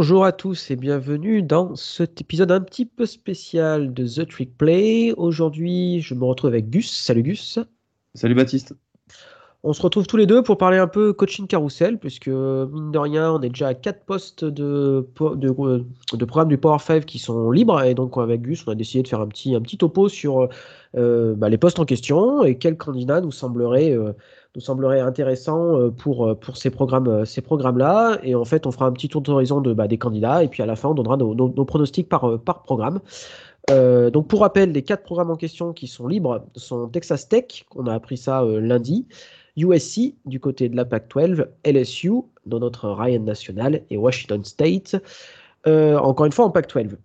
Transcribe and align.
Bonjour 0.00 0.24
à 0.24 0.32
tous 0.32 0.70
et 0.70 0.76
bienvenue 0.76 1.42
dans 1.42 1.76
cet 1.76 2.22
épisode 2.22 2.50
un 2.52 2.62
petit 2.62 2.86
peu 2.86 3.04
spécial 3.04 3.92
de 3.92 4.06
The 4.06 4.26
Trick 4.26 4.56
Play. 4.56 5.12
Aujourd'hui, 5.18 6.00
je 6.00 6.14
me 6.14 6.24
retrouve 6.24 6.48
avec 6.48 6.70
Gus. 6.70 6.90
Salut 6.90 7.22
Gus. 7.22 7.58
Salut 8.14 8.34
Baptiste. 8.34 8.74
On 9.62 9.74
se 9.74 9.82
retrouve 9.82 10.06
tous 10.06 10.16
les 10.16 10.24
deux 10.24 10.42
pour 10.42 10.56
parler 10.56 10.78
un 10.78 10.86
peu 10.86 11.12
coaching 11.12 11.46
carousel, 11.46 11.98
puisque 11.98 12.28
mine 12.28 12.92
de 12.92 12.98
rien, 12.98 13.32
on 13.32 13.42
est 13.42 13.50
déjà 13.50 13.68
à 13.68 13.74
4 13.74 14.06
postes 14.06 14.42
de, 14.46 15.06
de, 15.20 15.84
de 16.14 16.24
programme 16.24 16.48
du 16.48 16.56
Power 16.56 16.78
5 16.78 17.04
qui 17.04 17.18
sont 17.18 17.50
libres, 17.50 17.82
et 17.82 17.92
donc 17.92 18.16
avec 18.16 18.40
Gus, 18.40 18.64
on 18.66 18.70
a 18.70 18.74
décidé 18.74 19.02
de 19.02 19.08
faire 19.08 19.20
un 19.20 19.28
petit, 19.28 19.54
un 19.54 19.60
petit 19.60 19.76
topo 19.76 20.08
sur 20.08 20.48
euh, 20.96 21.34
bah, 21.34 21.50
les 21.50 21.58
postes 21.58 21.78
en 21.78 21.84
question 21.84 22.42
et 22.42 22.56
quels 22.56 22.78
candidats 22.78 23.20
nous 23.20 23.32
sembleraient 23.32 23.92
euh, 23.92 24.14
nous 24.54 24.60
semblerait 24.60 25.00
intéressant 25.00 25.78
euh, 25.78 25.90
pour, 25.90 26.26
euh, 26.26 26.34
pour 26.34 26.56
ces 26.56 26.70
programmes-là. 26.70 27.20
Euh, 27.20 27.24
ces 27.24 27.40
programmes 27.40 27.80
et 28.22 28.34
en 28.34 28.44
fait, 28.44 28.66
on 28.66 28.72
fera 28.72 28.86
un 28.86 28.92
petit 28.92 29.08
tour 29.08 29.20
d'horizon 29.20 29.60
de, 29.60 29.72
bah, 29.72 29.88
des 29.88 29.98
candidats. 29.98 30.42
Et 30.42 30.48
puis 30.48 30.62
à 30.62 30.66
la 30.66 30.76
fin, 30.76 30.88
on 30.88 30.94
donnera 30.94 31.16
nos, 31.16 31.34
nos, 31.34 31.64
pronostics 31.64 32.08
par, 32.08 32.38
par 32.40 32.62
programme. 32.62 33.00
donc 33.68 34.26
pour 34.26 34.40
rappel, 34.40 34.72
les 34.72 34.82
quatre 34.82 35.02
programmes 35.02 35.30
en 35.30 35.36
question 35.36 35.72
qui 35.72 35.86
sont 35.86 36.08
libres 36.08 36.44
sont 36.56 36.88
Texas 36.88 37.28
Tech, 37.28 37.64
on 37.76 37.86
a 37.86 37.94
appris 37.94 38.16
ça 38.16 38.44
lundi, 38.44 39.06
USC 39.56 40.14
du 40.24 40.40
côté 40.40 40.68
de 40.68 40.76
la 40.76 40.84
PAC-12, 40.84 41.46
LSU 41.64 42.12
dans 42.46 42.58
notre 42.58 42.88
Ryan 42.90 43.20
National 43.20 43.82
et 43.90 43.96
Washington 43.96 44.42
State. 44.44 44.96
encore 45.66 46.26
une 46.26 46.32
fois 46.32 46.46
en 46.46 46.50
PAC-12. 46.50 46.96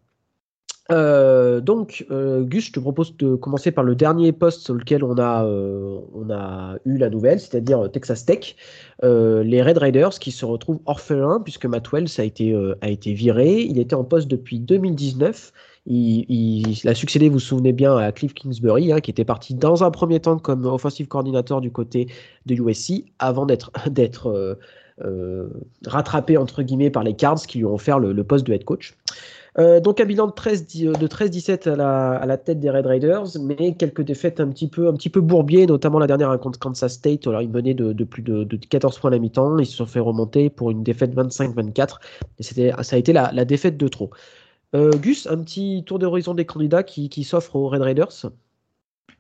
Euh, 0.92 1.62
donc, 1.62 2.06
euh, 2.12 2.44
Gus, 2.44 2.68
je 2.68 2.72
te 2.74 2.80
propose 2.80 3.18
de 3.18 3.36
commencer 3.36 3.72
par 3.72 3.84
le 3.84 3.96
dernier 3.96 4.32
poste 4.32 4.62
sur 4.62 4.76
lequel 4.76 5.04
on 5.04 5.18
a, 5.18 5.44
euh, 5.46 6.00
on 6.14 6.30
a 6.30 6.76
eu 6.86 6.98
la 6.98 7.10
nouvelle, 7.10 7.40
c'est-à-dire 7.40 7.90
Texas 7.92 8.26
Tech, 8.26 8.56
les 9.02 9.62
Red 9.62 9.78
Raiders 9.78 10.20
qui 10.20 10.32
se 10.32 10.46
retrouvent 10.46 10.80
orphelins 10.86 11.42
puisque 11.44 11.66
Matt 11.66 11.92
Wells 11.92 12.10
a 12.18 12.24
été, 12.24 12.56
a 12.82 12.90
été 12.90 13.14
viré. 13.14 13.62
Il 13.62 13.80
était 13.80 13.96
en 13.96 14.04
poste 14.04 14.28
depuis 14.28 14.60
2019. 14.60 15.52
Il, 15.88 16.26
il, 16.30 16.88
a 16.88 16.96
succédé, 16.96 17.28
vous 17.28 17.34
vous 17.34 17.40
souvenez 17.40 17.72
bien, 17.72 17.96
à 17.96 18.12
Cliff 18.12 18.34
Kingsbury, 18.34 18.92
hein, 18.92 19.02
qui 19.02 19.12
était 19.12 19.26
parti 19.26 19.54
dans 19.54 19.84
un 19.84 19.92
premier 19.92 20.20
temps 20.20 20.40
comme 20.40 20.66
offensive 20.66 21.08
coordinator 21.08 21.62
du 21.62 21.72
côté 21.72 22.08
de 22.48 22.56
USC, 22.56 23.06
avant 23.20 23.46
d'être 23.46 23.72
d'être 23.90 24.58
rattrapé 25.86 26.38
entre 26.38 26.64
guillemets 26.64 26.90
par 26.90 27.04
les 27.04 27.16
Cards 27.16 27.42
qui 27.42 27.58
lui 27.58 27.66
ont 27.66 27.76
offert 27.76 28.00
le 28.00 28.24
poste 28.24 28.48
de 28.48 28.54
head 28.54 28.64
coach. 28.64 28.96
Euh, 29.58 29.80
donc 29.80 30.02
un 30.02 30.06
bilan 30.06 30.28
de 30.28 30.32
13-17 30.34 31.70
à 31.70 31.76
la, 31.78 32.12
à 32.12 32.26
la, 32.26 32.38
tête 32.38 32.60
des 32.60 32.70
Red 32.70 32.86
Raiders, 32.86 33.28
mais 33.40 33.74
quelques 33.76 34.02
défaites 34.02 34.42
un 34.42 34.50
petit 34.50 34.68
peu, 34.68 34.92
bourbiers, 35.22 35.66
notamment 35.66 35.98
la 35.98 36.08
dernière 36.08 36.38
contre 36.40 36.60
Kansas 36.60 36.94
State. 36.94 37.26
Alors 37.26 37.42
ils 37.42 37.50
menaient 37.50 37.74
de, 37.74 37.94
de 37.94 38.04
plus 38.04 38.22
de, 38.22 38.44
de, 38.44 38.58
14 38.58 39.00
points 39.00 39.12
à 39.12 39.14
la 39.14 39.20
mi-temps, 39.20 39.58
ils 39.58 39.66
se 39.66 39.78
sont 39.78 39.86
fait 39.86 40.02
remonter 40.02 40.50
pour 40.50 40.72
une 40.72 40.84
défaite 40.84 41.16
25-24, 41.16 42.00
et 42.40 42.44
c'était, 42.44 42.72
ça 42.82 42.98
a 42.98 43.00
été 43.00 43.14
la, 43.14 43.46
défaite 43.46 43.78
de 43.78 43.88
trop. 43.88 44.10
Euh, 44.76 44.92
Gus, 44.92 45.26
un 45.28 45.38
petit 45.42 45.84
tour 45.86 46.00
d'horizon 46.00 46.34
des 46.34 46.46
candidats 46.46 46.84
qui, 46.84 47.24
s'offrent 47.24 47.56
aux 47.56 47.70
Red 47.70 47.82
Raiders 47.82 48.26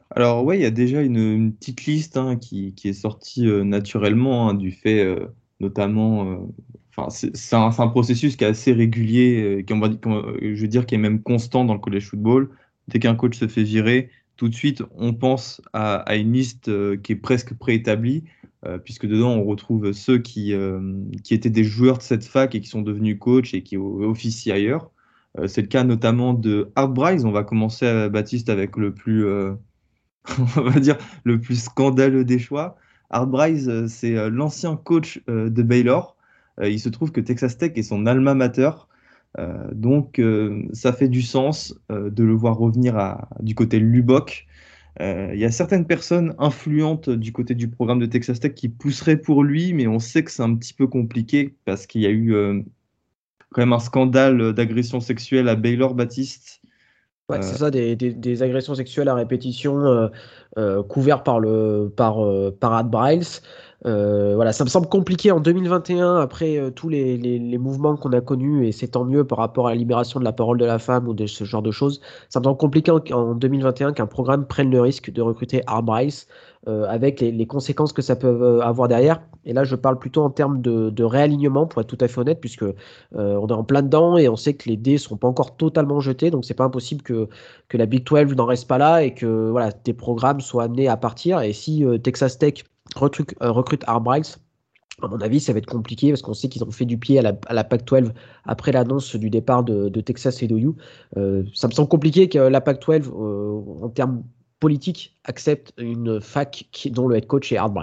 Alors 0.09 0.43
ouais, 0.43 0.57
il 0.57 0.63
y 0.63 0.65
a 0.65 0.71
déjà 0.71 1.01
une, 1.01 1.53
petite 1.53 1.85
liste 1.85 2.17
hein, 2.17 2.35
qui, 2.35 2.73
est 2.83 2.93
sortie 2.93 3.47
euh, 3.47 3.63
naturellement 3.63 4.49
hein, 4.49 4.53
du 4.53 4.71
fait 4.71 5.01
euh, 5.01 5.27
notamment 5.59 6.31
euh, 6.31 6.37
c'est 7.09 7.55
un, 7.55 7.87
processus 7.87 8.35
qui 8.35 8.43
est 8.43 8.47
assez 8.47 8.71
régulier, 8.73 9.41
euh, 9.41 9.61
qui, 9.63 9.73
on 9.73 9.79
va, 9.79 9.87
euh, 9.87 10.37
je 10.41 10.61
veux 10.61 10.67
dire, 10.67 10.85
qui 10.85 10.95
est 10.95 10.99
même 10.99 11.21
constant 11.21 11.65
dans 11.65 11.73
le 11.73 11.79
college 11.79 12.07
football. 12.07 12.49
Dès 12.87 12.99
qu'un 12.99 13.15
coach 13.15 13.37
se 13.37 13.47
fait 13.47 13.63
virer, 13.63 14.09
tout 14.37 14.49
de 14.49 14.55
suite, 14.55 14.83
on 14.95 15.13
pense 15.13 15.61
à, 15.73 16.15
une 16.15 16.33
liste 16.33 16.69
qui 17.01 17.13
est 17.13 17.15
presque 17.15 17.53
préétablie, 17.55 18.25
puisque 18.83 19.05
dedans, 19.05 19.31
on 19.31 19.43
retrouve 19.43 19.91
ceux 19.93 20.17
qui, 20.19 20.53
qui 21.23 21.33
étaient 21.33 21.49
des 21.49 21.63
joueurs 21.63 21.97
de 21.97 22.03
cette 22.03 22.25
fac 22.25 22.53
et 22.53 22.59
qui 22.59 22.67
sont 22.67 22.81
devenus 22.81 23.17
coachs 23.17 23.53
et 23.53 23.63
qui 23.63 23.77
officient 23.77 24.53
ailleurs. 24.53 24.91
c'est 25.47 25.61
le 25.61 25.67
cas 25.67 25.83
notamment 25.83 26.33
de 26.33 26.71
Art. 26.75 26.93
On 26.97 27.31
va 27.31 27.43
commencer, 27.43 27.87
à, 27.87 28.09
Baptiste, 28.09 28.49
avec 28.49 28.75
le 28.77 28.93
plus, 28.93 29.25
on 30.37 30.61
va 30.61 30.79
dire, 30.79 30.97
le 31.23 31.39
plus 31.39 31.63
scandaleux 31.63 32.25
des 32.25 32.37
choix. 32.37 32.77
Art 33.09 33.27
Bryce, 33.27 33.69
c'est 33.87 34.29
l'ancien 34.29 34.75
coach 34.75 35.21
de 35.27 35.63
Baylor. 35.63 36.15
Euh, 36.59 36.69
il 36.69 36.79
se 36.79 36.89
trouve 36.89 37.11
que 37.11 37.21
Texas 37.21 37.57
Tech 37.57 37.73
est 37.75 37.83
son 37.83 38.05
alma 38.05 38.33
mater. 38.33 38.71
Euh, 39.37 39.69
donc, 39.73 40.19
euh, 40.19 40.63
ça 40.73 40.93
fait 40.93 41.09
du 41.09 41.21
sens 41.21 41.75
de 41.89 42.23
le 42.23 42.33
voir 42.33 42.57
revenir 42.57 43.17
du 43.41 43.55
côté 43.55 43.79
Lubbock. 43.79 44.47
Il 44.99 45.37
y 45.37 45.43
a 45.43 45.51
certaines 45.51 45.85
personnes 45.85 46.35
influentes 46.39 47.09
du 47.09 47.33
côté 47.33 47.53
du 47.53 47.67
programme 47.67 47.99
de 47.99 48.05
Texas 48.05 48.39
Tech 48.39 48.53
qui 48.53 48.69
pousseraient 48.69 49.17
pour 49.17 49.43
lui, 49.43 49.73
mais 49.73 49.87
on 49.87 49.99
sait 49.99 50.23
que 50.23 50.31
c'est 50.31 50.43
un 50.43 50.55
petit 50.55 50.73
peu 50.73 50.87
compliqué 50.87 51.53
parce 51.65 51.85
qu'il 51.85 52.01
y 52.01 52.05
a 52.05 52.11
eu 52.11 52.33
quand 53.51 53.61
même 53.61 53.73
un 53.73 53.79
scandale 53.79 54.53
d'agression 54.53 55.01
sexuelle 55.01 55.49
à 55.49 55.55
Baylor 55.55 55.95
Baptiste. 55.95 56.61
Ouais, 57.29 57.41
c'est 57.41 57.57
ça, 57.57 57.71
des, 57.71 57.95
des, 57.95 58.43
agressions 58.43 58.75
sexuelles 58.75 59.09
à 59.09 59.15
répétition 59.15 60.11
couvertes 60.87 61.25
par, 61.25 61.39
le, 61.39 61.91
par, 61.95 62.17
par 62.59 62.73
Ad 62.73 62.89
Bryles. 62.89 63.23
Euh, 63.85 64.33
voilà, 64.33 64.51
ça 64.51 64.63
me 64.63 64.69
semble 64.69 64.87
compliqué 64.87 65.29
en 65.31 65.39
2021 65.39 66.15
après 66.15 66.57
euh, 66.57 66.71
tous 66.71 66.89
les, 66.89 67.57
mouvements 67.59 67.95
qu'on 67.95 68.11
a 68.13 68.21
connus 68.21 68.67
et 68.67 68.71
c'est 68.71 68.87
tant 68.89 69.05
mieux 69.05 69.25
par 69.25 69.37
rapport 69.37 69.67
à 69.67 69.69
la 69.69 69.75
libération 69.75 70.19
de 70.19 70.25
la 70.25 70.33
parole 70.33 70.57
de 70.57 70.65
la 70.65 70.79
femme 70.79 71.07
ou 71.07 71.13
de 71.13 71.27
ce 71.27 71.43
genre 71.43 71.61
de 71.61 71.69
choses. 71.69 72.01
Ça 72.29 72.39
me 72.39 72.45
semble 72.45 72.57
compliqué 72.57 72.91
en, 72.91 73.35
2021 73.35 73.93
qu'un 73.93 74.07
programme 74.07 74.47
prenne 74.47 74.71
le 74.71 74.81
risque 74.81 75.11
de 75.11 75.21
recruter 75.21 75.61
Art 75.67 75.85
euh, 76.67 76.87
avec 76.89 77.21
les, 77.21 77.45
conséquences 77.45 77.93
que 77.93 78.01
ça 78.01 78.15
peut 78.15 78.59
avoir 78.63 78.87
derrière. 78.87 79.21
Et 79.45 79.53
là, 79.53 79.63
je 79.63 79.75
parle 79.75 79.99
plutôt 79.99 80.23
en 80.23 80.31
termes 80.31 80.61
de, 80.61 81.03
réalignement 81.03 81.67
pour 81.67 81.81
être 81.81 81.87
tout 81.87 81.97
à 82.01 82.07
fait 82.07 82.19
honnête, 82.19 82.39
puisque 82.41 82.65
on 83.13 83.47
est 83.47 83.53
en 83.53 83.63
plein 83.63 83.83
dedans 83.83 84.17
et 84.17 84.27
on 84.27 84.35
sait 84.35 84.55
que 84.55 84.67
les 84.67 84.77
dés 84.77 84.97
sont 84.97 85.17
pas 85.17 85.27
encore 85.27 85.55
totalement 85.57 85.99
jetés, 85.99 86.31
donc 86.31 86.45
c'est 86.45 86.55
pas 86.55 86.63
impossible 86.63 87.03
que, 87.03 87.29
que 87.67 87.77
la 87.77 87.85
Big 87.85 88.03
12 88.03 88.35
n'en 88.35 88.45
reste 88.45 88.67
pas 88.67 88.79
là 88.79 89.03
et 89.03 89.13
que 89.13 89.49
voilà 89.51 89.69
des 89.83 89.93
programmes 89.93 90.41
soient 90.41 90.63
amenés 90.63 90.87
à 90.87 90.97
partir. 90.97 91.41
Et 91.41 91.53
si 91.53 91.85
Texas 92.01 92.39
Tech 92.39 92.63
recrute, 92.95 93.35
euh, 93.41 93.51
recrute 93.51 93.83
À 93.87 93.99
mon 93.99 95.21
avis, 95.21 95.39
ça 95.39 95.53
va 95.53 95.59
être 95.59 95.65
compliqué 95.65 96.09
parce 96.09 96.21
qu'on 96.21 96.33
sait 96.33 96.49
qu'ils 96.49 96.63
ont 96.63 96.71
fait 96.71 96.85
du 96.85 96.97
pied 96.97 97.19
à 97.19 97.21
la, 97.21 97.33
à 97.47 97.53
la 97.53 97.63
PAC-12 97.63 98.11
après 98.45 98.71
l'annonce 98.71 99.15
du 99.15 99.29
départ 99.29 99.63
de, 99.63 100.01
Texas 100.01 100.41
et 100.41 100.47
d'OU. 100.47 100.75
Euh, 101.17 101.43
ça 101.53 101.67
me 101.67 101.73
semble 101.73 101.89
compliqué 101.89 102.29
que 102.29 102.39
la 102.39 102.61
PAC-12, 102.61 103.09
euh, 103.09 103.83
en 103.83 103.89
termes 103.89 104.23
politiques, 104.59 105.17
accepte 105.25 105.73
une 105.77 106.21
fac 106.21 106.67
qui, 106.71 106.91
dont 106.91 107.07
le 107.07 107.17
head 107.17 107.27
coach 107.27 107.51
est 107.51 107.57
Art 107.57 107.73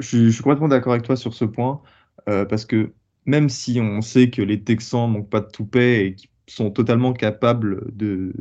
Je, 0.00 0.28
suis 0.30 0.42
complètement 0.42 0.68
d'accord 0.68 0.92
avec 0.92 1.04
toi 1.04 1.16
sur 1.16 1.34
ce 1.34 1.44
point 1.44 1.80
parce 2.24 2.66
que 2.66 2.92
même 3.24 3.48
si 3.48 3.80
on 3.80 4.02
sait 4.02 4.28
que 4.28 4.42
les 4.42 4.62
Texans 4.62 5.10
n'ont 5.10 5.22
pas 5.22 5.40
de 5.40 5.48
toupet 5.48 6.04
et 6.04 6.14
qu'ils 6.14 6.28
sont 6.50 6.70
totalement 6.70 7.12
capables 7.12 7.94
de, 7.94 8.32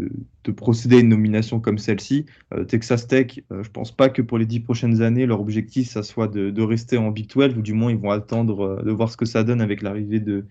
procéder 0.56 0.98
à 0.98 1.00
une 1.00 1.10
nomination 1.10 1.60
comme 1.60 1.78
celle-ci. 1.78 2.26
Euh, 2.54 2.64
Texas 2.64 3.06
Tech, 3.08 3.42
euh, 3.52 3.64
je 3.64 3.68
ne 3.68 3.74
pense 3.74 3.92
pas 3.92 4.08
que 4.08 4.22
pour 4.22 4.38
les 4.38 4.46
dix 4.46 4.62
prochaines 4.62 5.02
années, 5.02 5.26
leur 5.26 5.42
objectif, 5.42 5.90
ça 5.90 6.04
soit 6.04 6.30
de, 6.30 6.62
rester 6.62 6.98
en 6.98 7.12
Big 7.12 7.28
12, 7.28 7.58
ou 7.58 7.62
du 7.62 7.74
moins 7.74 7.92
ils 7.92 7.98
vont 7.98 8.12
attendre 8.12 8.62
euh, 8.62 8.82
de 8.82 8.92
voir 8.92 9.12
ce 9.12 9.18
que 9.18 9.26
ça 9.26 9.44
donne 9.44 9.62
avec 9.62 9.82
l'arrivée 9.82 10.22
de 10.22 10.46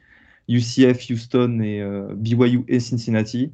UCF, 0.49 1.11
Houston 1.11 1.61
et 1.61 1.83
BYU 2.15 2.63
et 2.69 2.79
Cincinnati. 2.79 3.53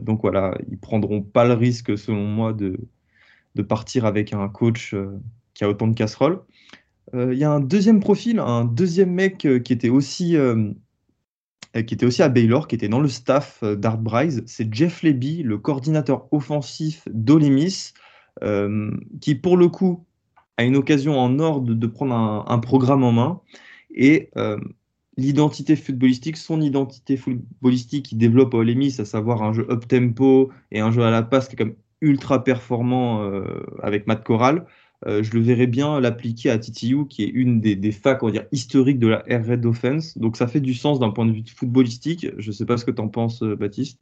donc 0.00 0.22
voilà, 0.22 0.56
ils 0.70 0.78
prendront 0.78 1.20
pas 1.20 1.44
le 1.44 1.52
risque, 1.52 1.98
selon 1.98 2.24
moi, 2.24 2.54
de, 2.54 2.78
de 3.56 3.62
partir 3.62 4.06
avec 4.06 4.32
un 4.32 4.48
coach 4.48 4.94
qui 5.52 5.64
a 5.64 5.68
autant 5.68 5.88
de 5.88 5.94
casseroles. 5.94 6.40
Il 7.12 7.34
y 7.34 7.44
a 7.44 7.50
un 7.50 7.60
deuxième 7.60 8.00
profil, 8.00 8.38
un 8.38 8.64
deuxième 8.64 9.12
mec 9.12 9.36
qui 9.36 9.72
était 9.74 9.90
aussi 9.90 10.34
euh, 10.34 10.72
qui 11.74 11.94
était 11.94 12.06
aussi 12.06 12.22
à 12.22 12.28
Baylor, 12.28 12.68
qui 12.68 12.74
était 12.74 12.88
dans 12.88 13.00
le 13.00 13.08
staff 13.08 13.60
euh, 13.62 13.76
d'Art 13.76 13.98
Bryce, 13.98 14.42
c'est 14.46 14.72
Jeff 14.72 15.02
Leby, 15.02 15.42
le 15.42 15.58
coordinateur 15.58 16.26
offensif 16.32 17.08
d'Olimis, 17.10 17.92
euh, 18.42 18.90
qui 19.20 19.34
pour 19.34 19.56
le 19.56 19.68
coup 19.68 20.04
a 20.58 20.64
une 20.64 20.76
occasion 20.76 21.18
en 21.18 21.38
or 21.38 21.62
de, 21.62 21.86
prendre 21.86 22.14
un, 22.14 22.58
programme 22.58 23.04
en 23.04 23.12
main. 23.12 23.40
Et 23.94 24.30
l'identité 25.16 25.76
footballistique, 25.76 26.36
son 26.36 26.60
identité 26.60 27.16
footballistique 27.16 28.04
qui 28.06 28.16
développe 28.16 28.54
à 28.54 28.58
Olimis, 28.58 28.96
à 28.98 29.06
savoir 29.06 29.42
un 29.42 29.54
jeu 29.54 29.66
up-tempo 29.70 30.50
et 30.70 30.80
un 30.80 30.90
jeu 30.90 31.02
à 31.02 31.10
la 31.10 31.22
passe 31.22 31.48
qui 31.48 31.54
est 31.54 31.56
comme 31.56 31.74
ultra 32.02 32.44
performant 32.44 33.26
avec 33.82 34.06
Matt 34.06 34.22
Corral, 34.24 34.58
euh, 34.58 34.81
je 35.06 35.32
le 35.32 35.40
verrais 35.40 35.66
bien 35.66 36.00
l'appliquer 36.00 36.50
à 36.50 36.58
TTU, 36.58 37.06
qui 37.08 37.24
est 37.24 37.28
une 37.28 37.60
des, 37.60 37.76
des 37.76 37.92
facs 37.92 38.22
historiques 38.52 38.98
de 38.98 39.08
la 39.08 39.24
Red 39.28 39.66
Offense. 39.66 40.16
Donc 40.18 40.36
ça 40.36 40.46
fait 40.46 40.60
du 40.60 40.74
sens 40.74 40.98
d'un 41.00 41.10
point 41.10 41.26
de 41.26 41.32
vue 41.32 41.42
footballistique. 41.46 42.26
Je 42.38 42.48
ne 42.48 42.52
sais 42.52 42.66
pas 42.66 42.76
ce 42.76 42.84
que 42.84 42.90
tu 42.90 43.00
en 43.00 43.08
penses, 43.08 43.42
euh, 43.42 43.56
Baptiste. 43.56 43.98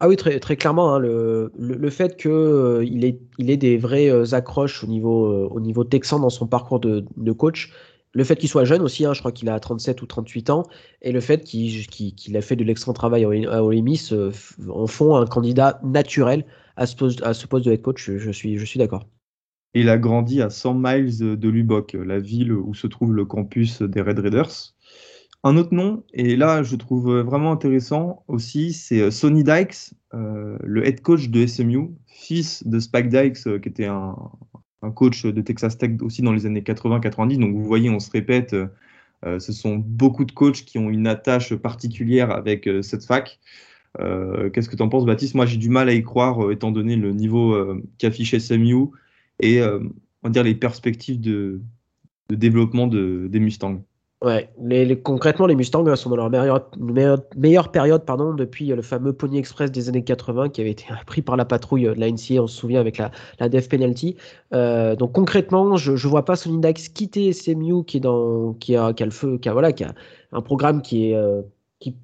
Ah 0.00 0.08
oui, 0.08 0.14
très, 0.16 0.38
clairement, 0.38 0.94
hein, 0.94 1.00
le, 1.00 1.90
fait 1.90 2.16
qu'il 2.16 2.30
euh, 2.30 2.84
ait, 2.84 3.18
il 3.38 3.50
ait 3.50 3.56
des 3.56 3.76
vraies 3.76 4.32
accroches 4.32 4.84
au 4.84 4.86
niveau, 4.86 5.48
au 5.48 5.58
niveau 5.58 5.82
texan 5.82 6.20
dans 6.20 6.30
son 6.30 6.46
parcours 6.46 6.78
de, 6.78 7.32
coach, 7.32 7.72
le 8.12 8.22
fait 8.22 8.36
qu'il 8.36 8.48
soit 8.48 8.64
jeune 8.64 8.80
aussi, 8.80 9.04
hein, 9.04 9.12
je 9.12 9.18
crois 9.18 9.32
qu'il 9.32 9.48
a 9.48 9.58
37 9.58 10.00
ou 10.00 10.06
38 10.06 10.50
ans, 10.50 10.62
et 11.02 11.10
le 11.10 11.20
fait 11.20 11.42
qu'il 11.42 12.36
a 12.36 12.40
fait 12.42 12.54
de 12.54 12.62
l'excellent 12.62 12.92
travail 12.92 13.24
à 13.24 13.64
Olemis 13.64 14.10
en 14.68 14.86
font 14.86 15.16
un 15.16 15.26
candidat 15.26 15.80
naturel 15.82 16.44
à 16.76 16.86
ce 16.86 16.94
poste, 16.94 17.18
de 17.18 17.72
head 17.72 17.82
coach, 17.82 18.08
je 18.08 18.30
suis 18.30 18.78
d'accord. 18.78 19.04
Il 19.74 19.88
a 19.88 19.98
grandi 19.98 20.42
à 20.42 20.50
100 20.50 20.74
miles 20.74 21.38
de 21.38 21.48
Lubbock, 21.48 21.92
la 21.92 22.18
ville 22.18 22.52
où 22.52 22.74
se 22.74 22.86
trouve 22.86 23.12
le 23.12 23.24
campus 23.24 23.82
des 23.82 24.00
Red 24.00 24.18
Raiders. 24.18 24.74
Un 25.44 25.56
autre 25.56 25.72
nom, 25.72 26.02
et 26.12 26.36
là 26.36 26.62
je 26.62 26.74
trouve 26.74 27.20
vraiment 27.20 27.52
intéressant 27.52 28.24
aussi, 28.26 28.72
c'est 28.72 29.10
Sonny 29.10 29.44
Dykes, 29.44 29.94
le 30.12 30.84
head 30.84 31.00
coach 31.00 31.28
de 31.28 31.46
SMU, 31.46 31.90
fils 32.06 32.66
de 32.66 32.80
Spike 32.80 33.08
Dykes, 33.08 33.60
qui 33.60 33.68
était 33.68 33.86
un, 33.86 34.16
coach 34.94 35.24
de 35.26 35.40
Texas 35.42 35.78
Tech 35.78 35.92
aussi 36.00 36.22
dans 36.22 36.32
les 36.32 36.46
années 36.46 36.62
80-90. 36.62 37.38
Donc 37.38 37.54
vous 37.54 37.64
voyez, 37.64 37.90
on 37.90 38.00
se 38.00 38.10
répète, 38.10 38.56
ce 39.22 39.52
sont 39.52 39.76
beaucoup 39.76 40.24
de 40.24 40.32
coachs 40.32 40.64
qui 40.64 40.78
ont 40.78 40.90
une 40.90 41.06
attache 41.06 41.54
particulière 41.54 42.30
avec 42.32 42.68
cette 42.82 43.04
fac. 43.04 43.38
Euh, 44.00 44.50
qu'est-ce 44.50 44.68
que 44.68 44.76
tu 44.76 44.82
en 44.82 44.88
penses, 44.88 45.06
Baptiste? 45.06 45.34
Moi, 45.34 45.46
j'ai 45.46 45.56
du 45.56 45.70
mal 45.70 45.88
à 45.88 45.92
y 45.92 46.02
croire, 46.02 46.46
euh, 46.46 46.52
étant 46.52 46.70
donné 46.70 46.96
le 46.96 47.12
niveau 47.12 47.54
euh, 47.54 47.82
qu'affiche 47.98 48.36
SMU 48.38 48.88
et 49.40 49.62
on 49.62 49.80
va 50.22 50.30
dire 50.30 50.42
les 50.42 50.54
perspectives 50.54 51.20
de, 51.20 51.60
développement 52.30 52.86
de, 52.86 53.26
des 53.28 53.40
Mustangs. 53.40 53.82
Ouais, 54.24 54.50
les, 54.60 55.00
concrètement, 55.00 55.46
les 55.46 55.54
Mustangs 55.54 55.94
sont 55.94 56.10
dans 56.10 56.16
leur 56.16 56.28
meilleure, 56.28 56.68
meilleure, 57.36 57.70
période 57.70 58.04
pardon, 58.04 58.34
depuis 58.34 58.66
le 58.66 58.82
fameux 58.82 59.12
Pony 59.12 59.38
Express 59.38 59.70
des 59.70 59.88
années 59.88 60.02
80 60.02 60.48
qui 60.48 60.60
avait 60.60 60.72
été 60.72 60.86
pris 61.06 61.22
par 61.22 61.36
la 61.36 61.44
patrouille 61.44 61.84
de 61.84 62.00
la 62.00 62.10
NCA, 62.10 62.42
on 62.42 62.46
se 62.48 62.56
souvient, 62.58 62.80
avec 62.80 62.98
la, 62.98 63.12
la 63.38 63.48
Death 63.48 63.68
Penalty. 63.68 64.16
donc 64.52 65.12
concrètement, 65.12 65.76
je 65.76 65.92
ne 65.92 66.10
vois 66.10 66.24
pas 66.24 66.34
Sonny 66.34 66.58
Dax 66.58 66.88
quitter 66.88 67.32
SMU 67.32 67.84
qui, 67.84 67.98
est 67.98 68.00
dans, 68.00 68.54
qui, 68.54 68.74
a, 68.74 68.92
qui 68.92 69.04
a 69.04 69.06
le 69.06 69.12
feu, 69.12 69.38
qui 69.38 69.48
a, 69.48 69.52
voilà, 69.52 69.72
qui 69.72 69.84
a 69.84 69.94
un 70.32 70.42
programme 70.42 70.82
qui 70.82 71.12
est 71.12 71.16
qui 71.78 71.94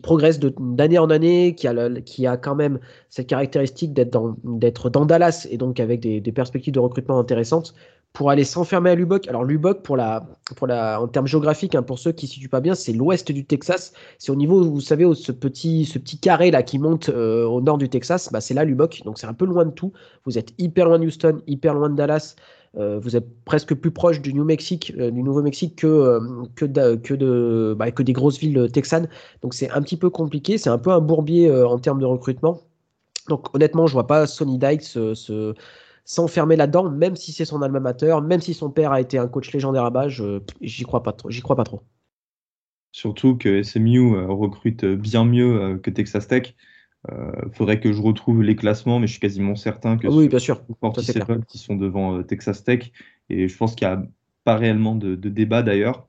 progresse 0.00 0.38
d'année 0.38 0.98
en 0.98 1.10
année, 1.10 1.54
qui 1.54 1.66
a, 1.66 2.00
qui 2.02 2.26
a 2.26 2.36
quand 2.36 2.54
même 2.54 2.78
cette 3.08 3.26
caractéristique 3.26 3.94
d'être 3.94 4.10
dans, 4.10 4.36
dans 4.44 5.06
Dallas 5.06 5.46
et 5.50 5.56
donc 5.56 5.80
avec 5.80 6.00
des, 6.00 6.32
perspectives 6.32 6.74
de 6.74 6.80
recrutement 6.80 7.18
intéressantes 7.18 7.74
pour 8.12 8.30
aller 8.30 8.44
s'enfermer 8.44 8.90
à 8.90 8.94
Lubbock. 8.94 9.28
Alors 9.28 9.44
Lubbock, 9.44 9.82
pour 9.82 9.96
la, 9.96 10.26
pour 10.56 10.66
la, 10.66 11.00
en 11.00 11.08
termes 11.08 11.26
géographiques, 11.26 11.74
hein, 11.74 11.82
pour 11.82 11.98
ceux 11.98 12.12
qui 12.12 12.26
ne 12.26 12.30
situent 12.30 12.48
pas 12.48 12.60
bien, 12.60 12.74
c'est 12.74 12.92
l'ouest 12.92 13.30
du 13.32 13.44
Texas. 13.44 13.92
C'est 14.18 14.32
au 14.32 14.36
niveau, 14.36 14.62
vous 14.62 14.80
savez, 14.80 15.06
ce 15.14 15.32
petit, 15.32 15.84
ce 15.84 15.98
petit 15.98 16.18
carré 16.18 16.50
là 16.50 16.62
qui 16.62 16.78
monte 16.78 17.08
euh, 17.08 17.44
au 17.44 17.60
nord 17.60 17.78
du 17.78 17.88
Texas, 17.88 18.30
bah, 18.32 18.40
c'est 18.40 18.54
là 18.54 18.64
Lubbock. 18.64 19.02
Donc 19.04 19.18
c'est 19.18 19.26
un 19.26 19.34
peu 19.34 19.46
loin 19.46 19.64
de 19.64 19.70
tout. 19.70 19.92
Vous 20.24 20.38
êtes 20.38 20.52
hyper 20.58 20.86
loin 20.86 20.98
de 20.98 21.06
Houston, 21.06 21.40
hyper 21.46 21.74
loin 21.74 21.90
de 21.90 21.96
Dallas. 21.96 22.34
Euh, 22.78 22.98
vous 23.00 23.16
êtes 23.16 23.26
presque 23.44 23.74
plus 23.74 23.90
proche 23.90 24.20
du 24.20 24.30
euh, 24.30 25.10
Nouveau-Mexique 25.10 25.76
que, 25.76 25.86
euh, 25.86 26.20
que, 26.54 26.64
de, 26.64 27.74
bah, 27.76 27.90
que 27.90 28.02
des 28.02 28.12
grosses 28.12 28.38
villes 28.38 28.70
texanes. 28.72 29.08
Donc 29.42 29.54
c'est 29.54 29.70
un 29.70 29.82
petit 29.82 29.96
peu 29.96 30.10
compliqué, 30.10 30.58
c'est 30.58 30.70
un 30.70 30.78
peu 30.78 30.90
un 30.90 31.00
bourbier 31.00 31.50
en 31.50 31.78
termes 31.78 32.00
de 32.00 32.06
recrutement. 32.06 32.60
Donc 33.28 33.54
honnêtement, 33.54 33.86
je 33.86 33.94
vois 33.94 34.06
pas 34.06 34.26
Sonny 34.26 34.58
Dykes 34.58 34.82
se, 34.82 35.54
s'enfermer 36.04 36.56
là-dedans, 36.56 36.88
même 36.88 37.16
si 37.16 37.32
c'est 37.32 37.44
son 37.44 37.62
alma 37.62 37.80
mater, 37.80 38.16
même 38.22 38.40
si 38.40 38.54
son 38.54 38.70
père 38.70 38.92
a 38.92 39.00
été 39.00 39.18
un 39.18 39.26
coach 39.26 39.52
légendaire 39.52 39.84
à 39.84 39.90
bas, 39.90 40.08
j'y 40.08 40.84
crois 40.84 41.02
pas 41.02 41.12
trop. 41.12 41.30
J'y 41.30 41.42
crois 41.42 41.56
pas 41.56 41.64
trop. 41.64 41.82
Surtout 42.92 43.36
que 43.36 43.62
SMU 43.62 44.24
recrute 44.26 44.84
bien 44.84 45.24
mieux 45.24 45.78
que 45.82 45.90
Texas 45.90 46.28
Tech. 46.28 46.54
Il 47.06 47.14
euh, 47.14 47.30
faudrait 47.52 47.78
que 47.80 47.92
je 47.92 48.02
retrouve 48.02 48.42
les 48.42 48.56
classements, 48.56 48.98
mais 48.98 49.06
je 49.06 49.12
suis 49.12 49.20
quasiment 49.20 49.54
certain 49.54 49.96
que 49.96 50.08
oui, 50.08 50.28
bien 50.28 50.40
sûr. 50.40 50.62
qui 51.46 51.58
sont 51.58 51.76
devant 51.76 52.18
euh, 52.18 52.22
Texas 52.22 52.64
Tech. 52.64 52.90
Et 53.30 53.48
je 53.48 53.56
pense 53.56 53.74
qu'il 53.76 53.86
n'y 53.86 53.94
a 53.94 54.02
pas 54.44 54.56
réellement 54.56 54.96
de, 54.96 55.14
débat 55.14 55.62
d'ailleurs. 55.62 56.08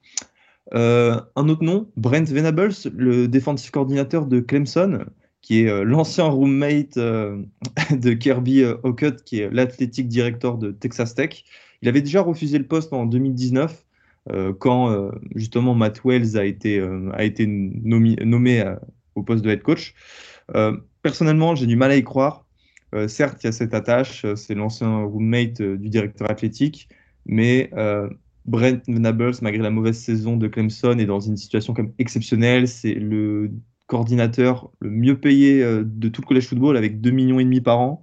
Euh, 0.73 1.19
un 1.35 1.49
autre 1.49 1.63
nom, 1.63 1.91
Brent 1.95 2.29
Venables, 2.29 2.73
le 2.95 3.27
défensif 3.27 3.71
coordinateur 3.71 4.25
de 4.25 4.39
Clemson, 4.39 5.05
qui 5.41 5.61
est 5.61 5.83
l'ancien 5.83 6.25
roommate 6.25 6.97
de 6.97 8.13
Kirby 8.13 8.63
Hockett, 8.83 9.23
qui 9.23 9.41
est 9.41 9.49
l'athlétique 9.51 10.07
directeur 10.07 10.57
de 10.57 10.71
Texas 10.71 11.13
Tech. 11.13 11.43
Il 11.81 11.87
avait 11.87 12.01
déjà 12.01 12.21
refusé 12.21 12.57
le 12.57 12.65
poste 12.65 12.93
en 12.93 13.05
2019, 13.05 13.85
quand 14.59 15.11
justement 15.35 15.75
Matt 15.75 16.01
Wells 16.03 16.37
a 16.37 16.45
été, 16.45 16.81
a 17.13 17.23
été 17.23 17.47
nommé 17.47 18.63
au 19.15 19.23
poste 19.23 19.43
de 19.43 19.49
head 19.49 19.61
coach. 19.61 19.95
Euh, 20.55 20.77
personnellement, 21.01 21.55
j'ai 21.55 21.65
du 21.65 21.75
mal 21.75 21.91
à 21.91 21.95
y 21.95 22.03
croire. 22.03 22.45
Euh, 22.95 23.07
certes, 23.07 23.43
il 23.43 23.47
y 23.47 23.49
a 23.49 23.51
cette 23.51 23.73
attache, 23.73 24.25
euh, 24.25 24.35
c'est 24.35 24.55
l'ancien 24.55 25.03
roommate 25.03 25.61
du 25.61 25.89
directeur 25.89 26.29
athlétique, 26.29 26.89
mais 27.25 27.71
Brent 28.45 28.81
Venables, 28.87 29.33
malgré 29.41 29.61
la 29.61 29.69
mauvaise 29.69 29.97
saison 29.97 30.37
de 30.37 30.47
Clemson, 30.47 30.97
est 30.97 31.05
dans 31.05 31.19
une 31.19 31.37
situation 31.37 31.75
exceptionnelle. 31.99 32.67
C'est 32.67 32.95
le 32.95 33.51
coordinateur 33.85 34.71
le 34.79 34.89
mieux 34.89 35.19
payé 35.19 35.61
de 35.61 36.09
tout 36.09 36.21
le 36.21 36.27
college 36.27 36.47
football 36.47 36.77
avec 36.77 36.99
2,5 36.99 37.11
millions 37.11 37.39
et 37.39 37.43
demi 37.43 37.61
par 37.61 37.79
an. 37.79 38.01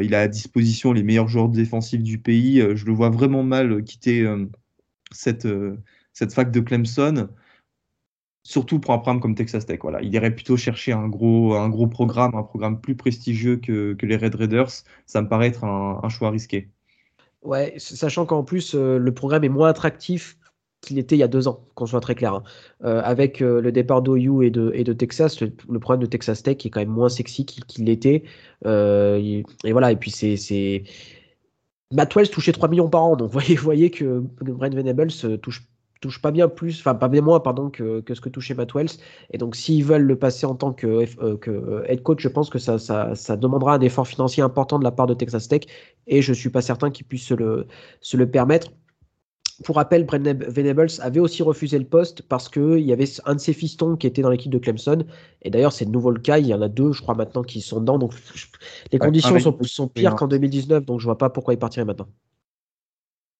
il 0.00 0.14
a 0.14 0.20
à 0.22 0.28
disposition 0.28 0.92
les 0.92 1.02
meilleurs 1.02 1.28
joueurs 1.28 1.48
défensifs 1.50 2.02
du 2.02 2.18
pays. 2.18 2.62
je 2.74 2.86
le 2.86 2.92
vois 2.92 3.10
vraiment 3.10 3.42
mal 3.42 3.82
quitter 3.82 4.26
cette, 5.10 5.48
cette 6.14 6.32
fac 6.32 6.50
de 6.50 6.60
Clemson 6.60 7.28
surtout 8.46 8.78
pour 8.78 8.94
un 8.94 8.98
programme 8.98 9.20
comme 9.20 9.34
Texas 9.34 9.66
Tech. 9.66 9.80
Voilà. 9.82 10.00
Il 10.02 10.14
irait 10.14 10.30
plutôt 10.30 10.56
chercher 10.56 10.92
un 10.92 11.08
gros, 11.08 11.54
un 11.54 11.68
gros 11.68 11.88
programme, 11.88 12.36
un 12.36 12.44
programme 12.44 12.80
plus 12.80 12.94
prestigieux 12.94 13.56
que, 13.56 13.94
que 13.94 14.06
les 14.06 14.16
Red 14.16 14.36
Raiders. 14.36 14.70
Ça 15.04 15.20
me 15.20 15.28
paraît 15.28 15.48
être 15.48 15.64
un, 15.64 16.08
choix 16.08 16.30
risqué. 16.30 16.68
Ouais, 17.42 17.74
sachant 17.78 18.24
qu'en 18.24 18.44
plus, 18.44 18.74
euh, 18.74 18.98
le 18.98 19.12
programme 19.12 19.42
est 19.42 19.48
moins 19.48 19.68
attractif 19.68 20.38
qu'il 20.80 20.98
était 20.98 21.16
il 21.16 21.18
y 21.18 21.24
a 21.24 21.28
deux 21.28 21.48
ans, 21.48 21.64
qu'on 21.74 21.86
soit 21.86 22.00
très 22.00 22.14
clair. 22.14 22.34
Hein. 22.34 22.44
Euh, 22.84 23.00
avec 23.02 23.42
euh, 23.42 23.60
le 23.60 23.72
départ 23.72 24.00
d'OU 24.02 24.42
et 24.42 24.50
de, 24.50 24.70
et 24.74 24.84
de 24.84 24.92
Texas, 24.92 25.40
le, 25.40 25.50
programme 25.80 26.02
de 26.02 26.06
Texas 26.06 26.44
Tech 26.44 26.64
est 26.64 26.70
quand 26.70 26.80
même 26.80 26.88
moins 26.88 27.08
sexy 27.08 27.44
qu'il 27.44 27.84
l'était. 27.84 28.22
et, 28.64 29.44
voilà, 29.64 29.90
et 29.90 29.96
puis 29.96 30.12
c'est. 30.12 30.84
Matt 31.92 32.14
Wells 32.14 32.30
touchait 32.30 32.52
3 32.52 32.68
millions 32.68 32.88
par 32.88 33.02
an, 33.04 33.16
donc 33.16 33.28
vous 33.28 33.32
voyez, 33.40 33.56
voyez 33.56 33.90
que 33.90 34.22
Brent 34.40 34.74
Venables 34.74 35.12
touche 35.40 35.64
touche 36.06 36.22
pas 36.22 36.30
bien 36.30 36.48
plus, 36.48 36.78
enfin 36.78 36.94
pas 36.94 37.08
bien 37.08 37.20
moins 37.20 37.40
pardon 37.40 37.68
que, 37.70 38.00
que, 38.00 38.14
ce 38.14 38.20
que 38.20 38.28
touchait 38.28 38.54
Matt 38.54 38.74
Wells. 38.74 38.90
Et 39.32 39.38
donc 39.38 39.56
s'ils 39.56 39.84
veulent 39.84 40.02
le 40.02 40.16
passer 40.16 40.46
en 40.46 40.54
tant 40.54 40.72
que, 40.72 41.06
euh, 41.22 41.36
que 41.36 41.84
head 41.86 42.02
coach, 42.02 42.20
je 42.22 42.28
pense 42.28 42.48
que 42.48 42.58
ça, 42.58 42.78
ça, 42.78 43.14
ça, 43.14 43.36
demandera 43.36 43.74
un 43.74 43.80
effort 43.80 44.06
financier 44.06 44.42
important 44.42 44.78
de 44.78 44.84
la 44.84 44.92
part 44.92 45.06
de 45.06 45.14
Texas 45.14 45.48
Tech. 45.48 45.62
Et 46.06 46.22
je 46.22 46.32
suis 46.32 46.50
pas 46.50 46.62
certain 46.62 46.90
qu'ils 46.90 47.06
puissent 47.06 47.26
se 47.26 47.34
le, 47.34 47.66
se 48.00 48.16
le 48.16 48.30
permettre. 48.30 48.68
Pour 49.64 49.76
rappel, 49.76 50.04
Brent 50.04 50.22
Venables 50.22 50.90
avait 51.00 51.20
aussi 51.20 51.42
refusé 51.42 51.78
le 51.78 51.86
poste 51.86 52.22
parce 52.22 52.48
qu'il 52.48 52.80
y 52.80 52.92
avait 52.92 53.06
un 53.24 53.34
de 53.34 53.40
ses 53.40 53.54
fistons 53.54 53.96
qui 53.96 54.06
était 54.06 54.20
dans 54.20 54.28
l'équipe 54.28 54.52
de 54.52 54.58
Clemson. 54.58 55.04
Et 55.42 55.50
d'ailleurs, 55.50 55.72
c'est 55.72 55.86
de 55.86 55.90
nouveau 55.90 56.10
le 56.10 56.20
cas. 56.20 56.38
Il 56.38 56.46
y 56.46 56.52
en 56.52 56.60
a 56.60 56.68
deux, 56.68 56.92
je 56.92 57.00
crois, 57.00 57.14
maintenant 57.14 57.42
qui 57.42 57.62
sont 57.62 57.80
dedans. 57.80 57.98
Donc 57.98 58.12
les 58.92 58.98
conditions 58.98 59.38
sont, 59.38 59.56
sont 59.62 59.88
pires 59.88 60.14
qu'en 60.14 60.28
2019. 60.28 60.84
Donc 60.84 61.00
je 61.00 61.06
vois 61.06 61.18
pas 61.18 61.30
pourquoi 61.30 61.54
il 61.54 61.58
partirait 61.58 61.86
maintenant. 61.86 62.08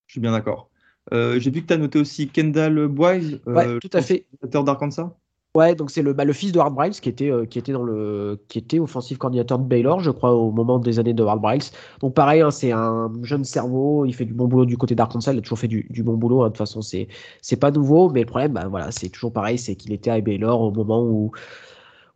Je 0.06 0.12
suis 0.12 0.20
bien 0.20 0.32
d'accord. 0.32 0.70
Euh, 1.12 1.38
j'ai 1.38 1.50
vu 1.50 1.62
que 1.62 1.66
tu 1.68 1.74
as 1.74 1.78
noté 1.78 1.98
aussi 1.98 2.28
Kendall 2.28 2.88
Boyce, 2.88 3.38
euh, 3.46 3.78
tout 3.78 3.90
à 3.92 4.02
fait. 4.02 4.26
d'Arkansas. 4.42 5.12
Ouais, 5.54 5.74
donc 5.74 5.90
c'est 5.90 6.02
le, 6.02 6.12
bah, 6.12 6.26
le 6.26 6.34
fils 6.34 6.52
de 6.52 6.58
Hard 6.58 6.74
Briles 6.74 6.92
qui 6.92 7.08
était, 7.08 7.30
euh, 7.30 7.46
qui 7.46 7.58
était 7.58 7.72
dans 7.72 7.82
le, 7.82 8.38
qui 8.48 8.58
était 8.58 8.78
offensif 8.78 9.16
coordinateur 9.16 9.58
de 9.58 9.64
Baylor, 9.64 10.00
je 10.00 10.10
crois, 10.10 10.34
au 10.34 10.50
moment 10.50 10.78
des 10.78 10.98
années 10.98 11.14
de 11.14 11.22
Hard 11.22 11.40
Briles. 11.40 11.62
Donc 12.00 12.12
pareil, 12.12 12.42
hein, 12.42 12.50
c'est 12.50 12.72
un 12.72 13.10
jeune 13.22 13.44
cerveau, 13.44 14.04
il 14.04 14.12
fait 14.12 14.26
du 14.26 14.34
bon 14.34 14.48
boulot 14.48 14.66
du 14.66 14.76
côté 14.76 14.94
d'Arkansas, 14.94 15.32
il 15.32 15.38
a 15.38 15.40
toujours 15.40 15.58
fait 15.58 15.68
du, 15.68 15.86
du 15.88 16.02
bon 16.02 16.14
boulot. 16.14 16.42
Hein, 16.42 16.46
de 16.46 16.50
toute 16.50 16.58
façon, 16.58 16.82
c'est, 16.82 17.08
c'est 17.40 17.56
pas 17.56 17.70
nouveau, 17.70 18.10
mais 18.10 18.20
le 18.20 18.26
problème, 18.26 18.52
bah, 18.52 18.66
voilà, 18.68 18.90
c'est 18.90 19.08
toujours 19.08 19.32
pareil, 19.32 19.56
c'est 19.56 19.76
qu'il 19.76 19.92
était 19.94 20.10
à 20.10 20.20
Baylor 20.20 20.60
au 20.60 20.72
moment 20.72 21.02
où, 21.02 21.30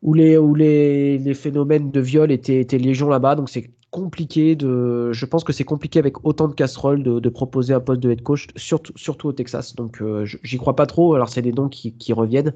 où 0.02 0.12
les, 0.12 0.36
où 0.36 0.54
les, 0.54 1.16
les 1.16 1.34
phénomènes 1.34 1.90
de 1.90 2.00
viol 2.00 2.30
étaient, 2.30 2.60
étaient 2.60 2.76
légion 2.76 3.08
là-bas. 3.08 3.36
Donc 3.36 3.48
c'est 3.48 3.70
compliqué 3.90 4.56
de. 4.56 5.12
Je 5.12 5.26
pense 5.26 5.44
que 5.44 5.52
c'est 5.52 5.64
compliqué 5.64 5.98
avec 5.98 6.24
autant 6.24 6.48
de 6.48 6.54
casseroles 6.54 7.02
de, 7.02 7.28
proposer 7.28 7.74
un 7.74 7.80
poste 7.80 8.00
de 8.00 8.10
head 8.10 8.22
coach, 8.22 8.48
surtout, 8.56 8.92
surtout 8.96 9.28
au 9.28 9.32
Texas. 9.32 9.74
Donc 9.74 10.00
euh, 10.00 10.24
j'y 10.24 10.58
crois 10.58 10.76
pas 10.76 10.86
trop. 10.86 11.14
Alors 11.14 11.28
c'est 11.28 11.42
des 11.42 11.52
noms 11.52 11.68
qui, 11.68 12.12
reviennent. 12.12 12.54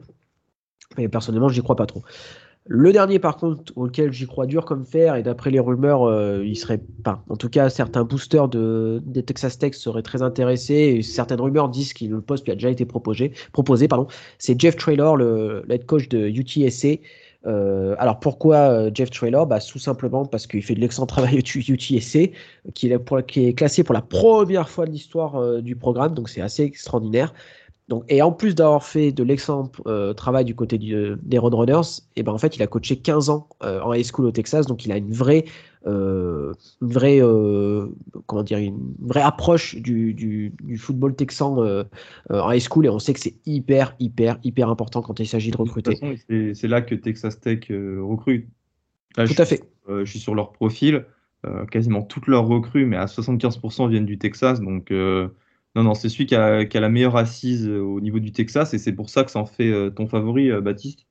Mais 0.97 1.09
personnellement, 1.09 1.49
j'y 1.49 1.63
crois 1.63 1.77
pas 1.77 1.87
trop. 1.87 2.03
Le 2.67 2.93
dernier, 2.93 3.19
par 3.19 3.37
contre, 3.37 3.73
auquel 3.77 4.11
j'y 4.11 4.27
crois 4.27 4.47
dur 4.47 4.65
comme 4.65 4.87
fer, 4.87 5.17
et 5.17 5.23
d'après 5.23 5.51
les 5.51 5.61
rumeurs, 5.61 6.05
euh, 6.05 6.43
il 6.47 6.57
serait 6.57 6.81
pas. 7.03 7.23
En 7.29 7.37
tout 7.37 7.51
cas, 7.51 7.69
certains 7.69 8.05
boosters 8.05 8.49
de, 8.49 9.03
des 9.05 9.23
Texas 9.23 9.59
Tech 9.59 9.75
seraient 9.75 10.03
très 10.03 10.23
intéressés. 10.23 11.03
Certaines 11.03 11.43
rumeurs 11.43 11.69
disent 11.69 11.93
que 11.93 12.07
le 12.07 12.23
poste 12.23 12.47
lui 12.47 12.53
a 12.53 12.55
déjà 12.55 12.71
été 12.71 12.87
proposé. 12.87 13.33
proposé 13.53 13.87
pardon. 13.87 14.07
C'est 14.39 14.59
Jeff 14.59 14.77
Traylor, 14.77 15.17
le 15.17 15.65
head 15.69 15.85
coach 15.85 16.09
de 16.09 16.29
UTSA. 16.29 17.01
Euh, 17.47 17.95
alors 17.99 18.21
pourquoi 18.21 18.57
euh, 18.57 18.91
Jeff 18.93 19.11
Traylor 19.11 19.47
bah, 19.47 19.61
Tout 19.61 19.79
simplement 19.79 20.25
parce 20.25 20.47
qu'il 20.47 20.63
fait 20.63 20.75
de 20.75 20.81
l'excellent 20.81 21.07
travail 21.07 21.39
UTSC, 21.55 22.33
qui 22.75 22.91
est, 22.91 23.27
qui 23.27 23.47
est 23.47 23.55
classé 23.55 23.85
pour 23.85 23.95
la 23.95 24.03
première 24.03 24.69
fois 24.69 24.87
de 24.87 24.91
l'histoire 24.91 25.37
euh, 25.37 25.61
du 25.61 25.77
programme, 25.77 26.15
donc 26.15 26.29
c'est 26.29 26.41
assez 26.41 26.63
extraordinaire. 26.63 27.35
Donc, 27.89 28.05
et 28.09 28.23
en 28.23 28.33
plus 28.33 28.55
d'avoir 28.55 28.83
fait 28.83 29.13
de 29.13 29.23
l'excellent 29.23 29.71
travail 30.17 30.47
du 30.47 30.55
côté 30.55 30.79
des 30.79 31.39
Roadrunners, 31.39 32.01
et 32.17 32.23
ben 32.23 32.33
en 32.33 32.39
fait 32.39 32.57
il 32.57 32.63
a 32.63 32.67
coaché 32.67 32.97
15 32.97 33.29
ans 33.29 33.47
en 33.61 33.93
high 33.93 34.07
school 34.07 34.25
au 34.25 34.31
Texas, 34.31 34.67
donc 34.67 34.87
il 34.87 34.93
a 34.93 34.97
une 34.97 35.13
vraie 35.13 35.45
une 35.87 36.55
vraie, 36.81 37.21
euh, 37.21 37.87
comment 38.27 38.43
dire, 38.43 38.59
une 38.59 38.95
vraie 39.01 39.23
approche 39.23 39.77
du, 39.77 40.15
du, 40.15 40.77
football 40.79 41.15
texan 41.15 41.63
euh, 41.63 41.85
en 42.31 42.51
high 42.51 42.61
school 42.61 42.87
et 42.87 42.89
on 42.89 42.99
sait 42.99 43.13
que 43.13 43.21
c'est 43.21 43.37
hyper, 43.47 43.95
hyper, 43.99 44.39
hyper 44.43 44.69
important 44.69 45.03
quand 45.03 45.21
il 45.21 45.27
s'agit 45.27 45.51
de 45.51 45.57
recruter. 45.57 45.97
C'est 46.55 46.69
là 46.69 46.81
que 46.81 46.95
Texas 46.95 47.41
Tech 47.41 47.67
recrute. 47.69 48.49
Tout 49.17 49.35
à 49.39 49.45
fait. 49.45 49.63
je 49.89 50.05
suis 50.05 50.19
sur 50.19 50.35
leur 50.35 50.53
profil. 50.53 51.05
quasiment 51.71 52.03
toutes 52.03 52.27
leurs 52.27 52.47
recrues, 52.47 52.87
mais 52.87 52.97
à 52.97 53.07
75% 53.07 53.89
viennent 53.89 54.07
du 54.07 54.19
Texas. 54.19 54.61
Donc, 54.61 54.91
Non, 54.91 55.83
non, 55.83 55.95
c'est 55.95 56.09
celui 56.09 56.27
qui 56.27 56.35
a, 56.35 56.65
qui 56.65 56.77
a, 56.77 56.81
la 56.81 56.89
meilleure 56.89 57.17
assise 57.17 57.69
au 57.69 58.01
niveau 58.01 58.21
du 58.21 58.33
Texas 58.33 58.75
et 58.75 58.79
c'est 58.79 58.93
pour 58.93 59.11
ça 59.11 59.25
que 59.25 59.31
ça 59.31 59.41
en 59.41 59.47
fait 59.47 59.91
ton 59.93 60.07
favori, 60.07 60.51
Baptiste? 60.61 61.07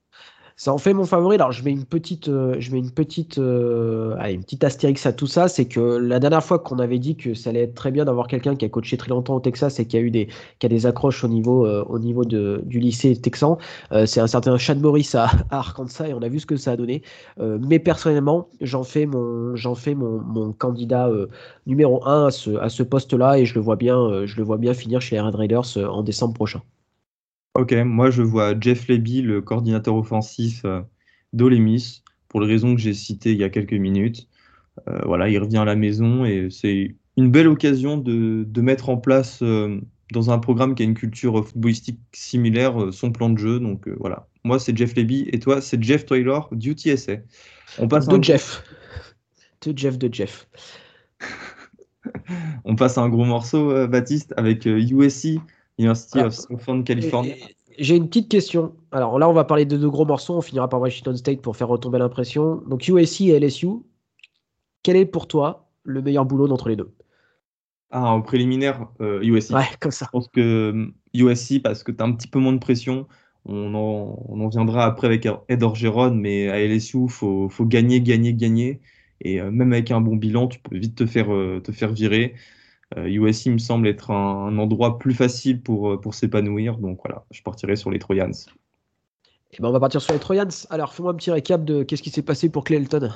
Ça 0.56 0.74
en 0.74 0.78
fait 0.78 0.94
mon 0.94 1.06
favori. 1.06 1.36
Alors, 1.36 1.52
je 1.52 1.64
mets 1.64 1.72
une 1.72 1.86
petite, 1.86 2.28
euh, 2.30 2.56
je 2.60 2.72
mets 2.72 2.80
une 2.80 2.92
petite, 2.92 3.38
euh, 3.38 4.16
une 4.30 4.44
petite 4.44 4.64
astérix 4.64 5.06
à 5.06 5.14
tout 5.14 5.28
ça. 5.28 5.48
C'est 5.48 5.66
que 5.66 5.80
la 5.80 6.20
dernière 6.20 6.44
fois 6.44 6.60
qu'on 6.60 6.80
avait 6.80 7.00
dit 7.00 7.16
que 7.16 7.34
ça 7.34 7.50
allait 7.50 7.64
être 7.64 7.74
très 7.74 7.92
bien 7.92 8.06
d'avoir 8.06 8.28
quelqu'un 8.28 8.56
qui 8.56 8.66
a 8.66 8.70
coaché 8.70 8.98
très 8.98 9.10
longtemps 9.10 9.36
au 9.36 9.40
Texas 9.40 9.80
et 9.80 9.88
qui 9.88 9.98
a 9.98 10.00
eu 10.00 10.12
des, 10.12 10.28
qui 10.60 10.66
a 10.66 10.70
des 10.70 10.86
accroches 10.86 11.24
au 11.24 11.28
niveau, 11.28 11.66
euh, 11.66 11.84
au 11.90 12.00
niveau 12.00 12.24
de, 12.26 12.62
du 12.66 12.80
lycée 12.80 13.16
texan, 13.16 13.58
c'est 14.06 14.20
un 14.20 14.28
certain 14.28 14.58
Chad 14.58 14.80
Morris 14.80 15.12
à, 15.14 15.30
Arkansas 15.52 16.08
et 16.08 16.14
on 16.14 16.22
a 16.22 16.28
vu 16.28 16.40
ce 16.40 16.46
que 16.46 16.56
ça 16.56 16.72
a 16.72 16.78
donné. 16.78 17.02
mais 17.40 17.80
personnellement, 17.80 18.50
j'en 18.62 18.84
fais 18.84 19.06
mon, 19.06 19.56
j'en 19.56 19.76
fais 19.76 19.96
mon 19.96 20.54
candidat 20.54 21.10
numéro 21.68 22.06
un 22.06 22.28
à 22.28 22.32
ce, 22.32 22.52
à 22.58 22.70
ce 22.70 22.84
poste-là 22.84 23.40
et 23.40 23.46
je 23.46 23.56
le 23.56 23.62
vois 23.62 23.76
bien, 23.76 24.26
je 24.26 24.38
le 24.38 24.44
vois 24.44 24.58
bien 24.58 24.74
finir 24.74 25.02
chez 25.02 25.16
les 25.16 25.22
Red 25.22 25.36
Raiders 25.36 25.78
en 25.78 26.04
décembre 26.04 26.34
prochain. 26.34 26.62
Ok, 27.56 27.72
moi 27.74 28.10
je 28.10 28.24
vois 28.24 28.60
Jeff 28.60 28.88
Leby, 28.88 29.22
le 29.22 29.40
coordinateur 29.42 29.96
offensif 29.96 30.66
euh, 30.66 30.82
d'Olemis, 31.34 32.02
pour 32.28 32.42
les 32.42 32.48
raisons 32.48 32.74
que 32.74 32.82
j'ai 32.82 32.96
citées 32.96 33.32
il 33.32 33.38
y 33.38 33.44
a 33.44 33.50
quelques 33.50 33.74
minutes. 33.74 34.28
Euh, 34.88 35.02
voilà, 35.06 35.30
il 35.30 35.38
revient 35.38 35.58
à 35.58 35.66
la 35.66 35.76
maison 35.76 36.26
et 36.26 36.48
c'est 36.50 36.96
une 37.16 37.30
belle 37.30 37.48
occasion 37.48 37.98
de, 37.98 38.62
mettre 38.62 38.90
en 38.90 38.98
place 38.98 39.44
euh, 39.44 39.80
dans 40.12 40.32
un 40.32 40.40
programme 40.40 40.74
qui 40.74 40.82
a 40.82 40.86
une 40.86 40.96
culture 40.96 41.46
footballistique 41.46 42.00
similaire 42.12 42.92
son 42.92 43.12
plan 43.12 43.30
de 43.30 43.38
jeu. 43.38 43.60
Donc 43.60 43.88
voilà, 44.00 44.28
moi 44.44 44.58
c'est 44.58 44.76
Jeff 44.76 44.96
Leby 44.96 45.30
et 45.32 45.38
toi 45.38 45.62
c'est 45.62 45.82
Jeff 45.82 46.08
Taylor 46.08 46.50
du 46.54 46.74
TSA. 46.74 47.18
On 47.78 47.88
passe 47.88 48.08
de 48.08 48.24
Jeff. 48.24 48.64
De 49.64 49.78
Jeff 49.78 50.00
de 50.00 50.12
Jeff. 50.12 50.48
On 52.66 52.76
passe 52.76 52.98
à 52.98 53.02
un 53.02 53.10
gros 53.10 53.26
morceau, 53.26 53.88
Baptiste, 53.88 54.34
avec 54.38 54.66
USC 54.66 55.40
University 55.78 56.20
of 56.20 56.34
Southern 56.34 56.84
California. 56.84 57.36
J'ai 57.80 57.96
une 57.96 58.08
petite 58.08 58.30
question. 58.30 58.76
Alors 58.92 59.18
là, 59.18 59.28
on 59.28 59.34
va 59.34 59.44
parler 59.44 59.66
de 59.66 59.78
deux 59.78 59.90
gros 59.90 60.06
morceaux. 60.06 60.36
On 60.36 60.42
finira 60.42 60.70
par 60.70 60.80
Washington 60.80 61.16
State 61.16 61.42
pour 61.42 61.58
faire 61.58 61.68
retomber 61.68 61.98
l'impression. 61.98 62.62
Donc 62.68 62.88
USC 62.88 63.22
et 63.22 63.40
LSU, 63.40 63.68
quel 64.84 64.96
est 64.96 65.06
pour 65.06 65.28
toi 65.28 65.70
le 65.84 66.02
meilleur 66.02 66.26
boulot 66.26 66.48
d'entre 66.48 66.70
les 66.70 66.76
deux? 66.76 66.94
Ah, 67.90 68.12
en 68.12 68.22
préliminaire, 68.22 68.88
USC. 69.00 69.52
Euh, 69.52 69.58
ouais, 69.58 69.66
comme 69.80 69.92
ça. 69.92 70.06
Je 70.06 70.12
pense 70.12 70.28
que 70.28 70.92
USC, 71.14 71.62
parce 71.62 71.84
que 71.84 71.92
tu 71.92 72.02
as 72.02 72.06
un 72.06 72.12
petit 72.14 72.28
peu 72.28 72.40
moins 72.40 72.54
de 72.54 72.60
pression. 72.60 73.08
On 73.46 73.76
en, 73.76 74.48
viendra 74.48 74.86
après 74.86 75.08
avec 75.08 75.28
Ed 75.50 75.64
Orgeron, 75.64 76.12
mais 76.12 76.50
à 76.50 76.60
LSU, 76.66 77.04
il 77.04 77.10
faut, 77.10 77.50
faut, 77.50 77.66
gagner, 77.66 78.02
gagner, 78.02 78.34
gagner. 78.34 78.82
Et 79.22 79.42
euh, 79.42 79.52
même 79.52 79.74
avec 79.74 79.92
un 79.92 80.02
bon 80.02 80.16
bilan, 80.16 80.48
tu 80.48 80.60
peux 80.60 80.78
vite 80.78 80.96
te 80.96 81.06
faire, 81.06 81.34
euh, 81.34 81.60
te 81.60 81.72
faire 81.72 81.92
virer. 81.92 82.36
USC 82.98 83.48
euh, 83.48 83.52
me 83.52 83.58
semble 83.58 83.88
être 83.88 84.12
un, 84.12 84.58
endroit 84.58 85.00
plus 85.00 85.14
facile 85.14 85.62
pour, 85.62 85.92
euh, 85.92 86.02
pour 86.02 86.14
s'épanouir. 86.14 86.78
Donc 86.78 87.00
voilà, 87.04 87.26
je 87.32 87.42
partirai 87.42 87.76
sur 87.76 87.92
les 87.92 88.00
Trojans. 88.00 88.32
Et 88.32 89.58
eh 89.58 89.62
ben 89.62 89.70
on 89.70 89.72
va 89.72 89.80
partir 89.80 90.02
sur 90.02 90.14
les 90.14 90.20
Trojans. 90.20 90.50
Alors, 90.70 90.94
fais-moi 90.94 91.12
un 91.12 91.16
petit 91.16 91.32
récap 91.32 91.64
de 91.64 91.84
qu'est-ce 91.84 92.02
qui 92.02 92.10
s'est 92.10 92.24
passé 92.24 92.50
pour 92.50 92.64
Clayton. 92.64 93.12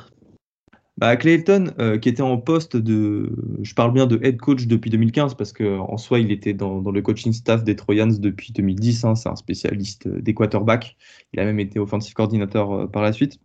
Bah, 0.97 1.15
Clayton, 1.15 1.73
euh, 1.79 1.97
qui 1.97 2.09
était 2.09 2.21
en 2.21 2.37
poste 2.37 2.77
de, 2.77 3.31
je 3.61 3.73
parle 3.73 3.93
bien 3.93 4.07
de 4.07 4.19
head 4.23 4.37
coach 4.37 4.65
depuis 4.65 4.89
2015 4.89 5.35
parce 5.35 5.53
qu'en 5.53 5.97
soi 5.97 6.19
il 6.19 6.31
était 6.31 6.53
dans, 6.53 6.79
le 6.79 7.01
coaching 7.03 7.33
staff 7.33 7.63
des 7.63 7.75
Trojans 7.75 8.19
depuis 8.19 8.51
2010. 8.51 9.05
Hein. 9.05 9.15
c'est 9.15 9.29
un 9.29 9.35
spécialiste 9.35 10.07
des 10.07 10.33
quarterbacks. 10.33 10.97
Il 11.33 11.39
a 11.39 11.45
même 11.45 11.59
été 11.59 11.79
offensive 11.79 12.13
coordinateur 12.13 12.89
par 12.89 13.03
la 13.03 13.13
suite. 13.13 13.39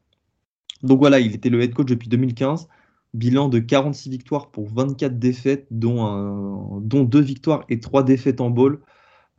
Donc 0.82 0.98
voilà, 0.98 1.20
il 1.20 1.34
était 1.34 1.50
le 1.50 1.60
head 1.60 1.74
coach 1.74 1.88
depuis 1.88 2.08
2015. 2.08 2.68
Bilan 3.14 3.48
de 3.48 3.58
46 3.58 4.10
victoires 4.10 4.50
pour 4.50 4.68
24 4.68 5.18
défaites, 5.18 5.66
dont, 5.70 6.04
un, 6.04 6.80
dont 6.80 7.04
2 7.04 7.20
victoires 7.20 7.64
et 7.68 7.80
3 7.80 8.04
défaites 8.04 8.40
en 8.40 8.50
bowl. 8.50 8.80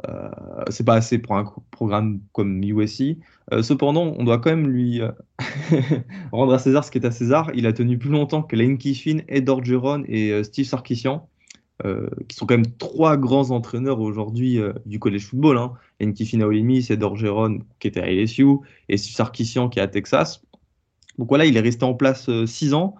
Euh, 0.09 0.29
c'est 0.69 0.83
pas 0.83 0.95
assez 0.95 1.19
pour 1.19 1.35
un 1.35 1.45
programme 1.71 2.19
comme 2.33 2.61
USC. 2.63 3.17
Euh, 3.51 3.61
cependant, 3.61 4.13
on 4.17 4.23
doit 4.23 4.39
quand 4.39 4.49
même 4.49 4.67
lui 4.67 5.01
euh, 5.01 5.11
rendre 6.31 6.53
à 6.53 6.59
César 6.59 6.83
ce 6.83 6.91
qui 6.91 6.97
est 6.97 7.05
à 7.05 7.11
César. 7.11 7.51
Il 7.53 7.67
a 7.67 7.73
tenu 7.73 7.97
plus 7.97 8.09
longtemps 8.09 8.43
que 8.43 8.55
Lane 8.55 8.77
Kiffin, 8.77 9.19
Ed 9.27 9.49
Orgeron 9.49 10.03
et 10.07 10.43
Steve 10.43 10.65
Sarkisian, 10.65 11.27
qui 12.27 12.35
sont 12.35 12.45
quand 12.45 12.55
même 12.55 12.75
trois 12.77 13.17
grands 13.17 13.51
entraîneurs 13.51 13.99
aujourd'hui 13.99 14.59
du 14.85 14.99
college 14.99 15.25
football. 15.25 15.57
Hein. 15.57 15.73
Lane 15.99 16.13
Kiffin 16.13 16.41
à 16.41 16.47
Ole 16.47 16.63
Miss, 16.63 16.89
Ed 16.89 17.03
qui 17.79 17.87
était 17.87 18.01
à 18.01 18.09
LSU 18.11 18.45
et 18.89 18.97
Steve 18.97 19.15
Sarkisian 19.15 19.69
qui 19.69 19.79
est 19.79 19.81
à 19.81 19.87
Texas. 19.87 20.41
Donc 21.17 21.29
voilà, 21.29 21.45
il 21.45 21.55
est 21.57 21.61
resté 21.61 21.83
en 21.83 21.93
place 21.93 22.29
6 22.45 22.73
ans. 22.73 22.95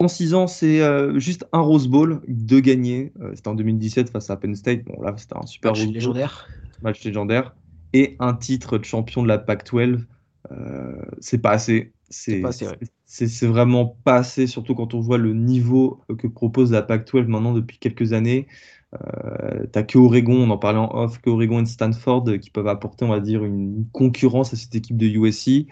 En 0.00 0.08
6 0.08 0.32
ans, 0.32 0.46
c'est 0.46 0.80
euh, 0.80 1.18
juste 1.18 1.46
un 1.52 1.60
Rose 1.60 1.86
Bowl 1.86 2.22
de 2.26 2.58
gagner. 2.58 3.12
Euh, 3.20 3.32
c'était 3.34 3.48
en 3.48 3.54
2017 3.54 4.08
face 4.08 4.30
à 4.30 4.36
Penn 4.38 4.56
State. 4.56 4.82
Bon, 4.84 5.00
là, 5.02 5.14
c'était 5.18 5.36
un 5.36 5.44
super 5.44 5.72
match 5.72 5.84
légendaire. 5.84 6.48
Match 6.82 7.04
légendaire. 7.04 7.54
Et 7.92 8.16
un 8.18 8.32
titre 8.32 8.78
de 8.78 8.84
champion 8.84 9.22
de 9.22 9.28
la 9.28 9.36
Pac-12. 9.36 10.06
Euh, 10.52 10.92
c'est 11.20 11.36
pas 11.36 11.50
assez. 11.50 11.92
C'est 12.08 13.46
vraiment 13.46 13.98
pas 14.04 14.16
assez, 14.16 14.46
surtout 14.46 14.74
quand 14.74 14.94
on 14.94 15.00
voit 15.00 15.18
le 15.18 15.34
niveau 15.34 16.00
que 16.18 16.26
propose 16.26 16.72
la 16.72 16.80
Pac-12 16.80 17.26
maintenant 17.26 17.52
depuis 17.52 17.78
quelques 17.78 18.14
années. 18.14 18.46
Euh, 18.94 19.66
T'as 19.70 19.82
que 19.82 19.98
Oregon, 19.98 20.34
on 20.34 20.50
en 20.50 20.56
parlait 20.56 20.78
en 20.78 20.90
off, 20.94 21.20
que 21.20 21.28
Oregon 21.28 21.62
et 21.62 21.66
Stanford 21.66 22.24
qui 22.40 22.48
peuvent 22.50 22.68
apporter, 22.68 23.04
on 23.04 23.08
va 23.08 23.20
dire, 23.20 23.44
une 23.44 23.86
concurrence 23.92 24.54
à 24.54 24.56
cette 24.56 24.74
équipe 24.74 24.96
de 24.96 25.06
USC. 25.06 25.66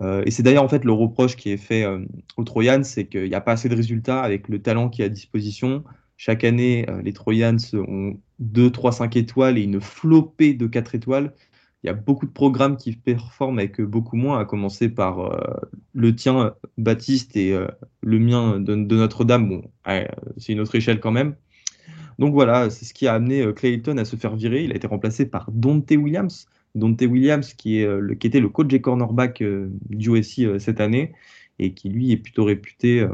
Euh, 0.00 0.22
et 0.24 0.30
c'est 0.30 0.42
d'ailleurs 0.42 0.62
en 0.62 0.68
fait 0.68 0.84
le 0.84 0.92
reproche 0.92 1.36
qui 1.36 1.50
est 1.50 1.56
fait 1.56 1.84
euh, 1.84 2.04
aux 2.36 2.44
Trojans, 2.44 2.84
c'est 2.84 3.06
qu'il 3.06 3.28
n'y 3.28 3.34
a 3.34 3.40
pas 3.40 3.52
assez 3.52 3.68
de 3.68 3.74
résultats 3.74 4.22
avec 4.22 4.48
le 4.48 4.60
talent 4.62 4.88
qui 4.88 5.02
est 5.02 5.06
à 5.06 5.08
disposition. 5.08 5.84
Chaque 6.16 6.44
année, 6.44 6.88
euh, 6.88 7.02
les 7.02 7.12
Trojans 7.12 7.58
ont 7.74 8.18
2, 8.38 8.70
3, 8.70 8.92
5 8.92 9.16
étoiles 9.16 9.58
et 9.58 9.62
une 9.62 9.80
flopée 9.80 10.54
de 10.54 10.66
4 10.66 10.94
étoiles. 10.94 11.34
Il 11.82 11.86
y 11.86 11.90
a 11.90 11.94
beaucoup 11.94 12.26
de 12.26 12.30
programmes 12.30 12.76
qui 12.76 12.92
performent 12.92 13.58
avec 13.58 13.80
beaucoup 13.80 14.16
moins, 14.16 14.38
à 14.38 14.44
commencer 14.44 14.90
par 14.90 15.34
le 15.94 16.14
tien, 16.14 16.54
Baptiste, 16.76 17.38
et 17.38 17.58
le 18.02 18.18
mien 18.18 18.60
de, 18.60 18.74
Notre-Dame. 18.74 19.48
Bon, 19.48 19.62
c'est 20.36 20.52
une 20.52 20.60
autre 20.60 20.74
échelle 20.74 21.00
quand 21.00 21.10
même. 21.10 21.36
Donc 22.18 22.34
voilà, 22.34 22.68
c'est 22.68 22.84
ce 22.84 22.92
qui 22.92 23.06
a 23.06 23.14
amené 23.14 23.50
Clayton 23.54 23.96
à 23.96 24.04
se 24.04 24.16
faire 24.16 24.36
virer. 24.36 24.62
Il 24.62 24.72
a 24.72 24.76
été 24.76 24.86
remplacé 24.86 25.24
par 25.24 25.50
Dante 25.52 25.90
Williams, 25.92 26.46
Dante 26.74 27.02
Williams, 27.02 27.54
qui, 27.54 27.78
est, 27.80 27.84
euh, 27.84 28.00
le, 28.00 28.14
était 28.14 28.40
le 28.40 28.48
coach 28.48 28.68
des 28.68 28.80
cornerbacks 28.80 29.42
euh, 29.42 29.70
du 29.88 30.10
USC 30.10 30.40
euh, 30.40 30.58
cette 30.58 30.80
année, 30.80 31.12
et 31.58 31.74
qui 31.74 31.88
lui 31.88 32.12
est 32.12 32.16
plutôt 32.16 32.44
réputé. 32.44 33.06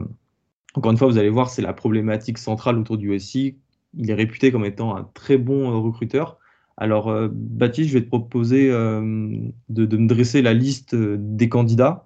encore 0.75 0.93
une 0.93 0.99
fois, 0.99 1.09
vous 1.09 1.19
allez 1.19 1.31
voir, 1.31 1.51
c'est 1.51 1.63
la 1.63 1.73
problématique 1.73 2.39
centrale 2.39 2.79
autour 2.79 2.97
du 2.97 3.13
USC. 3.13 3.57
Il 3.99 4.11
est 4.11 4.15
réputé 4.15 4.53
comme 4.53 4.65
étant 4.65 4.97
un 4.97 5.05
très 5.15 5.37
bon 5.37 5.83
recruteur. 5.83 6.39
Alors, 6.77 7.13
Baptiste, 7.33 7.91
je 7.91 7.95
vais 7.99 8.05
te 8.05 8.09
proposer 8.09 8.69
de, 8.69 9.51
de, 9.69 9.97
me 9.97 10.07
dresser 10.07 10.43
la 10.43 10.55
liste 10.55 10.95
des 10.95 11.49
candidats 11.49 12.06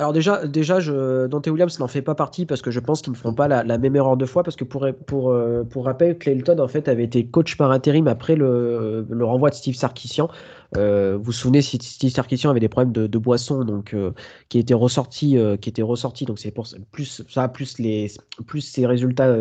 alors 0.00 0.14
déjà, 0.14 0.46
déjà 0.46 0.80
je, 0.80 1.26
Dante 1.26 1.46
Williams 1.46 1.78
n'en 1.78 1.86
fait 1.86 2.00
pas 2.00 2.14
partie 2.14 2.46
parce 2.46 2.62
que 2.62 2.70
je 2.70 2.80
pense 2.80 3.02
qu'ils 3.02 3.12
ne 3.12 3.18
feront 3.18 3.34
pas 3.34 3.48
la, 3.48 3.76
même 3.76 3.94
erreur 3.94 4.16
deux 4.16 4.24
fois 4.24 4.42
parce 4.42 4.56
que 4.56 4.64
euh, 4.64 5.62
pour 5.64 5.84
rappel, 5.84 6.16
Clayton 6.16 6.58
en 6.58 6.68
fait 6.68 6.88
avait 6.88 7.04
été 7.04 7.26
coach 7.26 7.58
par 7.58 7.70
intérim 7.70 8.08
après 8.08 8.34
le, 8.34 9.06
le 9.10 9.24
renvoi 9.26 9.50
de 9.50 9.54
Steve 9.54 9.74
Sarkisian. 9.74 10.30
Euh, 10.76 11.16
vous 11.16 11.24
vous 11.24 11.32
souvenez, 11.32 11.62
Steve 11.62 12.10
Sarkisian 12.10 12.50
avait 12.50 12.60
des 12.60 12.68
problèmes 12.68 12.92
de, 12.92 13.06
de 13.06 13.18
boisson, 13.18 13.64
donc 13.64 13.94
euh, 13.94 14.12
qui 14.48 14.58
était 14.58 14.74
ressorti, 14.74 15.36
euh, 15.36 15.56
ressorti. 15.80 16.24
Donc 16.24 16.38
c'est 16.38 16.54
plus 16.92 17.22
ça, 17.28 17.48
plus 17.48 17.78
les, 17.78 18.10
plus 18.46 18.60
ses 18.60 18.86
résultats 18.86 19.36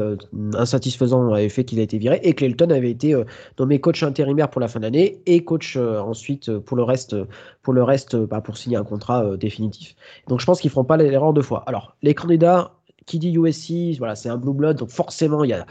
insatisfaisants 0.54 1.32
avaient 1.34 1.50
fait 1.50 1.64
qu'il 1.64 1.80
a 1.80 1.84
été 1.84 1.98
viré. 1.98 2.20
Et 2.24 2.34
Clayton 2.34 2.70
avait 2.70 2.92
été 2.92 3.22
nommé 3.60 3.80
coach 3.80 4.04
intérimaire 4.04 4.50
pour 4.50 4.62
la 4.62 4.68
fin 4.68 4.80
d'année 4.80 5.22
et 5.26 5.44
coach 5.44 5.78
ensuite 5.78 6.58
pour 6.60 6.78
le 6.78 6.84
reste, 6.84 7.16
pour 7.62 7.74
le 7.74 7.84
reste, 7.84 8.16
bah, 8.16 8.42
pour 8.42 8.58
signer 8.58 8.78
un 8.78 8.84
contrat 8.84 9.38
définitif. 9.38 9.96
Donc 10.28 10.40
je 10.40 10.46
pense 10.46 10.62
qu'ils 10.62 10.72
feront 10.72 10.86
pas 10.86 10.98
l'erreur 10.98 11.34
deux 11.34 11.42
fois. 11.42 11.64
Alors 11.68 11.96
les 12.02 12.14
candidats 12.14 12.74
qui 13.06 13.20
dit 13.20 13.34
USC, 13.34 13.98
voilà, 13.98 14.16
c'est 14.16 14.30
un 14.30 14.38
blue 14.38 14.54
blood, 14.54 14.78
donc 14.78 14.90
forcément 14.90 15.44
il 15.44 15.50
y 15.50 15.54
a 15.54 15.66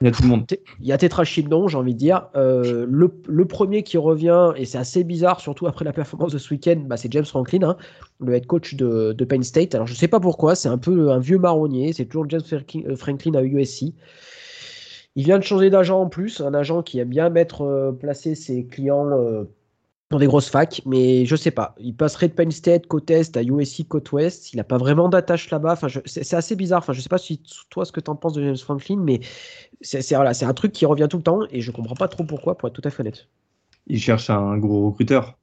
il 0.00 0.06
y 0.06 0.08
a 0.08 0.12
tout 0.12 0.22
le 0.22 0.28
monde. 0.28 0.46
Il 0.80 0.86
y 0.86 0.92
a 0.92 0.98
Tetra 0.98 1.24
j'ai 1.24 1.42
envie 1.44 1.94
de 1.94 1.98
dire. 1.98 2.28
Euh, 2.36 2.86
le, 2.88 3.44
premier 3.46 3.82
qui 3.82 3.98
revient, 3.98 4.52
et 4.56 4.64
c'est 4.64 4.78
assez 4.78 5.04
bizarre, 5.04 5.40
surtout 5.40 5.66
après 5.66 5.84
la 5.84 5.92
performance 5.92 6.32
de 6.32 6.38
ce 6.38 6.52
week-end, 6.54 6.76
bah, 6.86 6.96
c'est 6.96 7.10
James 7.12 7.24
Franklin, 7.24 7.62
hein, 7.62 7.76
le 8.20 8.34
head 8.34 8.46
coach 8.46 8.74
de, 8.74 9.12
Penn 9.24 9.42
State. 9.42 9.74
Alors 9.74 9.86
je 9.86 9.92
ne 9.92 9.96
sais 9.96 10.08
pas 10.08 10.20
pourquoi, 10.20 10.54
c'est 10.54 10.68
un 10.68 10.78
peu 10.78 11.10
un 11.10 11.18
vieux 11.18 11.38
marronnier, 11.38 11.92
c'est 11.92 12.06
toujours 12.06 12.28
James 12.28 12.42
euh, 12.52 12.96
Franklin 12.96 13.34
à 13.34 13.42
USC. 13.42 13.94
Il 15.16 15.24
vient 15.24 15.38
de 15.38 15.44
changer 15.44 15.70
d'agent 15.70 16.00
en 16.00 16.08
plus, 16.08 16.40
un 16.40 16.54
agent 16.54 16.82
qui 16.82 17.00
aime 17.00 17.08
bien 17.08 17.28
mettre, 17.28 17.62
euh, 17.62 17.92
placer 17.92 18.34
ses 18.34 18.66
clients 18.66 19.08
dans 20.10 20.18
des 20.18 20.26
grosses 20.26 20.48
facs, 20.48 20.80
mais 20.86 21.26
je 21.26 21.36
sais 21.36 21.50
pas. 21.50 21.74
Il 21.78 21.94
passerait 21.94 22.28
de 22.28 22.32
Penn 22.32 22.50
State 22.50 22.86
côte 22.86 23.10
est 23.10 23.36
à 23.36 23.42
USC 23.42 23.86
côte 23.86 24.10
ouest. 24.12 24.54
Il 24.54 24.56
n'a 24.56 24.64
pas 24.64 24.78
vraiment 24.78 25.08
d'attache 25.08 25.50
là-bas. 25.50 25.72
Enfin, 25.72 25.88
c'est 26.06 26.34
assez 26.34 26.56
bizarre. 26.56 26.78
Enfin, 26.78 26.94
je 26.94 27.00
sais 27.02 27.10
pas 27.10 27.18
si 27.18 27.42
toi 27.68 27.84
ce 27.84 27.92
que 27.92 28.00
tu 28.00 28.10
en 28.10 28.16
penses 28.16 28.32
de 28.32 28.42
James 28.42 28.56
Franklin, 28.56 28.96
mais 28.96 29.20
c'est 29.82 30.14
voilà, 30.14 30.32
un 30.40 30.54
truc 30.54 30.72
qui 30.72 30.86
revient 30.86 31.08
tout 31.10 31.18
le 31.18 31.22
temps 31.22 31.40
et 31.50 31.60
je 31.60 31.70
comprends 31.70 31.94
pas 31.94 32.08
trop 32.08 32.24
pourquoi, 32.24 32.56
pour 32.56 32.68
être 32.68 32.74
tout 32.74 32.82
à 32.84 32.90
fait 32.90 33.02
honnête. 33.02 33.28
Il 33.86 34.00
cherche 34.00 34.30
un 34.30 34.56
gros 34.56 34.90
recruteur. 34.90 35.38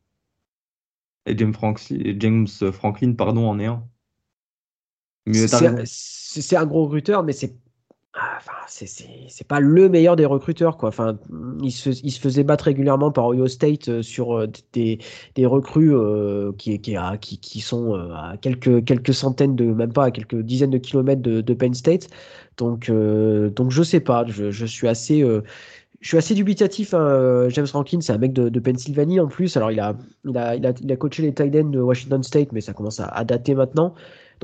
Et 1.27 1.37
James 1.37 1.53
Franklin, 1.53 2.15
James 2.19 2.47
Franklin 2.71 3.13
pardon, 3.13 3.47
en 3.47 3.59
est 3.59 3.65
un. 3.65 3.83
C'est 5.85 6.55
un 6.55 6.65
gros 6.65 6.85
recruteur, 6.85 7.23
mais 7.23 7.33
c'est. 7.33 7.55
Ah, 8.13 8.37
enfin, 8.37 8.51
c'est 8.67 9.47
pas 9.47 9.59
le 9.59 9.89
meilleur 9.89 10.15
des 10.15 10.25
recruteurs 10.25 10.77
quoi. 10.77 10.89
Enfin, 10.89 11.17
il 11.61 11.71
se, 11.71 11.89
il 12.03 12.11
faisait 12.11 12.43
battre 12.43 12.65
régulièrement 12.65 13.11
par 13.11 13.27
Ohio 13.27 13.47
State 13.47 13.89
euh, 13.89 14.01
sur 14.01 14.37
euh, 14.37 14.47
des, 14.73 14.99
recrues 15.45 15.95
euh, 15.95 16.51
qui, 16.57 16.79
qui, 16.79 17.59
sont 17.61 17.93
à 17.93 18.35
quelques, 18.37 19.13
centaines 19.13 19.55
de, 19.55 19.65
même 19.65 19.93
pas 19.93 20.05
à 20.05 20.11
quelques 20.11 20.41
dizaines 20.41 20.71
de 20.71 20.77
kilomètres 20.77 21.21
de, 21.21 21.53
Penn 21.53 21.73
State. 21.73 22.07
Donc, 22.57 22.89
donc 22.89 23.71
je 23.71 23.83
sais 23.83 23.99
pas. 23.99 24.25
Je, 24.27 24.65
suis 24.65 24.87
assez 24.87 25.21
je 26.01 26.07
suis 26.07 26.17
assez 26.17 26.33
dubitatif. 26.33 26.93
Hein. 26.93 27.47
James 27.49 27.67
Franklin, 27.67 28.01
c'est 28.01 28.13
un 28.13 28.17
mec 28.17 28.33
de, 28.33 28.59
Pennsylvanie 28.59 29.19
en 29.19 29.27
plus. 29.27 29.55
Alors, 29.57 29.71
il 29.71 29.79
a, 29.79 29.95
il 30.25 30.37
a, 30.37 30.55
il 30.55 30.65
a, 30.65 30.73
il 30.81 30.91
a 30.91 30.95
coaché 30.95 31.23
les 31.23 31.33
tight 31.33 31.55
ends 31.55 31.69
de 31.69 31.79
Washington 31.79 32.23
State, 32.23 32.51
mais 32.51 32.61
ça 32.61 32.73
commence 32.73 32.99
à, 32.99 33.07
à 33.07 33.23
dater 33.23 33.55
maintenant. 33.55 33.95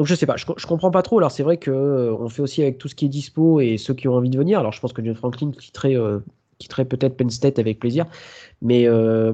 Donc 0.01 0.07
je 0.07 0.15
sais 0.15 0.25
pas, 0.25 0.35
je, 0.35 0.47
je 0.57 0.65
comprends 0.65 0.89
pas 0.89 1.03
trop. 1.03 1.19
Alors 1.19 1.29
c'est 1.29 1.43
vrai 1.43 1.57
que 1.57 1.69
euh, 1.69 2.15
on 2.19 2.27
fait 2.27 2.41
aussi 2.41 2.63
avec 2.63 2.79
tout 2.79 2.87
ce 2.87 2.95
qui 2.95 3.05
est 3.05 3.07
dispo 3.07 3.61
et 3.61 3.77
ceux 3.77 3.93
qui 3.93 4.07
ont 4.07 4.15
envie 4.15 4.31
de 4.31 4.37
venir. 4.39 4.57
Alors 4.57 4.71
je 4.71 4.81
pense 4.81 4.93
que 4.93 5.05
John 5.05 5.13
Franklin 5.13 5.51
quitterait, 5.51 5.95
euh, 5.95 6.17
quitterait 6.57 6.85
peut-être 6.85 7.15
Penn 7.15 7.29
State 7.29 7.59
avec 7.59 7.77
plaisir, 7.77 8.07
mais 8.63 8.87
euh, 8.87 9.31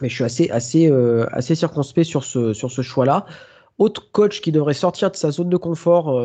mais 0.00 0.08
je 0.08 0.14
suis 0.14 0.22
assez 0.22 0.48
assez 0.50 0.88
assez 1.32 1.56
circonspect 1.56 2.06
sur 2.06 2.22
ce 2.22 2.52
sur 2.52 2.70
ce 2.70 2.80
choix-là. 2.80 3.26
Autre 3.78 4.12
coach 4.12 4.40
qui 4.40 4.52
devrait 4.52 4.72
sortir 4.72 5.10
de 5.10 5.16
sa 5.16 5.32
zone 5.32 5.48
de 5.48 5.56
confort 5.56 6.16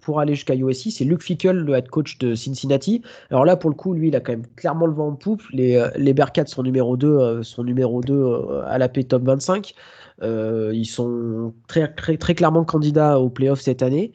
pour 0.00 0.18
aller 0.18 0.34
jusqu'à 0.34 0.54
USC, 0.54 0.90
c'est 0.90 1.04
Luke 1.04 1.22
Fickle, 1.22 1.58
le 1.58 1.74
head 1.74 1.88
coach 1.88 2.16
de 2.16 2.34
Cincinnati. 2.34 3.02
Alors 3.28 3.44
là, 3.44 3.56
pour 3.56 3.68
le 3.68 3.76
coup, 3.76 3.92
lui, 3.92 4.08
il 4.08 4.16
a 4.16 4.20
quand 4.20 4.32
même 4.32 4.46
clairement 4.56 4.86
le 4.86 4.94
vent 4.94 5.08
en 5.08 5.14
poupe. 5.14 5.42
Les, 5.52 5.86
les 5.94 6.14
sont 6.46 6.62
numéro 6.62 6.96
2, 6.96 7.42
sont 7.42 7.64
numéro 7.64 8.00
2 8.00 8.62
à 8.66 8.78
la 8.78 8.88
P 8.88 9.04
top 9.04 9.24
25. 9.24 9.74
Euh, 10.22 10.72
ils 10.74 10.86
sont 10.86 11.54
très, 11.66 11.92
très, 11.92 12.16
très, 12.16 12.34
clairement 12.34 12.64
candidats 12.64 13.20
aux 13.20 13.30
playoffs 13.30 13.60
cette 13.60 13.82
année. 13.82 14.12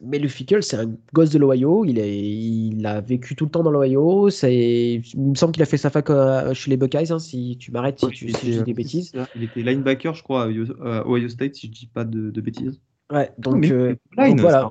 Mais 0.00 0.18
le 0.20 0.28
Fickle, 0.28 0.62
c'est 0.62 0.76
un 0.76 0.94
gosse 1.12 1.30
de 1.30 1.38
l'Ohio. 1.38 1.84
Il, 1.84 1.98
il 1.98 2.86
a 2.86 3.00
vécu 3.00 3.34
tout 3.34 3.46
le 3.46 3.50
temps 3.50 3.64
dans 3.64 3.72
l'Ohio. 3.72 4.28
Il 4.28 5.02
me 5.16 5.34
semble 5.34 5.52
qu'il 5.52 5.62
a 5.62 5.66
fait 5.66 5.76
sa 5.76 5.90
fac 5.90 6.08
euh, 6.10 6.54
chez 6.54 6.70
les 6.70 6.76
Buckeyes. 6.76 7.10
Hein, 7.10 7.18
si 7.18 7.56
tu 7.58 7.72
m'arrêtes, 7.72 7.98
si, 7.98 8.06
tu, 8.08 8.30
si 8.30 8.52
je 8.52 8.58
dis 8.58 8.64
des 8.64 8.74
bêtises. 8.74 9.12
Il 9.34 9.42
était 9.42 9.62
linebacker, 9.62 10.14
je 10.14 10.22
crois, 10.22 10.44
à 10.44 11.06
Ohio 11.08 11.28
State, 11.28 11.56
si 11.56 11.66
je 11.66 11.72
dis 11.72 11.86
pas 11.92 12.04
de, 12.04 12.30
de 12.30 12.40
bêtises. 12.40 12.80
Ouais, 13.10 13.32
donc, 13.38 13.66
euh, 13.70 13.96
donc 14.16 14.40
voilà. 14.40 14.70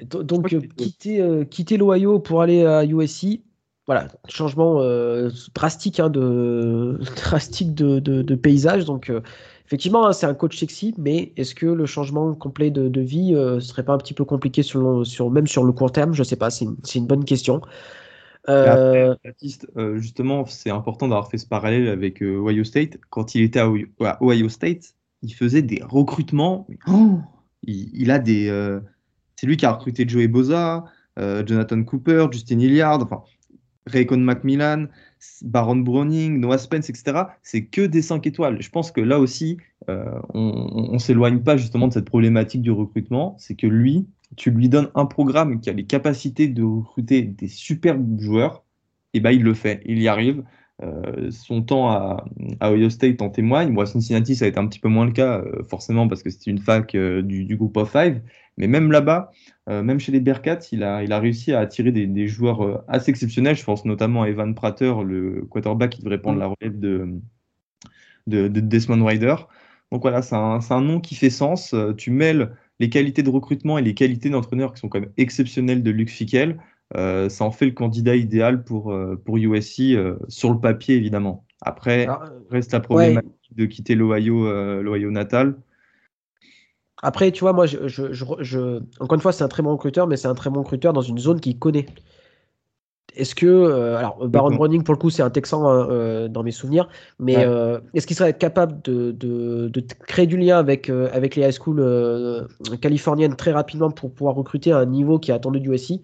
Donc, 0.00 0.48
quitter, 0.76 1.46
quitter 1.48 1.76
l'Ohio 1.78 2.18
pour 2.18 2.42
aller 2.42 2.66
à 2.66 2.84
USC, 2.84 3.40
voilà, 3.86 4.08
changement 4.28 4.80
euh, 4.80 5.30
drastique, 5.54 6.00
hein, 6.00 6.08
de, 6.08 6.98
drastique 7.16 7.74
de, 7.74 8.34
paysage. 8.34 8.84
Donc, 8.84 9.10
euh, 9.10 9.20
effectivement, 9.66 10.06
hein, 10.06 10.12
c'est 10.12 10.26
un 10.26 10.34
coach 10.34 10.58
sexy, 10.58 10.94
mais 10.96 11.32
est-ce 11.36 11.54
que 11.54 11.66
le 11.66 11.84
changement 11.86 12.32
complet 12.34 12.70
de, 12.70 13.00
vie 13.00 13.34
euh, 13.34 13.60
serait 13.60 13.84
pas 13.84 13.92
un 13.92 13.98
petit 13.98 14.14
peu 14.14 14.24
compliqué 14.24 14.62
sur, 14.62 15.30
même 15.30 15.46
sur 15.46 15.64
le 15.64 15.72
court 15.72 15.92
terme? 15.92 16.14
Je 16.14 16.22
sais 16.22 16.36
pas, 16.36 16.50
c'est 16.50 16.64
une, 16.94 17.06
bonne 17.06 17.24
question. 17.24 17.60
Baptiste, 18.46 19.66
justement, 19.96 20.46
c'est 20.46 20.70
important 20.70 21.08
d'avoir 21.08 21.30
fait 21.30 21.38
ce 21.38 21.46
parallèle 21.46 21.88
avec 21.88 22.22
Ohio 22.22 22.64
State. 22.64 22.98
Quand 23.10 23.34
il 23.34 23.42
était 23.42 23.60
à 23.60 23.70
Ohio, 24.20 24.48
State, 24.48 24.94
il 25.22 25.34
faisait 25.34 25.62
des 25.62 25.82
recrutements. 25.82 26.66
Il, 27.66 28.10
a 28.10 28.18
des. 28.18 28.48
c'est 29.36 29.46
lui 29.46 29.56
qui 29.56 29.64
a 29.64 29.72
recruté 29.72 30.06
Joey 30.06 30.28
Boza, 30.28 30.84
Jonathan 31.16 31.82
Cooper, 31.82 32.26
Justin 32.30 32.58
Hilliard. 32.58 33.00
Enfin, 33.02 33.22
Raycon 33.86 34.18
Macmillan, 34.18 34.86
Baron 35.42 35.76
Browning, 35.76 36.40
Noah 36.40 36.58
Spence, 36.58 36.88
etc. 36.90 37.22
C'est 37.42 37.66
que 37.66 37.82
des 37.82 38.02
5 38.02 38.26
étoiles. 38.26 38.60
Je 38.60 38.70
pense 38.70 38.90
que 38.90 39.00
là 39.00 39.18
aussi, 39.18 39.58
euh, 39.88 40.18
on 40.32 40.92
ne 40.92 40.98
s'éloigne 40.98 41.40
pas 41.40 41.56
justement 41.56 41.88
de 41.88 41.92
cette 41.92 42.06
problématique 42.06 42.62
du 42.62 42.70
recrutement. 42.70 43.36
C'est 43.38 43.54
que 43.54 43.66
lui, 43.66 44.06
tu 44.36 44.50
lui 44.50 44.68
donnes 44.68 44.90
un 44.94 45.06
programme 45.06 45.60
qui 45.60 45.70
a 45.70 45.72
les 45.72 45.84
capacités 45.84 46.48
de 46.48 46.62
recruter 46.62 47.22
des 47.22 47.48
superbes 47.48 48.20
joueurs, 48.20 48.64
et 49.12 49.20
ben 49.20 49.30
il 49.30 49.42
le 49.42 49.54
fait, 49.54 49.82
il 49.84 50.00
y 50.00 50.08
arrive. 50.08 50.42
Euh, 50.82 51.30
son 51.30 51.62
temps 51.62 51.90
à, 51.90 52.24
Ohio 52.62 52.90
State 52.90 53.22
en 53.22 53.30
témoigne. 53.30 53.70
Moi, 53.70 53.86
Cincinnati, 53.86 54.34
ça 54.34 54.44
a 54.44 54.48
été 54.48 54.58
un 54.58 54.66
petit 54.66 54.80
peu 54.80 54.88
moins 54.88 55.06
le 55.06 55.12
cas, 55.12 55.38
euh, 55.38 55.62
forcément, 55.62 56.08
parce 56.08 56.22
que 56.22 56.30
c'était 56.30 56.50
une 56.50 56.58
fac 56.58 56.96
du, 56.96 57.44
du, 57.44 57.56
groupe 57.56 57.76
of 57.76 57.92
five. 57.92 58.20
Mais 58.56 58.68
même 58.68 58.92
là-bas, 58.92 59.32
euh, 59.68 59.82
même 59.82 59.98
chez 59.98 60.12
les 60.12 60.20
Bearcats, 60.20 60.60
il 60.72 60.82
a, 60.82 61.18
réussi 61.18 61.52
à 61.52 61.60
attirer 61.60 61.92
des, 61.92 62.28
joueurs 62.28 62.62
euh, 62.64 62.84
assez 62.88 63.10
exceptionnels. 63.10 63.56
Je 63.56 63.64
pense 63.64 63.84
notamment 63.84 64.22
à 64.22 64.28
Evan 64.28 64.54
Prater, 64.54 64.94
le 65.04 65.46
quarterback 65.50 65.90
qui 65.90 66.02
devrait 66.02 66.20
prendre 66.20 66.38
la 66.38 66.46
relève 66.46 66.78
de, 66.78 67.08
de, 68.26 68.48
de 68.48 68.60
Desmond 68.60 69.04
Ryder. 69.04 69.36
Donc 69.90 70.02
voilà, 70.02 70.22
c'est 70.22 70.36
un, 70.36 70.60
un, 70.68 70.80
nom 70.80 71.00
qui 71.00 71.14
fait 71.14 71.30
sens. 71.30 71.74
Euh, 71.74 71.94
tu 71.94 72.10
mêles 72.10 72.56
les 72.80 72.90
qualités 72.90 73.22
de 73.22 73.30
recrutement 73.30 73.78
et 73.78 73.82
les 73.82 73.94
qualités 73.94 74.30
d'entraîneur 74.30 74.74
qui 74.74 74.80
sont 74.80 74.88
quand 74.88 75.00
même 75.00 75.12
exceptionnelles 75.16 75.82
de 75.82 75.90
Luc 75.90 76.10
Fickel. 76.10 76.58
Euh, 76.96 77.28
ça 77.28 77.44
en 77.44 77.50
fait 77.50 77.66
le 77.66 77.72
candidat 77.72 78.14
idéal 78.14 78.62
pour, 78.62 78.94
pour 79.24 79.36
USC 79.36 79.96
sur 80.28 80.52
le 80.52 80.60
papier, 80.60 80.96
évidemment. 80.96 81.44
Après, 81.62 82.06
reste 82.50 82.72
la 82.72 82.80
problématique 82.80 83.32
de 83.52 83.66
quitter 83.66 83.94
l'Ohio 83.94 85.10
natal. 85.10 85.56
Après, 87.02 87.32
tu 87.32 87.40
vois, 87.40 87.52
moi, 87.52 87.66
je, 87.66 87.86
je, 87.86 88.80
encore 89.00 89.16
une 89.16 89.20
fois, 89.20 89.32
c'est 89.32 89.44
un 89.44 89.48
très 89.48 89.62
bon 89.62 89.72
recruteur, 89.72 90.06
mais 90.06 90.16
c'est 90.16 90.28
un 90.28 90.34
très 90.34 90.48
bon 90.50 90.60
recruteur 90.60 90.92
dans 90.92 91.02
une 91.02 91.18
zone 91.18 91.40
qu'il 91.40 91.58
connaît. 91.58 91.86
Est-ce 93.16 93.34
que, 93.34 93.46
euh, 93.46 93.96
alors 93.96 94.26
Baron 94.26 94.54
Browning 94.54 94.82
pour 94.82 94.94
le 94.94 94.98
coup 94.98 95.10
c'est 95.10 95.22
un 95.22 95.30
Texan 95.30 95.68
hein, 95.68 95.88
euh, 95.90 96.28
dans 96.28 96.42
mes 96.42 96.50
souvenirs, 96.50 96.88
mais 97.20 97.36
euh, 97.38 97.78
est-ce 97.94 98.06
qu'il 98.06 98.16
serait 98.16 98.36
capable 98.36 98.82
de, 98.82 99.12
de, 99.12 99.68
de, 99.68 99.84
créer 100.06 100.26
du 100.26 100.36
lien 100.36 100.58
avec, 100.58 100.90
avec 100.90 101.36
les 101.36 101.46
high 101.46 101.52
school 101.52 101.80
californiennes 102.80 103.36
très 103.36 103.52
rapidement 103.52 103.90
pour 103.90 104.12
pouvoir 104.12 104.34
recruter 104.34 104.72
à 104.72 104.78
un 104.78 104.86
niveau 104.86 105.18
qui 105.18 105.30
est 105.30 105.34
attendu 105.34 105.60
du 105.60 105.76
SI 105.78 106.02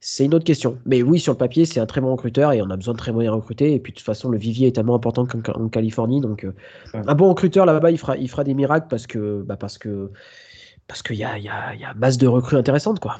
c'est 0.00 0.24
une 0.24 0.34
autre 0.34 0.44
question. 0.44 0.78
Mais 0.84 1.02
oui, 1.02 1.18
sur 1.18 1.32
le 1.32 1.38
papier, 1.38 1.64
c'est 1.64 1.80
un 1.80 1.86
très 1.86 2.00
bon 2.00 2.12
recruteur 2.12 2.52
et 2.52 2.62
on 2.62 2.70
a 2.70 2.76
besoin 2.76 2.94
de 2.94 2.98
très 2.98 3.12
bons 3.12 3.28
recruter. 3.34 3.74
Et 3.74 3.80
puis 3.80 3.92
de 3.92 3.96
toute 3.96 4.04
façon, 4.04 4.28
le 4.28 4.38
vivier 4.38 4.68
est 4.68 4.72
tellement 4.72 4.94
important 4.94 5.26
qu'en 5.26 5.68
Californie. 5.68 6.20
Donc, 6.20 6.44
euh, 6.44 6.52
un 6.94 7.14
bon 7.14 7.30
recruteur 7.30 7.66
là-bas, 7.66 7.90
il 7.90 7.98
fera, 7.98 8.16
il 8.16 8.28
fera 8.28 8.44
des 8.44 8.54
miracles 8.54 8.86
parce 8.88 9.06
que, 9.06 9.42
bah 9.42 9.56
parce 9.56 9.78
que, 9.78 10.12
parce 10.86 11.02
qu'il 11.02 11.16
y 11.16 11.24
a, 11.24 11.38
y, 11.38 11.48
a, 11.48 11.74
y 11.74 11.84
a 11.84 11.94
masse 11.94 12.18
de 12.18 12.26
recrues 12.26 12.56
intéressantes, 12.56 13.00
quoi. 13.00 13.18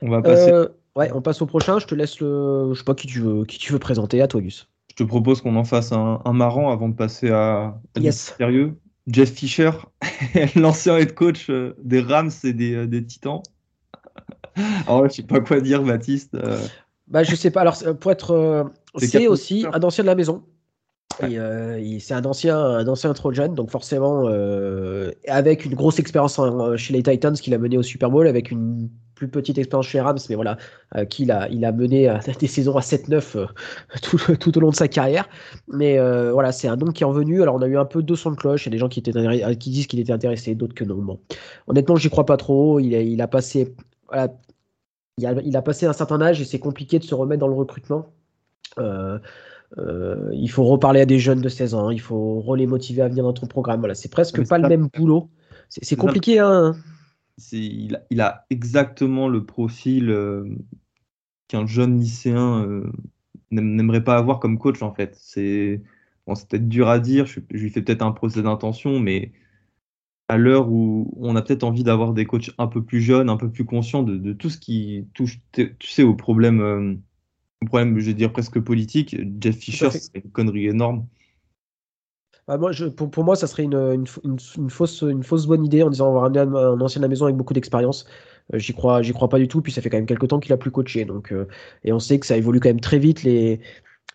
On 0.00 0.10
va 0.10 0.22
passer. 0.22 0.52
Euh, 0.52 0.68
ouais, 0.96 1.10
on 1.12 1.22
passe 1.22 1.42
au 1.42 1.46
prochain. 1.46 1.78
Je 1.78 1.86
te 1.86 1.94
laisse 1.94 2.20
le. 2.20 2.70
Je 2.72 2.78
sais 2.78 2.84
pas 2.84 2.94
qui 2.94 3.06
tu 3.06 3.20
veux, 3.20 3.44
qui 3.44 3.58
tu 3.58 3.72
veux 3.72 3.78
présenter. 3.78 4.22
À 4.22 4.28
toi, 4.28 4.40
Gus. 4.40 4.68
Je 4.90 5.04
te 5.04 5.08
propose 5.08 5.42
qu'on 5.42 5.56
en 5.56 5.64
fasse 5.64 5.92
un, 5.92 6.20
un 6.24 6.32
marrant 6.32 6.70
avant 6.70 6.88
de 6.88 6.94
passer 6.94 7.30
à, 7.30 7.80
yes. 7.96 8.34
sérieux. 8.36 8.78
Jeff 9.08 9.32
Fisher, 9.32 9.70
l'ancien 10.56 10.98
head 10.98 11.14
coach 11.14 11.48
euh, 11.50 11.74
des 11.82 12.00
Rams 12.00 12.30
et 12.44 12.52
des, 12.52 12.74
euh, 12.74 12.86
des 12.86 13.04
Titans. 13.04 13.42
Alors, 14.86 15.08
je 15.08 15.14
sais 15.14 15.22
pas 15.22 15.40
quoi 15.40 15.60
dire, 15.60 15.82
Baptiste. 15.82 16.34
Euh. 16.34 16.58
Bah, 17.06 17.22
je 17.22 17.34
sais 17.34 17.50
pas. 17.50 17.62
Alors, 17.62 17.76
pour 18.00 18.10
être. 18.10 18.70
c'est 18.96 19.26
aussi 19.26 19.64
un 19.72 19.80
ancien 19.80 20.04
de 20.04 20.08
la 20.08 20.14
maison. 20.14 20.42
Et 21.22 21.98
c'est 22.00 22.14
un 22.14 22.24
ancien, 22.24 22.58
un 22.58 22.86
ancien 22.86 23.12
Trojan, 23.12 23.48
donc 23.48 23.70
forcément, 23.70 24.28
avec 25.26 25.64
une 25.64 25.74
grosse 25.74 25.98
expérience 25.98 26.38
chez 26.76 26.92
les 26.92 27.02
Titans 27.02 27.34
qu'il 27.34 27.54
a 27.54 27.58
mené 27.58 27.78
au 27.78 27.82
Super 27.82 28.10
Bowl, 28.10 28.28
avec 28.28 28.50
une 28.50 28.90
plus 29.18 29.28
petite 29.28 29.58
expérience 29.58 29.86
chez 29.86 30.00
Rams, 30.00 30.18
mais 30.28 30.36
voilà, 30.36 30.56
euh, 30.96 31.04
qu'il 31.04 31.30
a, 31.30 31.48
il 31.48 31.64
a 31.64 31.72
mené 31.72 32.08
euh, 32.08 32.18
des 32.40 32.46
saisons 32.46 32.76
à 32.76 32.80
7-9 32.80 33.36
euh, 33.36 33.46
tout, 34.02 34.18
tout, 34.36 34.56
au 34.56 34.60
long 34.60 34.70
de 34.70 34.76
sa 34.76 34.88
carrière. 34.88 35.28
Mais 35.66 35.98
voilà, 36.30 36.52
c'est 36.52 36.68
un 36.68 36.76
nom 36.76 36.92
qui 36.92 37.02
est 37.02 37.06
revenu. 37.06 37.42
Alors, 37.42 37.56
on 37.56 37.62
a 37.62 37.66
eu 37.66 37.76
un 37.76 37.84
peu 37.84 38.02
deux 38.02 38.16
sons 38.16 38.30
de 38.30 38.36
cloche. 38.36 38.64
Il 38.64 38.68
y 38.68 38.70
a 38.70 38.72
des 38.72 38.78
gens 38.78 38.88
qui, 38.88 39.00
étaient, 39.00 39.12
qui 39.56 39.70
disent 39.70 39.86
qu'il 39.86 40.00
était 40.00 40.12
intéressé, 40.12 40.54
d'autres 40.54 40.74
que 40.74 40.84
non. 40.84 40.96
Bon. 40.96 41.18
Honnêtement, 41.66 41.96
j'y 41.96 42.08
crois 42.08 42.24
pas 42.24 42.36
trop. 42.36 42.78
Il 42.80 42.94
a, 42.94 43.00
il 43.00 43.20
a 43.20 43.28
passé. 43.28 43.74
Voilà, 44.08 44.28
il 45.18 45.26
a, 45.26 45.32
il 45.44 45.56
a, 45.56 45.62
passé 45.62 45.86
un 45.86 45.92
certain 45.92 46.20
âge 46.22 46.40
et 46.40 46.44
c'est 46.44 46.60
compliqué 46.60 46.98
de 46.98 47.04
se 47.04 47.14
remettre 47.14 47.40
dans 47.40 47.48
le 47.48 47.54
recrutement. 47.54 48.06
Euh, 48.78 49.18
euh, 49.76 50.30
il 50.32 50.50
faut 50.50 50.64
reparler 50.64 51.00
à 51.00 51.06
des 51.06 51.18
jeunes 51.18 51.40
de 51.40 51.48
16 51.48 51.74
ans, 51.74 51.90
il 51.90 52.00
faut 52.00 52.54
les 52.54 52.66
motiver 52.66 53.02
à 53.02 53.08
venir 53.08 53.24
dans 53.24 53.32
ton 53.32 53.46
programme. 53.46 53.80
Voilà, 53.80 53.94
c'est 53.94 54.10
presque 54.10 54.46
pas, 54.46 54.58
le 54.58 54.68
même 54.68 54.88
boulot. 54.94 55.28
C'est 55.68 55.96
compliqué, 55.96 56.38
hein 56.38 56.74
il, 57.52 58.00
il, 58.10 58.20
a 58.20 58.46
exactement 58.50 59.28
le 59.28 59.44
profil 59.44 60.10
euh, 60.10 60.44
qu'un 61.48 61.66
jeune 61.66 61.98
lycéen 61.98 62.64
euh, 62.64 62.92
n'aimerait 63.50 64.04
pas 64.04 64.16
avoir 64.16 64.40
comme 64.40 64.58
coach 64.58 64.82
en 64.82 64.92
fait. 64.92 65.16
C'est 65.20 65.82
bon, 66.26 66.34
peut-être 66.34 66.68
dur 66.68 66.88
à 66.88 66.98
dire, 66.98 67.26
je, 67.26 67.40
lui 67.50 67.70
fais 67.70 67.82
peut-être 67.82 68.02
un 68.02 68.12
procès 68.12 68.42
d'intention, 68.42 69.00
mais 69.00 69.32
à 70.28 70.36
l'heure 70.36 70.70
où 70.70 71.12
on 71.16 71.36
a 71.36 71.42
peut-être 71.42 71.64
envie 71.64 71.84
d'avoir 71.84 72.12
des 72.12 72.26
coachs 72.26 72.50
un 72.58 72.66
peu 72.66 72.84
plus 72.84 73.00
jeunes, 73.00 73.30
un 73.30 73.36
peu 73.36 73.50
plus 73.50 73.64
conscients 73.64 74.02
de, 74.02 74.16
de 74.16 74.32
tout 74.32 74.50
ce 74.50 74.58
qui 74.58 75.06
touche, 75.14 75.40
tu 75.52 75.74
sais, 75.80 76.02
aux 76.02 76.14
problèmes, 76.14 76.60
euh, 76.60 76.94
problème, 77.66 77.98
je 77.98 78.06
vais 78.06 78.14
dire 78.14 78.32
presque 78.32 78.60
politique, 78.60 79.16
Jeff 79.40 79.56
Fisher, 79.56 79.90
c'est 79.90 80.22
une 80.22 80.30
connerie 80.30 80.66
énorme. 80.66 81.06
Bah, 82.48 82.56
moi, 82.56 82.70
pour, 82.96 83.10
pour, 83.10 83.24
moi, 83.24 83.36
ça 83.36 83.46
serait 83.46 83.64
une, 83.64 84.06
une, 84.24 84.70
fausse, 84.70 85.02
une 85.02 85.22
fausse 85.22 85.46
bonne 85.46 85.64
idée 85.66 85.82
en 85.82 85.90
disant 85.90 86.10
on 86.10 86.14
va 86.14 86.20
ramener 86.20 86.40
un, 86.40 86.80
ancien 86.80 87.02
à 87.02 87.04
la 87.04 87.08
maison 87.08 87.26
avec 87.26 87.36
beaucoup 87.36 87.52
d'expérience. 87.52 88.06
Euh, 88.54 88.58
j'y 88.58 88.72
crois, 88.72 89.02
j'y 89.02 89.12
crois 89.12 89.28
pas 89.28 89.38
du 89.38 89.48
tout. 89.48 89.60
Puis 89.60 89.70
ça 89.70 89.82
fait 89.82 89.90
quand 89.90 89.98
même 89.98 90.06
quelques 90.06 90.28
temps 90.28 90.40
qu'il 90.40 90.52
a 90.54 90.56
plus 90.56 90.70
coaché. 90.70 91.04
Donc, 91.04 91.30
euh, 91.30 91.46
et 91.84 91.92
on 91.92 91.98
sait 91.98 92.18
que 92.18 92.26
ça 92.26 92.38
évolue 92.38 92.58
quand 92.60 92.70
même 92.70 92.80
très 92.80 92.98
vite. 92.98 93.22
Les, 93.22 93.60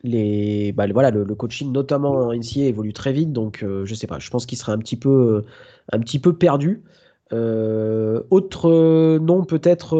les, 0.03 0.71
bah, 0.73 0.87
voilà, 0.91 1.11
le, 1.11 1.25
coaching, 1.35 1.71
notamment 1.71 2.27
en 2.27 2.33
NCA, 2.33 2.61
évolue 2.61 2.93
très 2.93 3.13
vite. 3.13 3.31
Donc, 3.31 3.61
euh, 3.63 3.85
je 3.85 3.93
sais 3.93 4.07
pas. 4.07 4.17
Je 4.17 4.29
pense 4.31 4.47
qu'il 4.47 4.57
serait 4.57 4.71
un 4.73 4.79
petit 4.79 4.97
peu, 4.97 5.43
un 5.91 5.99
petit 5.99 6.19
peu 6.19 6.33
perdu. 6.35 6.83
autre 7.31 9.17
nom 9.19 9.45
peut-être, 9.45 9.97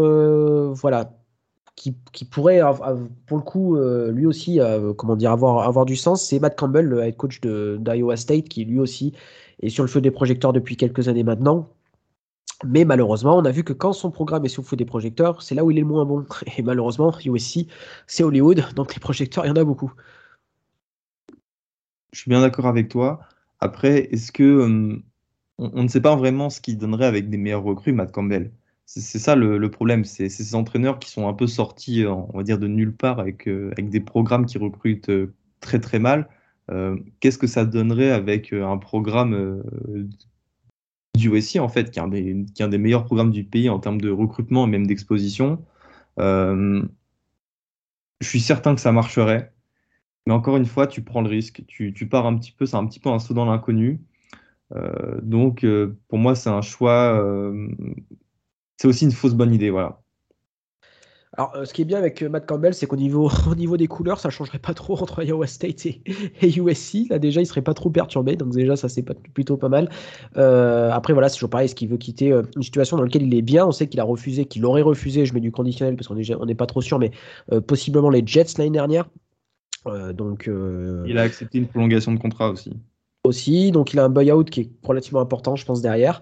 voilà, 0.74 1.12
qui, 1.76 2.26
pourrait, 2.26 2.62
pour 3.26 3.38
le 3.38 3.44
coup, 3.44 3.76
lui 4.12 4.26
aussi, 4.26 4.60
comment 4.98 5.16
dire, 5.16 5.32
avoir, 5.32 5.86
du 5.86 5.96
sens, 5.96 6.26
c'est 6.26 6.40
Matt 6.40 6.58
Campbell, 6.58 6.86
le 6.86 7.04
head 7.04 7.18
coach 7.18 7.42
d'Iowa 7.42 8.16
State, 8.16 8.48
qui 8.50 8.66
lui 8.66 8.80
aussi 8.80 9.14
est 9.62 9.70
sur 9.70 9.84
le 9.84 9.90
feu 9.90 10.02
des 10.02 10.12
projecteurs 10.12 10.54
depuis 10.54 10.78
quelques 10.78 11.08
années 11.08 11.24
maintenant. 11.24 11.70
Mais 12.66 12.86
malheureusement, 12.86 13.38
on 13.38 13.46
a 13.46 13.52
vu 13.52 13.64
que 13.64 13.74
quand 13.74 13.94
son 13.94 14.12
programme 14.12 14.46
est 14.46 14.50
sous 14.50 14.62
le 14.62 14.68
feu 14.68 14.76
des 14.76 14.86
projecteurs, 14.86 15.42
c'est 15.42 15.56
là 15.56 15.66
où 15.66 15.72
il 15.72 15.78
est 15.78 15.82
le 15.82 15.88
moins 15.88 16.06
bon. 16.06 16.26
Et 16.58 16.62
malheureusement, 16.62 17.14
USC, 17.26 17.68
c'est 18.08 18.24
Hollywood, 18.24 18.64
donc 18.76 18.94
les 18.94 19.00
projecteurs, 19.00 19.46
il 19.46 19.50
y 19.50 19.52
en 19.52 19.56
a 19.56 19.64
beaucoup. 19.64 19.92
Je 22.12 22.20
suis 22.20 22.30
bien 22.30 22.42
d'accord 22.42 22.68
avec 22.68 22.90
toi. 22.90 23.22
Après, 23.60 24.14
est-ce 24.14 24.32
que 24.32 24.44
euh, 24.44 25.04
on, 25.58 25.84
ne 25.84 25.88
sait 25.88 26.02
pas 26.02 26.16
vraiment 26.16 26.50
ce 26.50 26.62
qu'il 26.62 26.78
donnerait 26.78 27.06
avec 27.06 27.30
des 27.30 27.38
meilleurs 27.38 27.64
recrues, 27.64 27.92
Matt 27.92 28.12
Campbell? 28.12 28.52
C'est 28.86 29.20
ça 29.20 29.36
le, 29.36 29.72
problème. 29.72 30.06
C'est 30.06 30.30
ces 30.30 30.56
entraîneurs 30.56 31.00
qui 31.00 31.10
sont 31.10 31.28
un 31.28 31.34
peu 31.34 31.48
sortis, 31.48 32.06
on 32.06 32.38
va 32.38 32.44
dire, 32.44 32.60
de 32.60 32.68
nulle 32.68 32.96
part 32.96 33.20
avec, 33.20 33.48
euh, 33.48 33.72
des 33.78 34.02
programmes 34.02 34.46
qui 34.46 34.58
recrutent 34.58 35.10
euh, 35.10 35.34
très 35.62 35.80
très 35.80 36.00
mal. 36.00 36.30
Qu'est-ce 37.20 37.38
que 37.38 37.48
ça 37.48 37.66
donnerait 37.66 38.12
avec 38.12 38.54
un 38.54 38.78
programme 38.78 39.64
du 41.16 41.30
USC, 41.30 41.58
en 41.58 41.70
fait, 41.70 41.92
qui 41.92 42.00
est, 42.00 42.02
un 42.02 42.68
des, 42.68 42.78
meilleurs 42.78 43.06
programmes 43.06 43.32
du 43.32 43.44
pays 43.44 43.70
en 43.70 43.80
termes 43.80 44.02
de 44.02 44.10
recrutement 44.10 44.66
et 44.66 44.70
même 44.70 44.88
d'exposition? 44.88 45.64
Euh, 46.20 46.82
je 48.22 48.28
suis 48.28 48.40
certain 48.40 48.76
que 48.76 48.82
ça 48.82 48.92
marcherait. 48.92 49.54
Mais 50.26 50.34
encore 50.34 50.58
une 50.58 50.66
fois, 50.66 50.88
tu 50.88 51.04
prends 51.04 51.22
le 51.22 51.30
risque. 51.30 51.64
Tu, 51.68 51.94
tu 51.94 52.08
pars 52.08 52.26
un 52.26 52.38
petit 52.38 52.52
peu, 52.52 52.66
c'est 52.66 52.78
un 52.78 52.86
petit 52.88 53.00
peu 53.00 53.10
un 53.10 53.20
saut 53.20 53.34
dans 53.34 53.46
l'inconnu. 53.46 54.02
Euh, 54.76 55.20
donc, 55.22 55.64
euh, 55.64 55.98
pour 56.08 56.20
moi, 56.20 56.36
c'est 56.36 56.50
un 56.50 56.62
choix. 56.62 57.54
C'est 58.78 58.88
aussi 58.88 59.06
une 59.06 59.12
fausse 59.12 59.34
bonne 59.34 59.54
idée. 59.54 59.70
Voilà. 59.70 60.00
Alors, 61.36 61.56
euh, 61.56 61.66
ce 61.66 61.74
qui 61.74 61.82
est 61.82 61.86
bien 61.86 61.98
avec 61.98 62.22
euh, 62.22 62.30
Matt 62.30 62.46
Campbell, 62.46 62.76
c'est 62.76 62.86
qu'au 62.86 62.96
niveau, 62.96 63.30
au 63.50 63.56
niveau 63.56 63.76
des 63.76 63.88
couleurs, 63.88 64.20
ça 64.20 64.30
changerait 64.30 64.60
pas 64.60 64.74
trop 64.74 64.94
entre 65.02 65.24
Iowa 65.24 65.48
State 65.48 65.86
et, 65.88 66.02
USC. 66.42 67.10
Là, 67.10 67.18
déjà, 67.18 67.42
il 67.42 67.46
serait 67.46 67.64
pas 67.64 67.74
trop 67.74 67.90
perturbé. 67.90 68.36
Donc, 68.36 68.52
déjà, 68.52 68.76
ça, 68.76 68.88
c'est 68.88 69.04
plutôt 69.34 69.58
pas 69.58 69.70
mal. 69.70 69.90
Euh, 70.38 70.92
après, 70.92 71.14
voilà, 71.14 71.30
c'est 71.30 71.36
toujours 71.36 71.50
pareil. 71.50 71.66
Est-ce 71.66 71.76
qu'il 71.76 71.90
veut 71.90 71.98
quitter 71.98 72.30
une 72.30 72.64
situation 72.64 72.98
dans 72.98 73.04
laquelle 73.04 73.24
il 73.24 73.34
est 73.34 73.42
bien 73.42 73.66
On 73.66 73.72
sait 73.72 73.88
qu'il 73.88 74.00
a 74.00 74.04
refusé, 74.04 74.46
qu'il 74.46 74.64
aurait 74.66 74.84
refusé. 74.84 75.26
Je 75.26 75.34
mets 75.34 75.40
du 75.40 75.52
conditionnel 75.52 75.96
parce 75.96 76.08
qu'on 76.08 76.16
n'est 76.16 76.36
on 76.36 76.56
pas 76.56 76.68
trop 76.68 76.82
sûr, 76.82 77.00
mais 77.00 77.12
possiblement 77.66 78.10
les 78.10 78.22
Jets 78.26 78.58
l'année 78.58 78.70
dernière. 78.70 79.10
donc, 80.14 80.50
il 81.08 81.18
a 81.18 81.22
accepté 81.22 81.58
une 81.58 81.68
prolongation 81.68 82.12
de 82.12 82.20
contrat 82.20 82.50
aussi. 82.50 82.74
Aussi, 83.26 83.72
donc 83.72 83.94
il 83.94 84.00
a 84.00 84.04
un 84.04 84.10
buyout 84.10 84.44
qui 84.44 84.60
est 84.60 84.70
relativement 84.84 85.22
important, 85.22 85.56
je 85.56 85.66
pense, 85.66 85.82
derrière. 85.82 86.22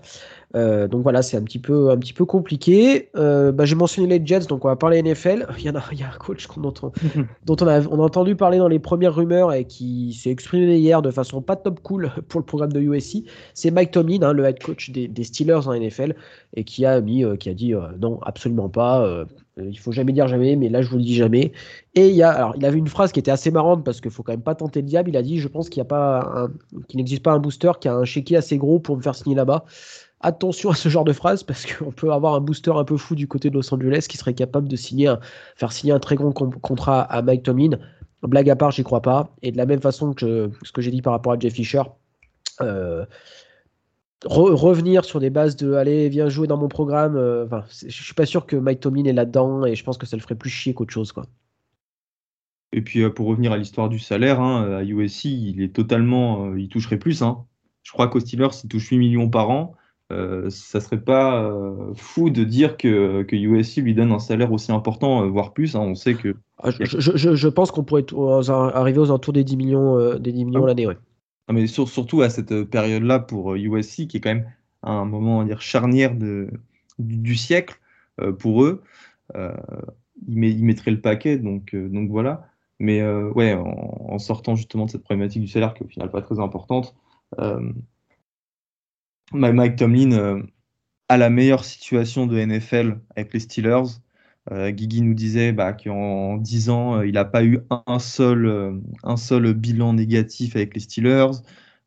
Euh, 0.55 0.87
donc 0.87 1.01
voilà, 1.01 1.21
c'est 1.21 1.35
un 1.35 1.41
petit 1.41 1.57
peu, 1.57 1.89
un 1.89 1.97
petit 1.97 2.13
peu 2.13 2.25
compliqué. 2.25 3.09
Euh, 3.15 3.51
bah, 3.51 3.65
j'ai 3.65 3.73
mentionné 3.73 4.19
les 4.19 4.23
Jets, 4.23 4.41
donc 4.41 4.65
on 4.65 4.67
va 4.67 4.75
parler 4.75 5.01
NFL. 5.01 5.47
Il 5.57 5.63
y, 5.63 5.69
a, 5.69 5.83
il 5.91 5.99
y 5.99 6.03
a 6.03 6.07
un 6.09 6.17
coach 6.17 6.47
dont, 6.57 6.73
on, 6.83 6.91
dont 7.45 7.55
on, 7.59 7.67
a, 7.67 7.81
on, 7.87 7.99
a, 7.99 8.03
entendu 8.03 8.35
parler 8.35 8.59
dans 8.59 8.67
les 8.67 8.79
premières 8.79 9.15
rumeurs 9.15 9.51
et 9.51 9.65
qui 9.65 10.13
s'est 10.13 10.29
exprimé 10.29 10.77
hier 10.77 11.01
de 11.01 11.09
façon 11.09 11.41
pas 11.41 11.55
top 11.55 11.79
cool 11.81 12.11
pour 12.27 12.39
le 12.39 12.45
programme 12.45 12.71
de 12.71 12.79
USC. 12.79 13.23
C'est 13.53 13.71
Mike 13.71 13.91
Tomlin, 13.91 14.21
hein, 14.21 14.33
le 14.33 14.45
head 14.45 14.61
coach 14.61 14.91
des, 14.91 15.23
Steelers 15.23 15.67
en 15.67 15.73
NFL, 15.73 16.15
et 16.55 16.63
qui 16.63 16.85
a, 16.85 17.01
mis, 17.01 17.23
euh, 17.23 17.35
qui 17.35 17.49
a 17.49 17.53
dit 17.53 17.73
non, 17.99 18.19
absolument 18.21 18.69
pas. 18.69 19.25
Il 19.69 19.79
faut 19.79 19.91
jamais 19.91 20.13
dire 20.13 20.27
jamais, 20.27 20.55
mais 20.55 20.69
là 20.69 20.81
je 20.81 20.89
vous 20.89 20.97
le 20.97 21.03
dis 21.03 21.15
jamais. 21.15 21.51
Et 21.95 22.09
il 22.09 22.23
a, 22.23 22.31
alors 22.31 22.53
il 22.55 22.65
avait 22.65 22.77
une 22.77 22.87
phrase 22.87 23.11
qui 23.11 23.19
était 23.19 23.31
assez 23.31 23.51
marrante 23.51 23.83
parce 23.83 24.01
qu'il 24.01 24.11
faut 24.11 24.23
quand 24.23 24.33
même 24.33 24.41
pas 24.41 24.55
tenter 24.55 24.81
le 24.81 24.87
diable. 24.87 25.09
Il 25.09 25.17
a 25.17 25.23
dit, 25.23 25.39
je 25.39 25.47
pense 25.47 25.69
qu'il 25.69 25.83
qu'il 25.83 26.97
n'existe 26.97 27.23
pas 27.23 27.31
un 27.31 27.39
booster 27.39 27.71
qui 27.79 27.87
a 27.87 27.95
un 27.95 28.05
chéquier 28.05 28.37
assez 28.37 28.57
gros 28.57 28.79
pour 28.79 28.97
me 28.97 29.01
faire 29.01 29.15
signer 29.15 29.35
là-bas 29.35 29.65
attention 30.23 30.69
à 30.69 30.75
ce 30.75 30.87
genre 30.87 31.03
de 31.03 31.13
phrase 31.13 31.43
parce 31.43 31.65
qu'on 31.65 31.91
peut 31.91 32.11
avoir 32.11 32.35
un 32.35 32.41
booster 32.41 32.71
un 32.75 32.83
peu 32.83 32.97
fou 32.97 33.15
du 33.15 33.27
côté 33.27 33.49
de 33.49 33.55
Los 33.55 33.73
Angeles 33.73 34.05
qui 34.07 34.17
serait 34.17 34.33
capable 34.33 34.67
de 34.67 34.75
signer 34.75 35.13
faire 35.55 35.71
signer 35.71 35.93
un 35.93 35.99
très 35.99 36.15
grand 36.15 36.31
contrat 36.31 37.01
à 37.01 37.21
Mike 37.21 37.43
Tomlin. 37.43 37.79
Blague 38.23 38.49
à 38.49 38.55
part, 38.55 38.71
j'y 38.71 38.83
crois 38.83 39.01
pas. 39.01 39.33
Et 39.41 39.51
de 39.51 39.57
la 39.57 39.65
même 39.65 39.81
façon 39.81 40.13
que 40.13 40.51
ce 40.61 40.71
que 40.71 40.81
j'ai 40.81 40.91
dit 40.91 41.01
par 41.01 41.13
rapport 41.13 41.33
à 41.33 41.39
Jeff 41.39 41.53
Fisher, 41.53 41.81
euh, 42.61 43.05
revenir 44.25 45.05
sur 45.05 45.19
des 45.19 45.29
bases 45.29 45.55
de 45.55 45.73
allez, 45.73 46.09
viens 46.09 46.29
jouer 46.29 46.47
dans 46.47 46.57
mon 46.57 46.67
programme. 46.67 47.15
Euh, 47.15 47.45
je 47.69 47.89
suis 47.89 48.13
pas 48.13 48.25
sûr 48.25 48.45
que 48.45 48.55
Mike 48.55 48.79
Tomlin 48.79 49.05
est 49.05 49.13
là-dedans 49.13 49.65
et 49.65 49.75
je 49.75 49.83
pense 49.83 49.97
que 49.97 50.05
ça 50.05 50.15
le 50.15 50.21
ferait 50.21 50.35
plus 50.35 50.49
chier 50.49 50.73
qu'autre 50.73 50.93
chose. 50.93 51.11
Quoi. 51.11 51.25
Et 52.71 52.81
puis 52.81 53.01
euh, 53.01 53.09
pour 53.09 53.27
revenir 53.27 53.51
à 53.51 53.57
l'histoire 53.57 53.89
du 53.89 53.99
salaire, 53.99 54.39
hein, 54.41 54.77
à 54.77 54.83
USC, 54.83 55.25
il 55.25 55.61
est 55.61 55.73
totalement, 55.73 56.55
il 56.55 56.69
toucherait 56.69 56.99
plus. 56.99 57.21
Hein. 57.21 57.45
Je 57.83 57.91
crois 57.91 58.07
qu'au 58.07 58.19
Steelers, 58.19 58.49
il 58.63 58.69
touche 58.69 58.89
8 58.89 58.97
millions 58.97 59.29
par 59.29 59.49
an. 59.49 59.75
Euh, 60.11 60.49
ça 60.49 60.81
serait 60.81 60.99
pas 60.99 61.41
euh, 61.41 61.93
fou 61.95 62.29
de 62.29 62.43
dire 62.43 62.75
que, 62.75 63.23
que 63.23 63.35
USC 63.35 63.77
lui 63.77 63.95
donne 63.95 64.11
un 64.11 64.19
salaire 64.19 64.51
aussi 64.51 64.71
important, 64.71 65.23
euh, 65.23 65.27
voire 65.27 65.53
plus. 65.53 65.75
Hein. 65.75 65.81
On 65.81 65.95
sait 65.95 66.15
que. 66.15 66.35
Ah, 66.61 66.69
je, 66.71 67.47
pense 67.47 67.71
qu'on 67.71 67.83
pourrait 67.83 68.05
arriver 68.49 68.99
aux 68.99 69.05
alentours 69.05 69.33
des 69.33 69.43
10 69.43 69.57
millions, 69.57 70.15
des 70.19 70.31
10 70.31 70.45
millions 70.45 70.63
ah 70.63 70.67
l'année. 70.67 70.85
Ouais. 70.85 70.97
Mais 71.53 71.67
surtout 71.67 72.21
à 72.21 72.29
cette 72.29 72.63
période-là 72.65 73.19
pour 73.19 73.55
USC, 73.55 74.07
qui 74.07 74.17
est 74.17 74.19
quand 74.21 74.33
même 74.33 74.51
un 74.83 75.05
moment 75.05 75.43
dire, 75.43 75.61
charnière 75.61 76.15
de, 76.15 76.49
du, 76.99 77.35
siècle 77.35 77.79
pour 78.39 78.63
eux. 78.63 78.83
ils, 79.35 80.37
met, 80.37 80.53
mettraient 80.55 80.91
le 80.91 81.01
paquet, 81.01 81.37
donc, 81.37 81.75
donc 81.75 82.09
voilà. 82.09 82.47
Mais 82.79 83.03
ouais, 83.03 83.53
en, 83.53 84.17
sortant 84.17 84.55
justement 84.55 84.85
de 84.85 84.91
cette 84.91 85.03
problématique 85.03 85.41
du 85.41 85.47
salaire, 85.47 85.73
qui 85.73 85.83
est 85.83 85.85
au 85.85 85.89
final 85.89 86.09
pas 86.09 86.21
très 86.21 86.39
importante, 86.39 86.95
Mike 89.33 89.77
Tomlin 89.77 90.11
euh, 90.11 90.43
a 91.09 91.17
la 91.17 91.29
meilleure 91.29 91.63
situation 91.63 92.27
de 92.27 92.39
NFL 92.39 92.99
avec 93.15 93.33
les 93.33 93.39
Steelers. 93.39 93.99
Euh, 94.51 94.71
Guigui 94.71 95.01
nous 95.01 95.13
disait 95.13 95.51
bah, 95.51 95.73
qu'en 95.73 96.37
10 96.37 96.69
ans, 96.69 96.95
euh, 96.95 97.07
il 97.07 97.13
n'a 97.13 97.25
pas 97.25 97.43
eu 97.43 97.59
un 97.69 97.99
seul, 97.99 98.81
un 99.03 99.17
seul 99.17 99.53
bilan 99.53 99.93
négatif 99.93 100.55
avec 100.55 100.73
les 100.73 100.79
Steelers. 100.79 101.31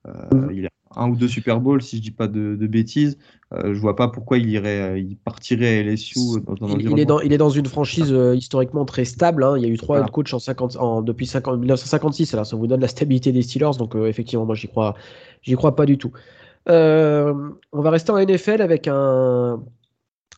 Mhm. 0.06 0.50
Il 0.52 0.66
a 0.66 0.68
un 0.96 1.08
ou 1.08 1.16
deux 1.16 1.26
Super 1.26 1.60
Bowls, 1.60 1.82
si 1.82 1.96
je 1.96 2.02
dis 2.02 2.10
pas 2.12 2.28
de, 2.28 2.54
bêtises. 2.66 3.18
je 3.52 3.72
vois 3.72 3.96
pas 3.96 4.06
pourquoi 4.06 4.38
il 4.38 4.48
irait, 4.48 5.02
il 5.02 5.16
partirait 5.16 5.78
à 5.78 5.82
LSU. 5.82 6.20
il, 6.78 7.00
est 7.00 7.04
dans, 7.04 7.20
il 7.20 7.32
est 7.32 7.38
dans 7.38 7.50
une 7.50 7.66
franchise 7.66 8.14
historiquement 8.34 8.84
très 8.84 9.04
stable. 9.04 9.42
Hein. 9.42 9.54
Il 9.56 9.64
y 9.64 9.66
a 9.66 9.68
eu 9.68 9.76
trois 9.76 10.04
coachs 10.06 10.32
en 10.32 10.38
50, 10.38 10.76
en, 10.76 11.02
depuis 11.02 11.26
50, 11.26 11.58
1956. 11.58 12.34
Alors 12.34 12.46
ça 12.46 12.54
vous 12.54 12.68
donne 12.68 12.80
la 12.80 12.88
stabilité 12.88 13.32
des 13.32 13.42
Steelers. 13.42 13.76
Donc 13.78 13.96
effectivement, 13.96 14.46
moi 14.46 14.54
j'y 14.54 14.68
crois, 14.68 14.94
j'y 15.42 15.54
crois 15.54 15.74
pas 15.74 15.86
du 15.86 15.98
tout. 15.98 16.12
Euh, 16.68 17.50
on 17.72 17.82
va 17.82 17.90
rester 17.90 18.10
en 18.12 18.18
NFL 18.18 18.62
avec 18.62 18.88
un, 18.88 19.62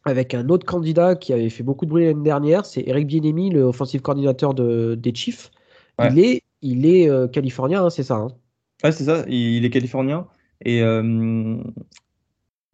avec 0.07 0.35
un 0.35 0.49
autre 0.49 0.65
candidat 0.65 1.15
qui 1.15 1.33
avait 1.33 1.51
fait 1.51 1.63
beaucoup 1.63 1.85
de 1.85 1.91
bruit 1.91 2.07
l'année 2.07 2.23
dernière, 2.23 2.65
c'est 2.65 2.83
Eric 2.87 3.07
Bienemi, 3.07 3.51
le 3.51 3.63
offensive 3.63 4.01
coordinateur 4.01 4.55
de, 4.55 4.95
des 4.95 5.15
Chiefs. 5.15 5.51
Il 6.11 6.19
est, 6.19 6.43
il 6.63 6.87
est 6.87 7.09
euh, 7.09 7.27
californien, 7.27 7.85
hein, 7.85 7.91
c'est 7.91 8.03
ça 8.03 8.17
hein 8.17 8.29
Ouais, 8.85 8.93
c'est 8.93 9.05
ça, 9.05 9.25
il, 9.29 9.65
est 9.65 9.71
californien. 9.71 10.27
Et 10.65 10.83
euh, 10.83 11.57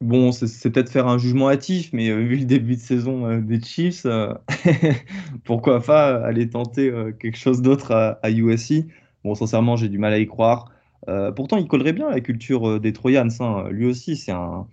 bon, 0.00 0.32
c'est 0.32 0.70
peut-être 0.70 0.90
faire 0.90 1.08
un 1.08 1.18
jugement 1.18 1.48
hâtif, 1.48 1.92
mais 1.92 2.12
vu 2.12 2.36
le 2.36 2.44
début 2.44 2.76
de 2.76 2.80
saison 2.80 3.38
des 3.38 3.60
Chiefs, 3.60 4.06
pourquoi 5.44 5.80
pas 5.80 6.24
aller 6.24 6.48
tenter 6.48 6.92
quelque 7.18 7.38
chose 7.38 7.62
d'autre 7.62 7.92
à, 7.92 8.18
à, 8.22 8.30
USC 8.30 8.86
Bon, 9.24 9.34
sincèrement, 9.34 9.76
j'ai 9.76 9.88
du 9.88 9.98
mal 9.98 10.12
à 10.12 10.18
y 10.18 10.26
croire. 10.26 10.72
Euh, 11.08 11.32
pourtant, 11.32 11.56
il 11.56 11.66
collerait 11.66 11.92
bien 11.92 12.08
à 12.08 12.12
la 12.12 12.20
culture 12.20 12.68
euh, 12.68 12.80
des 12.80 12.92
Troyans. 12.92 13.28
Hein. 13.40 13.68
Lui 13.70 13.86
aussi, 13.86 14.16
c'est 14.16 14.32
un, 14.32 14.66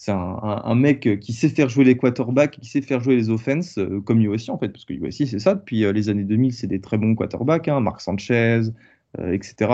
c'est 0.00 0.12
un, 0.12 0.74
mec 0.76 1.20
qui 1.20 1.34
sait 1.34 1.50
faire 1.50 1.68
jouer 1.68 1.84
les 1.84 1.94
quarterbacks, 1.94 2.52
qui 2.52 2.66
sait 2.66 2.80
faire 2.80 3.00
jouer 3.00 3.16
les 3.16 3.28
offenses, 3.28 3.76
euh, 3.76 4.00
comme 4.00 4.18
USC 4.22 4.48
en 4.48 4.56
fait, 4.56 4.70
parce 4.70 4.86
que 4.86 4.94
USC 4.94 5.26
c'est 5.26 5.38
ça, 5.38 5.54
depuis 5.54 5.80
les 5.92 6.08
années 6.08 6.24
2000, 6.24 6.54
c'est 6.54 6.66
des 6.66 6.80
très 6.80 6.96
bons 6.96 7.14
quarterbacks, 7.14 7.68
hein, 7.68 7.80
Marc 7.80 8.00
Sanchez, 8.00 8.62
etc. 9.18 9.72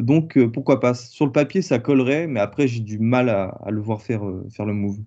donc 0.00 0.38
pourquoi 0.52 0.80
pas 0.80 0.92
Sur 0.92 1.24
le 1.24 1.32
papier, 1.32 1.62
ça 1.62 1.78
collerait, 1.78 2.26
mais 2.26 2.40
après, 2.40 2.66
j'ai 2.68 2.80
du 2.80 2.98
mal 2.98 3.30
à, 3.30 3.56
le 3.70 3.80
voir 3.80 4.02
faire, 4.02 4.20
faire 4.50 4.66
le 4.66 4.74
move. 4.74 4.98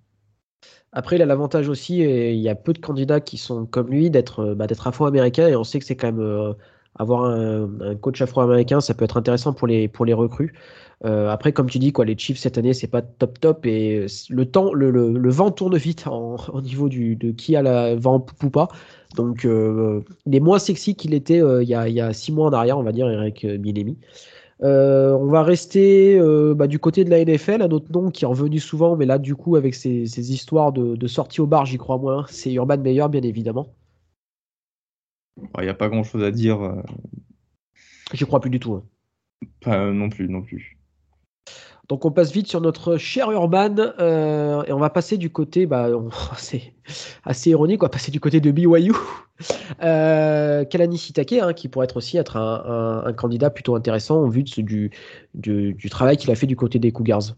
Après, 0.92 1.18
il 1.18 1.22
a 1.22 1.28
l'avantage 1.28 1.70
aussi, 1.70 2.02
et 2.02 2.34
il 2.34 2.40
y 2.40 2.50
a 2.50 2.56
peu 2.56 2.74
de 2.74 2.80
candidats 2.80 3.20
qui 3.20 3.38
sont 3.38 3.68
comme 3.68 3.92
lui, 3.92 4.10
d'être 4.10 4.56
bah, 4.56 4.66
afro-américain, 4.86 5.48
et 5.48 5.56
on 5.56 5.64
sait 5.64 5.78
que 5.78 5.86
c'est 5.86 5.96
quand 5.96 6.12
même 6.12 6.56
avoir 6.96 7.26
un, 7.26 7.96
coach 8.02 8.22
afro-américain, 8.22 8.82
ça 8.82 8.96
peut 8.96 9.06
être 9.06 9.18
intéressant 9.18 9.54
pour 9.54 9.68
les, 9.68 9.88
pour 9.88 10.06
les 10.06 10.14
recrues. 10.14 10.54
Euh, 11.06 11.30
après, 11.30 11.54
comme 11.54 11.70
tu 11.70 11.80
dis, 11.80 11.92
quoi, 11.94 12.06
les 12.06 12.18
Chiefs 12.18 12.40
cette 12.40 12.58
année, 12.58 12.74
c'est 12.74 12.88
pas 12.88 13.02
top 13.02 13.40
top 13.40 13.66
et 13.66 14.06
le 14.30 14.46
temps, 14.46 14.74
le, 14.74 14.92
le, 14.92 15.30
vent 15.30 15.50
tourne 15.52 15.78
vite 15.78 16.08
en, 16.08 16.36
au 16.54 16.62
niveau 16.62 16.90
du, 16.90 17.16
de 17.16 17.32
qui 17.32 17.56
a 17.56 17.62
la 17.62 17.96
vent 17.96 18.26
ou 18.44 18.50
pas. 18.50 18.68
Donc, 19.16 19.46
euh, 19.46 20.02
il 20.26 20.36
est 20.36 20.40
moins 20.40 20.60
sexy 20.60 20.96
qu'il 20.96 21.14
était 21.14 21.42
euh, 21.42 21.64
il, 21.64 21.70
y 21.70 21.76
a, 21.76 21.88
il, 21.88 21.96
y 21.96 22.02
a, 22.02 22.14
six 22.14 22.32
mois 22.32 22.48
en 22.48 22.54
arrière, 22.54 22.78
on 22.78 22.84
va 22.84 22.92
dire, 22.92 23.10
Eric 23.10 23.46
Binemi. 23.46 23.98
on 24.62 25.26
va 25.28 25.44
rester 25.44 26.20
bah, 26.56 26.68
du 26.68 26.80
côté 26.80 27.06
de 27.06 27.10
la 27.10 27.24
NFL, 27.24 27.62
un 27.62 27.70
autre 27.70 27.92
nom 27.92 28.12
qui 28.12 28.26
est 28.26 28.28
revenu 28.28 28.60
souvent, 28.60 28.96
mais 28.98 29.06
là, 29.06 29.18
du 29.18 29.36
coup, 29.36 29.56
avec 29.56 29.76
ces, 29.76 30.06
ces 30.06 30.34
histoires 30.34 30.74
de, 30.74 30.96
de 30.96 31.08
sortie 31.08 31.42
au 31.42 31.48
bar, 31.48 31.66
j'y 31.66 31.78
crois 31.78 31.98
moins. 31.98 32.26
C'est 32.30 32.52
Urban 32.54 32.78
Meyer, 32.78 33.08
bien 33.10 33.22
évidemment. 33.22 33.74
Il 35.58 35.64
n'y 35.64 35.70
a 35.70 35.74
pas 35.74 35.90
grand 35.90 36.04
chose 36.04 36.24
à 36.24 36.32
dire. 36.32 36.62
Euh. 36.62 36.82
J'y 38.14 38.26
crois 38.26 38.40
plus 38.40 38.50
du 38.50 38.60
tout. 38.60 38.74
Hein. 38.74 38.84
Pas, 39.62 39.92
non 39.92 40.10
plus, 40.10 40.28
non 40.28 40.42
plus. 40.42 40.79
Donc 41.90 42.06
on 42.06 42.12
passe 42.12 42.32
vite 42.32 42.48
sur 42.48 42.62
notre 42.62 42.98
cher 42.98 43.32
Urban 43.32 43.76
euh, 44.00 44.64
et 44.68 44.72
on 44.72 44.78
va 44.78 44.92
passer 44.92 45.18
du 45.18 45.32
côté, 45.32 45.66
bah, 45.66 45.90
c'est 46.38 46.74
assez 47.24 47.50
ironique, 47.50 47.82
on 47.82 47.88
va 47.88 47.90
passer 47.90 48.12
du 48.12 48.20
côté 48.20 48.40
de 48.40 48.52
BYU, 48.52 48.94
euh, 49.82 50.66
Kalani 50.66 51.00
Sitake, 51.00 51.34
hein, 51.34 51.54
qui 51.54 51.68
pourrait 51.68 51.86
être 51.86 51.98
aussi 51.98 52.18
être 52.18 52.38
un, 52.38 53.12
candidat 53.14 53.50
plutôt 53.50 53.76
intéressant 53.76 54.22
en 54.22 54.30
vue 54.30 54.44
de 54.44 54.62
du, 54.62 54.92
du, 55.74 55.90
travail 55.90 56.18
qu'il 56.18 56.30
a 56.30 56.36
fait 56.36 56.46
du 56.46 56.56
côté 56.56 56.78
des 56.78 56.92
Cougars. 56.92 57.36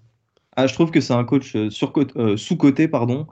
Ah, 0.58 0.68
je 0.68 0.74
trouve 0.74 0.92
que 0.92 1.00
c'est 1.00 1.14
un 1.14 1.24
coach 1.24 1.56
euh, 1.56 1.70
euh, 2.18 2.36
sous-côté 2.36 2.90
pardon, 2.90 3.28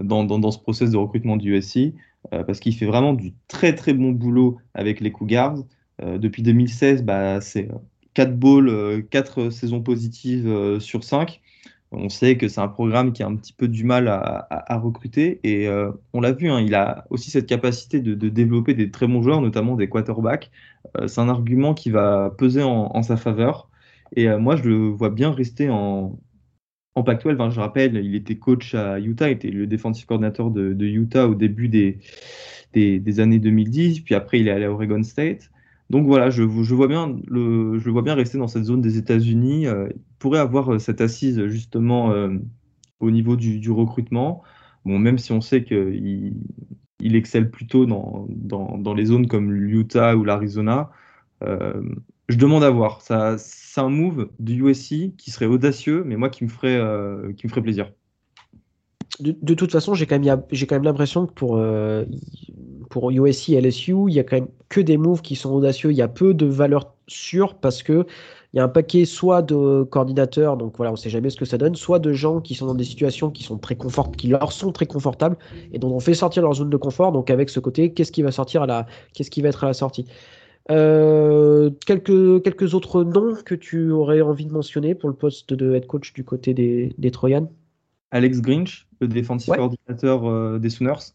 dans, 0.00 0.24
dans, 0.24 0.50
ce 0.52 0.58
process 0.58 0.90
de 0.90 0.96
recrutement 0.96 1.36
du 1.36 1.56
USC, 1.56 1.94
parce 2.30 2.60
qu'il 2.60 2.74
fait 2.74 2.86
vraiment 2.86 3.14
du 3.14 3.32
très 3.48 3.74
très 3.74 3.92
bon 3.94 4.12
boulot 4.12 4.58
avec 4.74 5.00
les 5.00 5.10
Cougars. 5.10 5.56
depuis 6.02 6.42
2016, 6.42 7.02
bah, 7.02 7.40
c'est 7.40 7.68
4 8.14 8.36
balls, 8.38 9.06
4 9.10 9.40
euh, 9.40 9.50
saisons 9.50 9.82
positives 9.82 10.48
euh, 10.48 10.80
sur 10.80 11.04
5. 11.04 11.40
On 11.92 12.08
sait 12.08 12.36
que 12.36 12.48
c'est 12.48 12.60
un 12.60 12.68
programme 12.68 13.12
qui 13.12 13.22
a 13.22 13.26
un 13.26 13.36
petit 13.36 13.52
peu 13.52 13.68
du 13.68 13.84
mal 13.84 14.08
à, 14.08 14.78
recruter 14.78 15.38
et 15.44 15.68
euh, 15.68 15.92
on 16.12 16.20
l'a 16.20 16.32
vu, 16.32 16.50
hein, 16.50 16.60
il 16.60 16.74
a 16.74 17.06
aussi 17.10 17.30
cette 17.30 17.46
capacité 17.46 18.00
de, 18.00 18.14
développer 18.28 18.74
des 18.74 18.90
très 18.90 19.06
bons 19.06 19.22
joueurs, 19.22 19.40
notamment 19.40 19.76
des 19.76 19.88
quarterbacks. 19.88 20.50
c'est 21.06 21.20
un 21.20 21.28
argument 21.28 21.72
qui 21.72 21.90
va 21.90 22.34
peser 22.36 22.64
en, 22.64 23.00
sa 23.04 23.16
faveur 23.16 23.68
et 24.16 24.28
moi 24.38 24.56
je 24.56 24.64
le 24.64 24.88
vois 24.88 25.10
bien 25.10 25.30
rester 25.30 25.70
en, 25.70 26.18
en 26.96 27.02
Pac-12. 27.04 27.50
je 27.50 27.60
rappelle, 27.60 27.96
il 27.96 28.16
était 28.16 28.38
coach 28.38 28.74
à 28.74 28.98
Utah, 28.98 29.28
il 29.28 29.34
était 29.34 29.50
le 29.50 29.68
défensif 29.68 30.06
coordinateur 30.06 30.50
de, 30.50 30.84
Utah 30.84 31.28
au 31.28 31.36
début 31.36 31.68
des, 31.68 31.98
des, 32.72 33.20
années 33.20 33.38
2010, 33.38 34.00
puis 34.00 34.16
après 34.16 34.40
il 34.40 34.48
est 34.48 34.52
allé 34.52 34.64
à 34.64 34.72
Oregon 34.72 35.02
State. 35.04 35.50
Donc 35.90 36.06
voilà, 36.06 36.30
je, 36.30 36.42
vois 36.42 36.88
bien 36.88 37.16
le, 37.26 37.78
vois 37.78 38.02
bien 38.02 38.14
rester 38.14 38.38
dans 38.38 38.48
cette 38.48 38.64
zone 38.64 38.80
des 38.80 38.96
États-Unis. 38.96 39.66
Euh, 39.66 39.88
il 39.94 40.00
pourrait 40.18 40.38
avoir 40.38 40.74
euh, 40.74 40.78
cette 40.78 41.00
assise 41.00 41.46
justement 41.46 42.10
euh, 42.12 42.36
au 43.00 43.10
niveau 43.10 43.36
du, 43.36 43.70
recrutement. 43.70 44.42
Bon, 44.84 44.98
même 44.98 45.18
si 45.18 45.32
on 45.32 45.40
sait 45.40 45.64
qu'il 45.64 46.34
il 47.00 47.16
excelle 47.16 47.50
plutôt 47.50 47.84
dans, 47.84 48.26
les 48.94 49.04
zones 49.04 49.26
comme 49.26 49.52
l'Utah 49.52 50.16
ou 50.16 50.24
l'Arizona, 50.24 50.90
je 51.42 52.36
demande 52.38 52.64
à 52.64 52.70
voir. 52.70 53.02
C'est 53.02 53.80
un 53.80 53.90
move 53.90 54.30
du 54.38 54.62
USC 54.62 55.14
qui 55.16 55.30
serait 55.30 55.46
audacieux, 55.46 56.02
mais 56.04 56.16
moi 56.16 56.30
qui 56.30 56.44
me 56.44 56.48
ferait, 56.48 56.80
plaisir 57.62 57.90
de, 59.20 59.54
toute 59.54 59.70
façon, 59.70 59.94
j'ai 59.94 60.06
quand 60.06 60.18
même, 60.18 60.42
j'ai 60.50 60.66
quand 60.66 60.74
même 60.76 60.84
l'impression 60.84 61.26
que 61.26 61.32
pour, 61.32 61.56
pour 62.94 63.10
USC 63.10 63.48
et 63.48 63.60
LSU, 63.60 63.92
il 64.06 64.14
y 64.14 64.20
a 64.20 64.22
quand 64.22 64.36
même 64.36 64.46
que 64.68 64.80
des 64.80 64.98
moves 64.98 65.20
qui 65.20 65.34
sont 65.34 65.50
audacieux. 65.50 65.90
Il 65.90 65.96
y 65.96 66.02
a 66.02 66.06
peu 66.06 66.32
de 66.32 66.46
valeurs 66.46 66.94
sûres 67.08 67.54
parce 67.56 67.82
que 67.82 68.06
il 68.52 68.58
y 68.58 68.60
a 68.60 68.62
un 68.62 68.68
paquet 68.68 69.04
soit 69.04 69.42
de 69.42 69.82
coordinateurs, 69.82 70.56
donc 70.56 70.76
voilà, 70.76 70.92
on 70.92 70.96
sait 70.96 71.10
jamais 71.10 71.28
ce 71.28 71.36
que 71.36 71.44
ça 71.44 71.58
donne, 71.58 71.74
soit 71.74 71.98
de 71.98 72.12
gens 72.12 72.40
qui 72.40 72.54
sont 72.54 72.66
dans 72.66 72.74
des 72.76 72.84
situations 72.84 73.32
qui 73.32 73.42
sont 73.42 73.58
très 73.58 73.74
confort, 73.74 74.12
qui 74.12 74.28
leur 74.28 74.52
sont 74.52 74.70
très 74.70 74.86
confortables 74.86 75.36
et 75.72 75.80
dont 75.80 75.90
on 75.90 75.98
fait 75.98 76.14
sortir 76.14 76.44
leur 76.44 76.54
zone 76.54 76.70
de 76.70 76.76
confort. 76.76 77.10
Donc 77.10 77.30
avec 77.30 77.50
ce 77.50 77.58
côté, 77.58 77.92
qu'est-ce 77.92 78.12
qui 78.12 78.22
va 78.22 78.30
sortir 78.30 78.62
à 78.62 78.66
la, 78.66 78.86
qu'est-ce 79.12 79.30
qui 79.32 79.42
va 79.42 79.48
être 79.48 79.64
à 79.64 79.66
la 79.66 79.74
sortie? 79.74 80.06
Euh, 80.70 81.70
quelques, 81.84 82.44
quelques 82.44 82.74
autres 82.74 83.02
noms 83.02 83.34
que 83.44 83.56
tu 83.56 83.90
aurais 83.90 84.20
envie 84.20 84.46
de 84.46 84.52
mentionner 84.52 84.94
pour 84.94 85.08
le 85.08 85.16
poste 85.16 85.52
de 85.52 85.74
head 85.74 85.88
coach 85.88 86.12
du 86.12 86.22
côté 86.22 86.54
des, 86.54 86.94
des 86.96 87.10
Troyans 87.10 87.50
Alex 88.12 88.40
Grinch, 88.40 88.86
le 89.00 89.08
défensif 89.08 89.52
coordinateur 89.52 90.30
euh, 90.30 90.60
des 90.60 90.70
Sooners, 90.70 91.10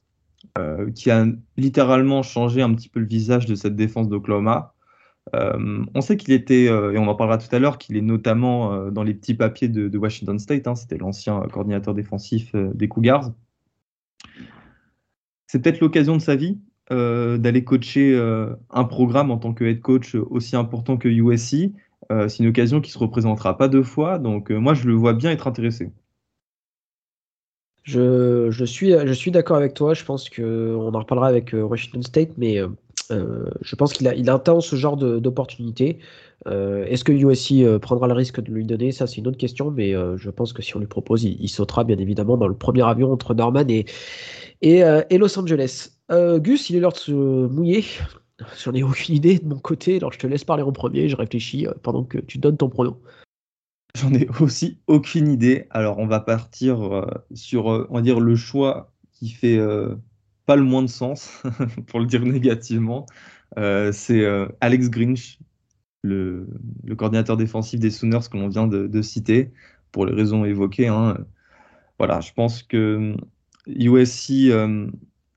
euh, 0.58 0.90
qui 0.92 1.12
a 1.12 1.26
littéralement 1.58 2.24
changé 2.24 2.62
un 2.62 2.74
petit 2.74 2.90
peu 2.90 3.00
le 3.00 3.06
visage 3.06 3.46
de 3.46 3.56
cette 3.56 3.76
défense 3.76 4.10
d'Oklahoma. 4.10 4.74
Euh, 5.36 5.84
on 5.94 6.02
sait 6.02 6.18
qu'il 6.18 6.34
était, 6.34 6.66
et 6.66 6.98
on 6.98 7.08
en 7.08 7.16
parlera 7.16 7.38
tout 7.38 7.54
à 7.56 7.60
l'heure, 7.60 7.78
qu'il 7.78 7.98
est 7.98 8.02
notamment 8.02 8.90
dans 8.90 9.04
les 9.04 9.14
petits 9.14 9.36
papiers 9.36 9.68
de, 9.68 9.98
Washington 9.98 10.40
State. 10.40 10.68
Hein, 10.68 10.76
C'était 10.76 10.98
l'ancien 10.98 11.40
coordinateur 11.52 11.94
défensif 11.94 12.56
des 12.56 12.88
Cougars. 12.88 13.32
C'est 15.46 15.62
peut-être 15.62 15.80
l'occasion 15.82 16.16
de 16.16 16.22
sa 16.22 16.36
vie 16.36 16.60
d'aller 16.90 17.64
coacher 17.64 18.18
un 18.72 18.84
programme 18.86 19.30
en 19.30 19.38
tant 19.38 19.54
que 19.54 19.64
head 19.64 19.82
coach 19.82 20.16
aussi 20.16 20.56
important 20.56 20.98
que 20.98 21.08
USC. 21.08 21.72
C'est 22.10 22.40
une 22.40 22.48
occasion 22.48 22.82
qui 22.82 22.90
se 22.90 22.98
représentera 22.98 23.56
pas 23.56 23.68
deux 23.68 23.84
fois, 23.84 24.18
donc 24.18 24.50
moi 24.50 24.74
je 24.74 24.88
le 24.88 24.96
vois 24.96 25.14
bien 25.14 25.30
être 25.30 25.48
intéressé. 25.48 25.92
Je, 27.90 28.66
suis, 28.66 28.92
je 28.92 29.14
suis 29.14 29.32
d'accord 29.32 29.58
avec 29.58 29.74
toi. 29.74 29.94
Je 29.94 30.04
pense 30.04 30.30
qu'on 30.30 30.94
en 30.94 31.00
reparlera 31.00 31.28
avec 31.28 31.54
euh, 31.54 31.64
Washington 31.64 32.04
State, 32.04 32.30
mais 32.38 32.60
euh, 32.60 32.68
euh, 33.12 33.50
je 33.62 33.76
pense 33.76 33.94
qu'il 33.94 34.08
a, 34.08 34.62
ce 34.62 34.76
genre 34.76 34.98
d'opportunité. 34.98 35.98
Est-ce 36.46 37.04
que 37.04 37.12
USC 37.12 37.80
prendra 37.80 38.08
le 38.08 38.14
risque 38.14 38.42
de 38.42 38.52
lui 38.52 38.64
donner? 38.64 38.92
Ça, 38.92 39.08
c'est 39.08 39.18
une 39.18 39.28
autre 39.28 39.38
question, 39.38 39.72
mais 39.72 39.94
je 39.94 40.30
pense 40.30 40.54
que 40.54 40.62
si 40.62 40.76
on 40.76 40.80
lui 40.80 40.88
propose, 40.88 41.24
il, 41.24 41.50
sautera 41.50 41.84
bien 41.84 41.98
évidemment 41.98 42.38
dans 42.38 42.48
le 42.48 42.54
premier 42.54 42.84
avion 42.84 43.12
entre 43.12 43.34
Norman 43.34 43.66
et, 43.68 43.86
et, 44.62 45.18
Los 45.18 45.38
Angeles. 45.38 45.90
Gus, 46.10 46.70
il 46.70 46.78
est 46.78 46.80
l'heure 46.80 46.94
de 46.94 46.98
se 46.98 47.12
mouiller. 47.12 47.84
J'en 48.64 48.74
ai 48.74 48.84
aucune 48.84 49.16
idée 49.16 49.38
de 49.40 49.48
mon 49.48 49.60
côté, 49.60 49.98
alors 49.98 50.14
je 50.14 50.20
te 50.20 50.28
laisse 50.28 50.46
parler 50.46 50.64
en 50.64 50.72
premier. 50.72 51.10
Je 51.10 51.18
réfléchis 51.18 51.68
pendant 51.84 52.04
que 52.04 52.20
tu 52.20 52.38
donnes 52.38 52.58
ton 52.58 52.70
pronom. 52.70 52.96
J'en 53.96 54.14
ai 54.14 54.28
aussi 54.40 54.80
aucune 54.88 55.28
idée. 55.28 55.66
Alors, 55.72 55.98
on 55.98 56.08
va 56.08 56.20
partir 56.20 56.82
euh, 56.82 57.08
sur, 57.34 57.72
euh, 57.72 57.88
on 57.90 57.96
va 57.96 58.02
dire, 58.02 58.20
le 58.20 58.36
choix 58.36 58.94
qui 59.12 59.30
fait 59.30 59.58
euh, 59.58 59.96
pas 60.46 60.56
le 60.56 60.64
moins 60.64 60.82
de 60.84 60.88
sens, 60.88 61.42
pour 61.88 62.00
le 62.00 62.06
dire 62.06 62.24
négativement. 62.24 63.06
c'est 63.92 64.26
Alex 64.62 64.90
Grinch, 64.90 65.40
le, 66.04 66.48
coordinateur 66.98 67.38
défensif 67.38 67.80
des 67.80 67.92
Sooners 67.92 68.30
que 68.32 68.38
l'on 68.38 68.48
vient 68.48 68.68
de, 68.68 69.02
citer, 69.02 69.52
pour 69.92 70.06
les 70.06 70.14
raisons 70.14 70.46
évoquées. 70.46 70.88
Hein. 70.88 71.18
Voilà, 71.98 72.22
je 72.22 72.32
pense 72.34 72.64
que 72.64 73.16
USC 73.68 74.52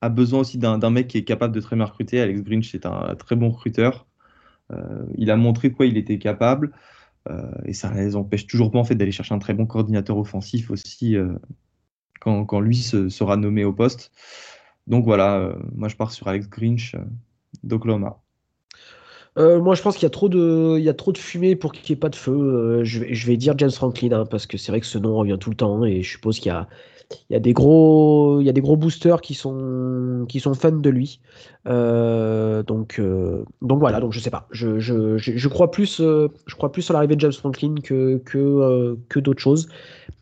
a 0.01 0.09
besoin 0.09 0.41
aussi 0.41 0.59
d'un 0.59 0.91
mec 0.91 1.09
qui 1.09 1.19
est 1.19 1.25
capable 1.25 1.55
de 1.55 1.61
très 1.61 1.77
bien 1.77 1.87
recruter. 1.87 2.21
Alex 2.21 2.43
Grinch 2.43 2.75
est 2.75 2.87
un 2.87 3.15
très 3.17 3.37
bon 3.37 3.51
recruteur. 3.51 4.07
il 5.17 5.31
a 5.31 5.37
montré 5.37 5.73
quoi 5.73 5.87
il 5.87 5.97
était 5.97 6.19
capable. 6.19 6.73
Euh, 7.31 7.51
et 7.65 7.73
ça 7.73 7.93
les 7.95 8.17
empêche 8.17 8.47
toujours 8.47 8.71
pas 8.71 8.79
en 8.79 8.85
fait 8.85 8.95
d'aller 8.95 9.13
chercher 9.13 9.35
un 9.35 9.39
très 9.39 9.55
bon 9.55 9.67
coordinateur 9.67 10.17
offensif 10.17 10.71
aussi 10.71 11.17
euh, 11.17 11.35
quand, 12.21 12.61
lui 12.61 12.77
sera 12.77 13.37
nommé 13.37 13.65
au 13.65 13.73
poste. 13.73 14.11
Donc 14.87 15.05
voilà, 15.05 15.39
euh, 15.39 15.55
moi 15.75 15.89
je 15.89 15.97
pars 15.97 16.11
sur 16.11 16.27
Alex 16.29 16.49
Grinch 16.49 16.97
d'Oklahoma. 17.63 18.21
moi, 19.37 19.75
je 19.75 19.83
pense 19.83 19.95
qu'il 19.95 20.03
y 20.05 20.07
a 20.07 20.11
trop 20.11 20.29
de, 20.29 20.77
il 20.79 20.85
y 20.85 20.89
a 20.89 20.95
trop 20.95 21.13
de 21.13 21.19
fumée 21.19 21.55
pour 21.57 21.73
qu'il 21.73 21.93
n'y 21.93 21.99
ait 21.99 22.01
pas 22.01 22.09
de 22.09 22.17
feu. 22.17 22.83
je, 22.85 23.01
vais, 23.01 23.15
je, 23.15 23.27
vais, 23.27 23.37
dire 23.37 23.55
James 23.57 23.71
Franklin 23.71 24.13
hein, 24.13 24.27
parce 24.27 24.47
que 24.47 24.59
c'est 24.59 24.73
vrai 24.73 24.81
que 24.81 24.87
ce 24.87 24.99
nom 24.99 25.17
revient 25.17 25.37
tout 25.39 25.51
le 25.51 25.57
temps 25.57 25.85
et 25.85 26.03
je 26.03 26.11
suppose 26.11 26.41
qu'il 26.41 26.51
y 26.51 26.55
a, 26.55 26.69
il 27.31 27.33
y 27.33 27.37
a 27.37 27.40
des 27.40 27.53
gros, 27.53 28.40
il 28.40 28.46
y 28.46 28.48
a 28.48 28.53
des 28.53 28.61
gros 28.61 28.77
boosters 28.77 29.20
qui 29.20 29.35
sont, 29.35 30.25
qui 30.29 30.40
sont 30.40 30.55
fans 30.55 30.72
de 30.72 30.90
lui. 30.90 31.20
Euh, 31.68 32.62
donc, 32.62 32.98
euh, 32.98 33.44
donc 33.61 33.79
voilà. 33.79 34.01
Donc 34.01 34.12
je 34.12 34.20
sais 34.20 34.31
pas. 34.31 34.48
Je, 34.51 34.79
je, 34.81 35.16
je, 35.18 35.48
crois 35.48 35.70
plus, 35.70 36.01
euh, 36.01 36.29
je 36.46 36.55
crois 36.55 36.72
plus 36.72 36.88
à 36.90 36.92
l'arrivée 36.92 37.14
de 37.16 37.20
James 37.20 37.33
Franklin 37.33 37.75
que 37.83 38.18
que, 38.25 38.98
que 39.09 39.20
d'autres 39.20 39.40
choses. 39.40 39.68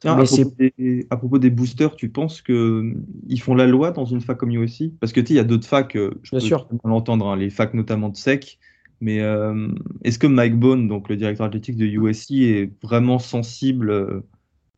à, 0.05 0.15
propos 0.15 0.53
des, 0.59 1.07
à, 1.11 1.17
propos 1.17 1.39
des, 1.39 1.51
boosters, 1.51 1.97
tu 1.97 2.09
penses 2.09 2.43
que 2.43 2.95
ils 3.29 3.41
font 3.41 3.55
la 3.55 3.67
loi 3.67 3.91
dans 3.91 4.05
une 4.05 4.21
fac 4.21 4.37
comme 4.37 4.51
USC 4.51 4.93
Parce 5.01 5.13
que 5.13 5.21
tu 5.21 5.33
il 5.33 5.37
y 5.37 5.41
a 5.41 5.45
d'autres 5.45 5.67
facs. 5.67 5.97
je 5.97 6.31
Bien 6.31 6.41
sûr. 6.41 6.69
l'entendre, 6.85 7.29
hein, 7.29 7.37
les 7.37 7.51
facs 7.51 7.75
notamment 7.75 8.09
de 8.09 8.17
SEC. 8.17 8.59
Mais 9.03 9.17
est-ce 10.05 10.19
que 10.19 10.27
Mike 10.27 10.59
Bone, 10.61 10.87
donc 10.87 11.09
le 11.09 11.17
directeur 11.17 11.47
athlétique 11.47 11.79
de 11.79 11.87
USC, 11.87 12.33
est 12.33 12.71
vraiment 12.83 13.19
sensible 13.19 14.23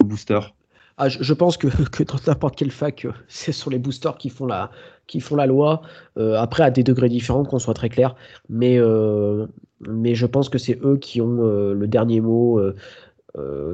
aux 0.01 0.07
boosters? 0.07 0.55
Ah, 1.03 1.09
je, 1.09 1.35
pense 1.35 1.57
que, 1.59 1.67
dans 2.05 2.19
n'importe 2.29 2.55
quelle 2.55 2.71
fac, 2.71 3.05
euh, 3.05 3.13
c'est 3.29 3.51
sur 3.51 3.71
les 3.71 3.79
boosters 3.79 4.17
qui 4.19 4.31
font 4.31 4.47
la, 4.47 5.47
loi. 5.47 5.83
Euh, 6.17 6.37
après, 6.37 6.63
à 6.63 6.71
des 6.71 6.85
degrés 6.85 7.09
différents, 7.09 7.45
qu'on 7.45 7.59
soit 7.59 7.75
très 7.75 7.89
clair. 7.89 8.15
Mais, 8.49 8.79
euh, 8.79 9.47
je 9.81 10.27
pense 10.27 10.49
que 10.49 10.59
c'est 10.59 10.79
eux 10.85 10.97
qui 10.97 11.21
ont 11.21 11.43
le 11.73 11.87
dernier 11.89 12.21
mot 12.21 12.61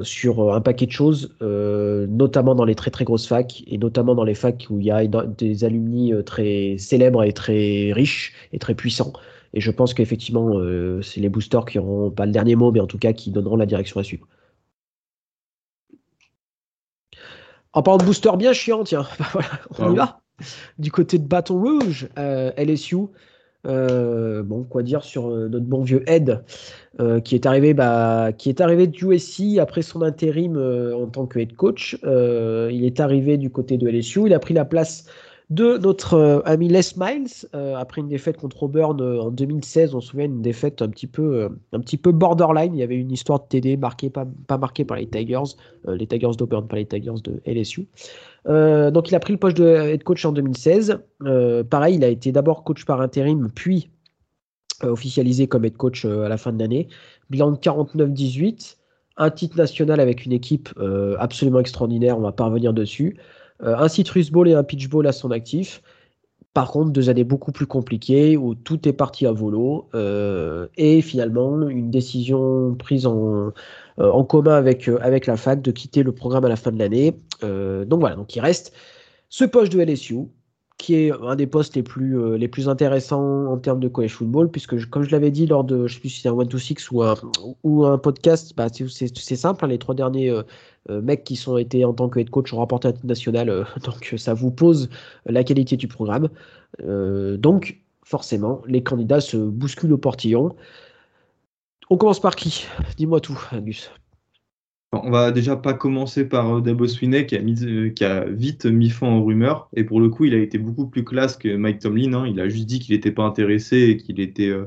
sur 0.01 0.53
un 0.55 0.61
paquet 0.61 0.87
de 0.87 0.91
choses, 0.91 1.35
notamment 1.39 2.55
dans 2.55 2.65
les 2.65 2.73
très 2.73 2.89
très 2.89 3.05
grosses 3.05 3.27
facs 3.27 3.63
et 3.67 3.77
notamment 3.77 4.15
dans 4.15 4.23
les 4.23 4.33
facs 4.33 4.65
où 4.71 4.79
il 4.79 4.87
y 4.87 4.91
a 4.91 5.05
des 5.05 5.63
alumni 5.63 6.11
très 6.25 6.77
célèbres 6.79 7.23
et 7.23 7.33
très 7.33 7.93
riches 7.93 8.33
et 8.53 8.57
très 8.57 8.73
puissants. 8.73 9.13
Et 9.53 9.61
je 9.61 9.69
pense 9.69 9.93
qu'effectivement, 9.93 10.59
c'est 11.03 11.21
les 11.21 11.29
boosters 11.29 11.65
qui 11.65 11.77
auront 11.77 12.09
pas 12.09 12.25
le 12.25 12.31
dernier 12.31 12.55
mot, 12.55 12.71
mais 12.71 12.79
en 12.79 12.87
tout 12.87 12.97
cas 12.97 13.13
qui 13.13 13.29
donneront 13.29 13.57
la 13.57 13.67
direction 13.67 13.99
à 13.99 14.03
suivre. 14.03 14.25
En 17.73 17.83
parlant 17.83 17.99
de 17.99 18.05
booster 18.05 18.31
bien 18.37 18.53
chiant, 18.53 18.83
tiens, 18.83 19.05
voilà, 19.31 19.49
on 19.77 19.93
y 19.93 19.95
va. 19.95 20.21
Du 20.77 20.91
côté 20.91 21.17
de 21.17 21.27
Bâton 21.27 21.59
Rouge, 21.59 22.07
euh, 22.17 22.51
LSU. 22.57 22.97
Euh, 23.67 24.41
bon, 24.41 24.63
quoi 24.63 24.83
dire 24.83 25.03
sur 25.03 25.29
euh, 25.29 25.49
notre 25.49 25.65
bon 25.65 25.83
vieux 25.83 26.01
Ed, 26.07 26.43
qui 27.23 27.35
est 27.35 27.45
arrivé, 27.45 27.73
bah, 27.73 28.31
qui 28.37 28.49
est 28.49 28.61
arrivé 28.61 28.87
de 28.87 28.97
USC 28.97 29.57
après 29.59 29.81
son 29.81 30.01
intérim 30.01 30.57
en 30.57 31.07
tant 31.07 31.25
que 31.27 31.39
head 31.39 31.55
coach. 31.55 31.97
il 32.03 32.85
est 32.85 32.99
arrivé 32.99 33.37
du 33.37 33.49
côté 33.49 33.77
de 33.77 33.87
LSU. 33.87 34.25
Il 34.25 34.33
a 34.33 34.39
pris 34.39 34.53
la 34.53 34.65
place 34.65 35.05
de 35.49 35.77
notre 35.79 36.13
euh, 36.13 36.41
ami 36.45 36.67
Les 36.67 36.81
Miles 36.95 37.27
euh, 37.55 37.75
après 37.75 38.01
une 38.01 38.07
défaite 38.07 38.37
contre 38.37 38.63
Auburn 38.63 39.01
euh, 39.01 39.19
en 39.19 39.31
2016. 39.31 39.95
On 39.95 40.01
se 40.01 40.09
souvient 40.09 40.25
une 40.25 40.41
défaite 40.41 40.81
un 40.81 40.89
petit 40.89 41.07
peu, 41.07 41.49
borderline. 42.05 42.75
Il 42.75 42.79
y 42.79 42.83
avait 42.83 42.95
une 42.95 43.11
histoire 43.11 43.39
de 43.39 43.45
TD 43.47 43.77
marquée, 43.77 44.09
pas, 44.09 44.27
pas 44.47 44.57
marquée 44.57 44.85
par 44.85 44.97
les 44.97 45.07
Tigers, 45.07 45.55
les 45.87 46.05
Tigers 46.05 46.35
d'Auburn, 46.37 46.67
pas 46.67 46.75
les 46.75 46.85
Tigers 46.85 47.21
de 47.23 47.41
LSU. 47.45 47.87
donc 48.45 49.09
il 49.09 49.15
a 49.15 49.19
pris 49.19 49.33
le 49.33 49.39
poste 49.39 49.57
de 49.57 49.65
head 49.65 50.03
coach 50.03 50.23
en 50.25 50.31
2016. 50.31 50.99
pareil, 51.69 51.95
il 51.95 52.03
a 52.03 52.09
été 52.09 52.31
d'abord 52.31 52.63
coach 52.63 52.85
par 52.85 53.01
intérim, 53.01 53.49
puis 53.53 53.89
officialisé 54.83 55.47
comme 55.47 55.65
head 55.65 55.77
coach 55.77 56.05
à 56.05 56.29
la 56.29 56.37
fin 56.37 56.53
de 56.53 56.59
l'année. 56.59 56.87
Bilan 57.29 57.51
de 57.51 57.57
49-18 57.57 58.75
un 59.21 59.31
titre 59.31 59.57
national 59.57 59.99
avec 59.99 60.25
une 60.25 60.31
équipe 60.31 60.69
absolument 61.17 61.59
extraordinaire, 61.59 62.17
on 62.17 62.21
va 62.21 62.31
pas 62.31 62.45
revenir 62.45 62.73
dessus. 62.73 63.17
Euh, 63.63 63.75
un 63.75 63.87
citrus 63.87 64.31
ball 64.31 64.47
et 64.47 64.53
un 64.53 64.63
pitch 64.63 64.89
ball 64.89 65.07
à 65.07 65.11
son 65.11 65.31
actif. 65.31 65.81
Par 66.53 66.71
contre, 66.71 66.91
deux 66.91 67.09
années 67.09 67.23
beaucoup 67.23 67.51
plus 67.51 67.67
compliquées 67.67 68.35
où 68.35 68.55
tout 68.55 68.87
est 68.87 68.93
parti 68.93 69.27
à 69.27 69.31
volo 69.31 69.87
euh, 69.93 70.67
et 70.77 71.01
finalement 71.01 71.67
une 71.67 71.91
décision 71.91 72.75
prise 72.75 73.05
en, 73.05 73.51
euh, 73.99 74.11
en 74.11 74.23
commun 74.23 74.55
avec, 74.55 74.87
avec 75.01 75.27
la 75.27 75.37
fac 75.37 75.61
de 75.61 75.71
quitter 75.71 76.03
le 76.03 76.11
programme 76.11 76.45
à 76.45 76.49
la 76.49 76.55
fin 76.55 76.71
de 76.71 76.79
l'année. 76.79 77.15
donc 77.41 77.99
voilà, 77.99 78.15
donc 78.15 78.35
il 78.35 78.39
reste 78.39 78.73
ce 79.29 79.45
poste 79.45 79.71
de 79.71 79.79
LSU 79.79 80.27
qui 80.79 80.95
est 80.95 81.11
un 81.11 81.35
des 81.35 81.45
postes 81.45 81.75
les 81.75 81.83
plus, 81.83 82.37
les 82.37 82.47
plus 82.47 82.69
intéressants 82.69 83.45
en 83.47 83.57
termes 83.57 83.81
de 83.81 83.89
college 83.89 84.13
football, 84.13 84.49
puisque 84.49 84.89
comme 84.89 85.03
je 85.03 85.11
l'avais 85.11 85.29
dit 85.29 85.45
lors 85.45 85.65
de, 85.65 85.87
je 85.87 85.95
sais 85.95 85.99
plus 85.99 86.09
si 86.09 86.21
c'est 86.21 86.29
un 86.29 86.33
one 86.33 86.47
to 86.47 86.57
six 86.57 86.89
ou 86.91 87.03
un, 87.03 87.15
ou 87.63 87.85
un 87.85 87.97
podcast, 87.97 88.53
bah, 88.55 88.67
c'est 88.71 89.35
simple, 89.35 89.65
hein, 89.65 89.67
les 89.67 89.77
trois 89.77 89.93
derniers 89.93 90.33
mecs 90.89 91.23
qui 91.23 91.35
sont 91.35 91.57
été 91.57 91.85
en 91.85 91.93
tant 91.93 92.09
que 92.09 92.19
head 92.19 92.29
coach 92.29 92.53
un 92.53 92.65
titre 92.65 93.05
national, 93.05 93.65
donc 93.83 94.15
ça 94.17 94.33
vous 94.33 94.51
pose 94.51 94.89
la 95.25 95.43
qualité 95.43 95.77
du 95.77 95.87
programme. 95.87 96.29
donc 96.81 97.79
forcément, 98.09 98.61
les 98.65 98.81
candidats 98.81 99.21
se 99.21 99.37
bousculent 99.37 99.93
au 99.93 99.97
portillon. 99.97 100.55
On 101.91 101.97
commence 101.97 102.19
par 102.19 102.35
qui? 102.35 102.65
Dis-moi 102.97 103.21
tout, 103.21 103.39
Angus. 103.51 103.91
On 104.91 105.11
va 105.11 105.31
déjà 105.31 105.55
pas 105.55 105.75
commencer 105.75 106.27
par 106.27 106.57
euh, 106.57 106.61
Dabo 106.61 106.87
Swinney 106.87 107.27
qui 107.27 107.35
a, 107.35 107.41
euh, 107.41 107.89
qui 107.89 108.03
a 108.03 108.25
vite 108.25 108.65
mis 108.65 108.89
fin 108.89 109.07
aux 109.07 109.23
rumeurs. 109.23 109.69
Et 109.75 109.83
pour 109.83 110.01
le 110.01 110.09
coup, 110.09 110.25
il 110.25 110.33
a 110.33 110.39
été 110.39 110.57
beaucoup 110.57 110.87
plus 110.87 111.03
classe 111.03 111.37
que 111.37 111.55
Mike 111.55 111.79
Tomlin. 111.79 112.13
Hein. 112.13 112.27
Il 112.27 112.39
a 112.39 112.49
juste 112.49 112.65
dit 112.65 112.79
qu'il 112.79 112.95
n'était 112.95 113.11
pas 113.11 113.23
intéressé 113.23 113.77
et 113.77 113.97
qu'il 113.97 114.19
était 114.19 114.49
euh, 114.49 114.65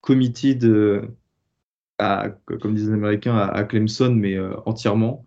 committed, 0.00 0.64
à, 1.98 2.28
comme 2.60 2.74
disent 2.74 2.88
les 2.88 2.94
Américains, 2.94 3.36
à, 3.36 3.64
Clemson, 3.64 4.10
mais 4.10 4.36
entièrement. 4.66 5.24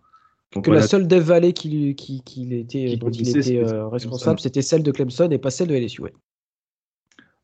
Donc, 0.52 0.64
que 0.64 0.70
la 0.70 0.82
seule 0.82 1.06
Dev 1.06 1.22
Valley 1.22 1.52
qui, 1.52 1.94
qui, 1.94 2.54
était, 2.54 2.96
dont 2.96 3.10
il 3.10 3.28
était 3.28 3.62
responsable, 3.64 4.40
c'était 4.40 4.62
celle 4.62 4.82
de 4.82 4.90
Clemson 4.90 5.28
et 5.30 5.38
pas 5.38 5.50
celle 5.50 5.68
de 5.68 5.74
LSU. 5.74 6.02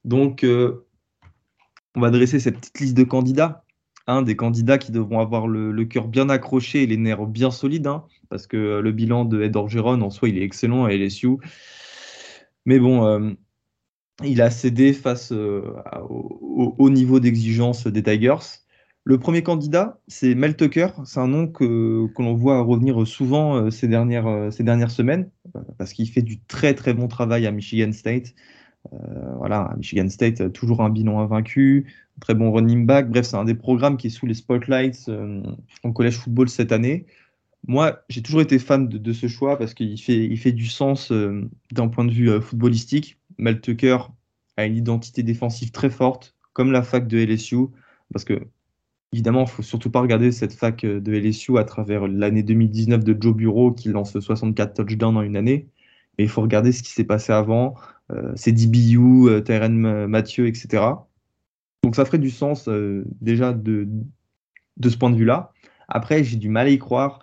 Donc, 0.04 0.44
on 0.44 2.00
va 2.00 2.10
dresser 2.10 2.40
cette 2.40 2.58
petite 2.58 2.80
liste 2.80 2.96
de 2.96 3.04
candidats 3.04 3.64
un 4.06 4.22
des 4.22 4.36
candidats 4.36 4.78
qui 4.78 4.92
devront 4.92 5.20
avoir 5.20 5.48
le, 5.48 5.84
cœur 5.84 6.08
bien 6.08 6.28
accroché 6.28 6.82
et 6.82 6.86
les 6.86 6.96
nerfs 6.96 7.26
bien 7.26 7.50
solides, 7.50 7.86
hein, 7.86 8.04
parce 8.28 8.46
que 8.46 8.80
le 8.80 8.92
bilan 8.92 9.24
de 9.24 9.42
Ed 9.42 9.56
Orgeron, 9.56 10.00
en 10.00 10.10
soi, 10.10 10.28
il 10.28 10.38
est 10.38 10.42
excellent 10.42 10.84
à 10.84 10.92
LSU. 10.92 11.36
Mais 12.64 12.78
bon, 12.78 13.04
euh, 13.04 13.30
il 14.24 14.40
a 14.42 14.50
cédé 14.50 14.92
face 14.92 15.32
euh, 15.32 15.62
au, 16.08 16.74
haut 16.78 16.90
niveau 16.90 17.20
d'exigence 17.20 17.86
des 17.86 18.02
Tigers. 18.02 18.62
Le 19.08 19.18
premier 19.18 19.42
candidat, 19.42 20.00
c'est 20.08 20.34
Mel 20.34 20.56
Tucker. 20.56 20.88
C'est 21.04 21.20
un 21.20 21.28
nom 21.28 21.46
que, 21.46 22.08
que 22.08 22.22
l'on 22.22 22.34
voit 22.34 22.60
revenir 22.60 23.06
souvent 23.06 23.56
euh, 23.56 23.70
ces, 23.70 23.88
dernières, 23.88 24.52
ces 24.52 24.64
dernières 24.64 24.90
semaines, 24.90 25.30
parce 25.78 25.92
qu'il 25.92 26.08
fait 26.10 26.22
du 26.22 26.40
très 26.40 26.74
très 26.74 26.92
bon 26.92 27.08
travail 27.08 27.46
à 27.46 27.52
Michigan 27.52 27.92
State. 27.92 28.34
voilà, 29.38 29.72
Michigan 29.78 30.08
State, 30.08 30.52
toujours 30.52 30.82
un 30.82 30.90
bilan 30.90 31.20
invaincu, 31.20 31.86
très 32.20 32.34
bon 32.34 32.52
running 32.52 32.86
back. 32.86 33.10
Bref, 33.10 33.26
c'est 33.26 33.36
un 33.36 33.44
des 33.44 33.54
programmes 33.54 33.96
qui 33.96 34.08
est 34.08 34.10
sous 34.10 34.26
les 34.26 34.34
spotlights 34.34 35.08
euh, 35.08 35.42
en 35.82 35.92
collège 35.92 36.16
football 36.18 36.48
cette 36.48 36.72
année. 36.72 37.06
Moi, 37.66 38.00
j'ai 38.08 38.22
toujours 38.22 38.40
été 38.40 38.58
fan 38.58 38.88
de, 38.88 39.12
ce 39.12 39.26
choix 39.26 39.58
parce 39.58 39.74
qu'il 39.74 40.00
fait, 40.00 40.24
il 40.24 40.38
fait 40.38 40.52
du 40.52 40.66
sens 40.66 41.10
euh, 41.10 41.48
d'un 41.72 41.88
point 41.88 42.04
de 42.04 42.12
vue 42.12 42.30
euh, 42.30 42.40
footballistique. 42.40 43.18
Mel 43.38 43.60
Tucker 43.60 43.98
a 44.56 44.66
une 44.66 44.76
identité 44.76 45.22
défensive 45.22 45.72
très 45.72 45.90
forte, 45.90 46.36
comme 46.52 46.72
la 46.72 46.82
fac 46.82 47.06
de 47.06 47.18
LSU, 47.18 47.66
parce 48.12 48.24
que 48.24 48.40
évidemment, 49.16 49.42
il 49.42 49.48
faut 49.48 49.62
surtout 49.62 49.90
pas 49.90 50.00
regarder 50.00 50.32
cette 50.32 50.52
fac 50.52 50.84
de 50.84 51.12
LSU 51.12 51.58
à 51.58 51.64
travers 51.64 52.06
l'année 52.06 52.42
2019 52.42 53.02
de 53.02 53.16
Joe 53.20 53.34
Bureau 53.34 53.72
qui 53.72 53.88
lance 53.88 54.18
64 54.18 54.74
touchdowns 54.74 55.16
en 55.16 55.22
une 55.22 55.36
année, 55.36 55.68
mais 56.18 56.24
il 56.24 56.30
faut 56.30 56.42
regarder 56.42 56.72
ce 56.72 56.82
qui 56.82 56.90
s'est 56.90 57.04
passé 57.04 57.32
avant. 57.32 57.74
c'est 58.34 58.52
DBU, 58.52 59.42
Tyren 59.44 60.06
Mathieu, 60.06 60.46
etc. 60.46 60.82
Donc 61.86 61.94
ça 61.94 62.04
ferait 62.04 62.18
du 62.18 62.30
sens 62.30 62.66
euh, 62.66 63.04
déjà 63.20 63.52
de, 63.52 63.86
ce 64.82 64.96
point 64.96 65.08
de 65.08 65.14
vue-là. 65.14 65.52
Après, 65.86 66.24
j'ai 66.24 66.36
du 66.36 66.48
mal 66.48 66.66
à 66.66 66.70
y 66.70 66.80
croire. 66.80 67.20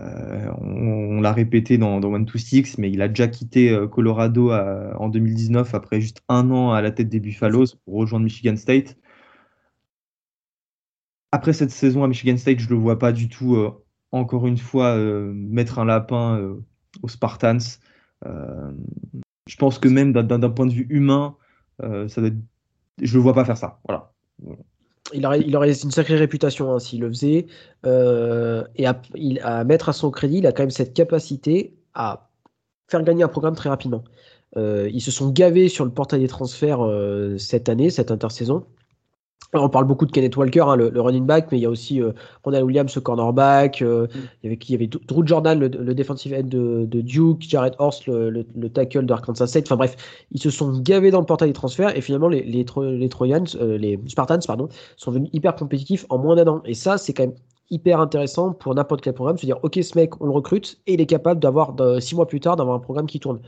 Euh, 0.00 0.50
on, 0.58 1.22
l'a 1.22 1.32
répété 1.32 1.78
dans, 1.78 1.98
dans 1.98 2.12
One 2.12 2.26
to 2.26 2.36
Six, 2.36 2.76
mais 2.76 2.90
il 2.90 3.00
a 3.00 3.08
déjà 3.08 3.26
quitté 3.26 3.70
euh, 3.70 3.88
Colorado 3.88 4.52
en 4.52 5.08
2019 5.08 5.74
après 5.74 6.02
juste 6.02 6.22
un 6.28 6.50
an 6.50 6.72
à 6.72 6.82
la 6.82 6.90
tête 6.90 7.08
des 7.08 7.20
Buffaloes 7.20 7.68
pour 7.86 7.94
rejoindre 7.94 8.24
Michigan 8.24 8.56
State. 8.56 8.98
Après 11.32 11.52
cette 11.52 11.70
saison 11.70 12.04
à 12.04 12.08
Michigan 12.08 12.36
State, 12.36 12.60
je 12.60 12.66
ne 12.66 12.70
le 12.70 12.76
vois 12.76 12.98
pas 12.98 13.12
du 13.12 13.28
tout, 13.28 13.56
encore 14.12 14.46
une 14.46 14.58
fois, 14.58 14.96
mettre 14.96 15.78
un 15.78 15.84
lapin 15.86 16.38
aux 17.02 17.08
Spartans. 17.08 17.78
je 18.24 19.56
pense 19.58 19.78
que 19.78 19.88
même 19.88 20.12
d'un 20.12 20.50
point 20.50 20.66
de 20.66 20.72
vue 20.72 20.86
humain, 20.90 21.36
je 21.80 23.14
le 23.14 23.20
vois 23.20 23.34
pas 23.34 23.44
faire 23.44 23.56
ça. 23.56 23.80
Voilà. 23.88 24.12
Il 25.14 25.26
aurait, 25.26 25.72
une 25.72 25.90
sacrée 25.90 26.16
réputation 26.16 26.72
hein, 26.72 26.78
s'il 26.78 27.00
le 27.00 27.08
faisait. 27.08 27.46
Euh, 27.84 28.64
et 28.76 28.86
à, 28.86 29.64
mettre 29.64 29.88
à 29.88 29.92
son 29.92 30.10
crédit, 30.10 30.38
il 30.38 30.46
a 30.46 30.52
quand 30.52 30.62
même 30.62 30.70
cette 30.70 30.94
capacité 30.94 31.74
à 31.94 32.30
faire 32.88 33.02
gagner 33.02 33.22
un 33.22 33.28
programme 33.28 33.54
très 33.54 33.68
rapidement. 33.68 34.04
Euh, 34.56 34.88
ils 34.92 35.00
se 35.00 35.10
sont 35.10 35.30
gavés 35.30 35.68
sur 35.68 35.84
le 35.84 35.90
portail 35.90 36.20
des 36.20 36.28
transferts 36.28 36.84
euh, 36.84 37.38
cette 37.38 37.68
année, 37.68 37.90
cette 37.90 38.10
intersaison 38.10 38.66
on 39.60 39.68
parle 39.68 39.84
beaucoup 39.84 40.06
de 40.06 40.12
Kenneth 40.12 40.36
Walker, 40.36 40.60
hein, 40.60 40.76
le, 40.76 41.00
running 41.00 41.26
back, 41.26 41.48
mais 41.52 41.58
il 41.58 41.62
y 41.62 41.66
a 41.66 41.70
aussi 41.70 42.00
euh, 42.00 42.12
Ronald 42.42 42.64
Williams, 42.64 42.94
le 42.94 43.00
cornerback. 43.00 43.82
Euh, 43.82 44.06
mm. 44.06 44.08
il, 44.42 44.44
y 44.44 44.46
avait, 44.46 44.58
il 44.62 44.70
y 44.70 44.74
avait 44.74 44.86
Drew 44.86 45.26
Jordan, 45.26 45.58
le, 45.58 45.94
defensive 45.94 46.34
end 46.34 46.44
de, 46.44 47.00
Duke, 47.00 47.42
Jared 47.42 47.74
Horst, 47.78 48.06
le, 48.06 48.44
tackle 48.72 49.04
d'Arkansas 49.04 49.48
State. 49.48 49.64
Enfin 49.66 49.76
bref, 49.76 49.96
ils 50.30 50.40
se 50.40 50.50
sont 50.50 50.78
gavés 50.80 51.10
dans 51.10 51.20
le 51.20 51.26
portail 51.26 51.48
des 51.48 51.54
transferts 51.54 51.96
et 51.96 52.00
finalement 52.00 52.28
les, 52.28 52.42
les, 52.42 52.64
les 52.76 53.08
Trojans, 53.08 53.44
euh, 53.56 53.76
les 53.76 54.00
Spartans, 54.06 54.40
pardon, 54.46 54.68
sont 54.96 55.10
venus 55.10 55.30
hyper 55.32 55.54
compétitifs 55.54 56.06
en 56.08 56.18
moins 56.18 56.36
d'un 56.36 56.46
an. 56.48 56.62
Et 56.64 56.74
ça, 56.74 56.96
c'est 56.96 57.12
quand 57.12 57.24
même 57.24 57.34
hyper 57.70 58.00
intéressant 58.00 58.52
pour 58.52 58.74
n'importe 58.74 59.02
quel 59.02 59.14
programme. 59.14 59.36
Se 59.36 59.46
dire, 59.46 59.58
ok, 59.62 59.78
ce 59.82 59.98
mec, 59.98 60.20
on 60.20 60.26
le 60.26 60.32
recrute 60.32 60.80
et 60.86 60.94
il 60.94 61.00
est 61.00 61.06
capable 61.06 61.40
d'avoir 61.40 61.74
six 62.00 62.14
mois 62.14 62.26
plus 62.26 62.40
tard 62.40 62.56
d'avoir 62.56 62.76
un 62.76 62.80
programme 62.80 63.06
qui 63.06 63.20
tourne. 63.20 63.40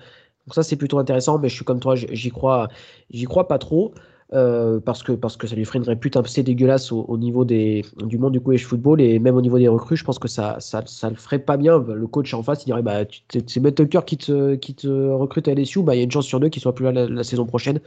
Donc 0.46 0.54
ça, 0.54 0.62
c'est 0.62 0.76
plutôt 0.76 0.98
intéressant, 0.98 1.38
mais 1.38 1.48
je 1.48 1.54
suis 1.54 1.64
comme 1.64 1.80
toi, 1.80 1.94
j'y 1.94 2.30
crois, 2.30 2.68
j'y 3.10 3.24
crois 3.24 3.48
pas 3.48 3.58
trop. 3.58 3.94
Euh, 4.34 4.80
parce, 4.80 5.04
que, 5.04 5.12
parce 5.12 5.36
que 5.36 5.46
ça 5.46 5.54
lui 5.54 5.64
ferait 5.64 5.78
une 5.78 5.84
répute 5.84 6.16
assez 6.16 6.42
dégueulasse 6.42 6.90
au, 6.90 7.16
niveau 7.18 7.44
des, 7.44 7.84
du 8.04 8.18
monde 8.18 8.32
du 8.32 8.40
college 8.40 8.64
football 8.64 9.00
et 9.00 9.20
même 9.20 9.36
au 9.36 9.40
niveau 9.40 9.60
des 9.60 9.68
recrues, 9.68 9.96
je 9.96 10.02
pense 10.02 10.18
que 10.18 10.26
ça, 10.26 10.56
ça, 10.58 10.82
ça 10.86 11.08
le 11.08 11.14
ferait 11.14 11.38
pas 11.38 11.56
bien. 11.56 11.78
Le 11.78 12.06
coach 12.08 12.34
en 12.34 12.42
face, 12.42 12.62
il 12.62 12.66
dirait 12.66 12.82
bah, 12.82 13.04
c'est 13.28 13.60
Mel 13.60 13.74
Tucker 13.74 14.00
qui 14.04 14.16
te, 14.16 14.56
qui 14.56 14.74
te 14.74 14.88
recrute 14.88 15.46
à 15.46 15.54
LSU, 15.54 15.82
bah, 15.84 15.94
il 15.94 15.98
y 15.98 16.00
a 16.00 16.04
une 16.04 16.10
chance 16.10 16.26
sur 16.26 16.40
deux 16.40 16.48
qu'il 16.48 16.60
soit 16.60 16.74
plus 16.74 16.84
là 16.84 17.06
la, 17.06 17.22
saison 17.22 17.46
prochaine. 17.46 17.78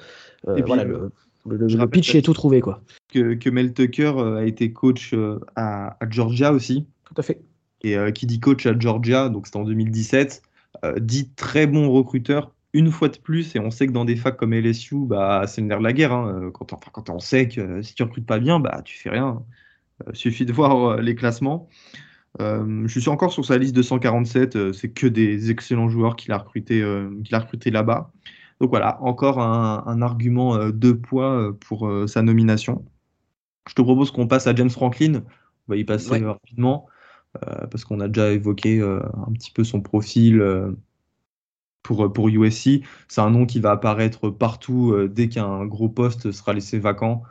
Euh, 0.47 0.62
voilà, 0.65 0.86
le, 0.86 1.12
le, 1.45 1.88
pitch 1.88 2.15
est 2.15 2.21
tout 2.21 2.33
trouvé. 2.33 2.62
Quoi. 2.62 2.81
Que, 3.12 3.33
que 3.33 3.50
Mel 3.50 3.73
Tucker 3.73 4.13
euh, 4.17 4.37
a 4.37 4.45
été 4.45 4.71
coach 4.71 5.13
à, 5.58 5.98
à, 6.00 6.10
Georgia 6.10 6.54
aussi. 6.54 6.85
Tout 7.04 7.15
à 7.17 7.23
fait. 7.23 7.41
Et 7.81 7.98
qui 8.13 8.25
dit 8.25 8.39
coach 8.39 8.65
à 8.65 8.77
Georgia, 8.77 9.27
donc 9.27 9.48
c'était 9.48 9.60
en 9.60 9.65
2017, 9.65 10.41
dit 11.00 11.29
très 11.35 11.67
bon 11.67 11.91
recruteur 11.91 12.52
une 12.78 12.92
fois 12.92 13.10
de 13.10 13.17
plus, 13.17 13.56
et 13.56 13.60
on 13.60 13.71
sait 13.71 13.88
que 13.88 13.92
dans 13.92 14.06
des 14.06 14.15
facs 14.15 14.38
comme 14.38 14.54
LSU, 14.54 15.08
bah, 15.08 15.46
c'est 15.48 15.62
le 15.62 15.67
nerf 15.67 15.80
de 15.80 15.84
la 15.84 15.94
guerre. 15.94 16.13
Hein. 16.13 16.42
Euh, 16.44 16.52
quand, 16.52 16.73
on, 16.73 16.75
quand 16.75 17.10
on 17.10 17.17
sait 17.17 17.48
que 17.48 17.82
si 17.82 17.96
tu 17.96 18.04
recrutes 18.04 18.28
pas 18.28 18.38
bien, 18.38 18.60
bah, 18.60 18.84
tu 18.86 18.96
fais 18.96 19.10
rien. 19.10 19.44
Il 20.06 20.10
euh, 20.10 20.13
suffit 20.13 20.46
de 20.46 20.54
voir 20.54 20.92
euh, 20.92 21.02
les 21.02 21.15
classements. 21.15 21.67
je 22.40 23.00
suis 23.00 23.10
encore 23.10 23.34
sur 23.34 23.44
sa 23.44 23.58
liste 23.58 23.75
de 23.75 23.82
147. 23.82 24.73
c'est 24.73 24.90
que 24.90 25.08
des 25.08 25.50
excellents 25.50 25.90
joueurs 25.90 26.15
qu'il 26.15 26.32
a 26.34 26.38
recrutés 26.38 26.84
recruté 26.86 27.71
là-bas. 27.71 28.12
Donc 28.62 28.69
voilà, 28.69 29.02
encore 29.02 29.40
un, 29.40 30.02
argument 30.04 30.69
de 30.69 30.92
poids 30.92 31.56
pour 31.67 31.92
sa 32.08 32.21
nomination. 32.21 32.86
Je 33.67 33.73
te 33.73 33.82
propose 33.82 34.12
qu'on 34.12 34.28
passe 34.28 34.46
à 34.46 34.54
James 34.54 34.69
Franklin. 34.69 35.23
On 35.67 35.73
va 35.73 35.78
y 35.78 35.84
passer 35.84 36.23
rapidement 36.23 36.86
parce 37.71 37.86
qu'on 37.86 38.00
a 38.02 38.08
déjà 38.08 38.32
évoqué 38.32 38.82
un 38.82 39.32
petit 39.34 39.52
peu 39.52 39.63
son 39.63 39.82
profil 39.82 40.40
pour, 41.88 42.06
euh, 42.06 42.10
pour 42.10 42.27
USC. 42.27 42.81
C'est 43.08 43.21
un 43.21 43.29
nom 43.29 43.46
qui 43.46 43.62
va 43.62 43.71
apparaître 43.71 44.29
partout 44.29 44.92
euh, 44.92 45.08
dès 45.08 45.29
qu'un 45.29 45.65
gros 45.65 45.88
poste 45.88 46.31
sera 46.31 46.54
laissé 46.54 46.79
vacant. 46.79 47.23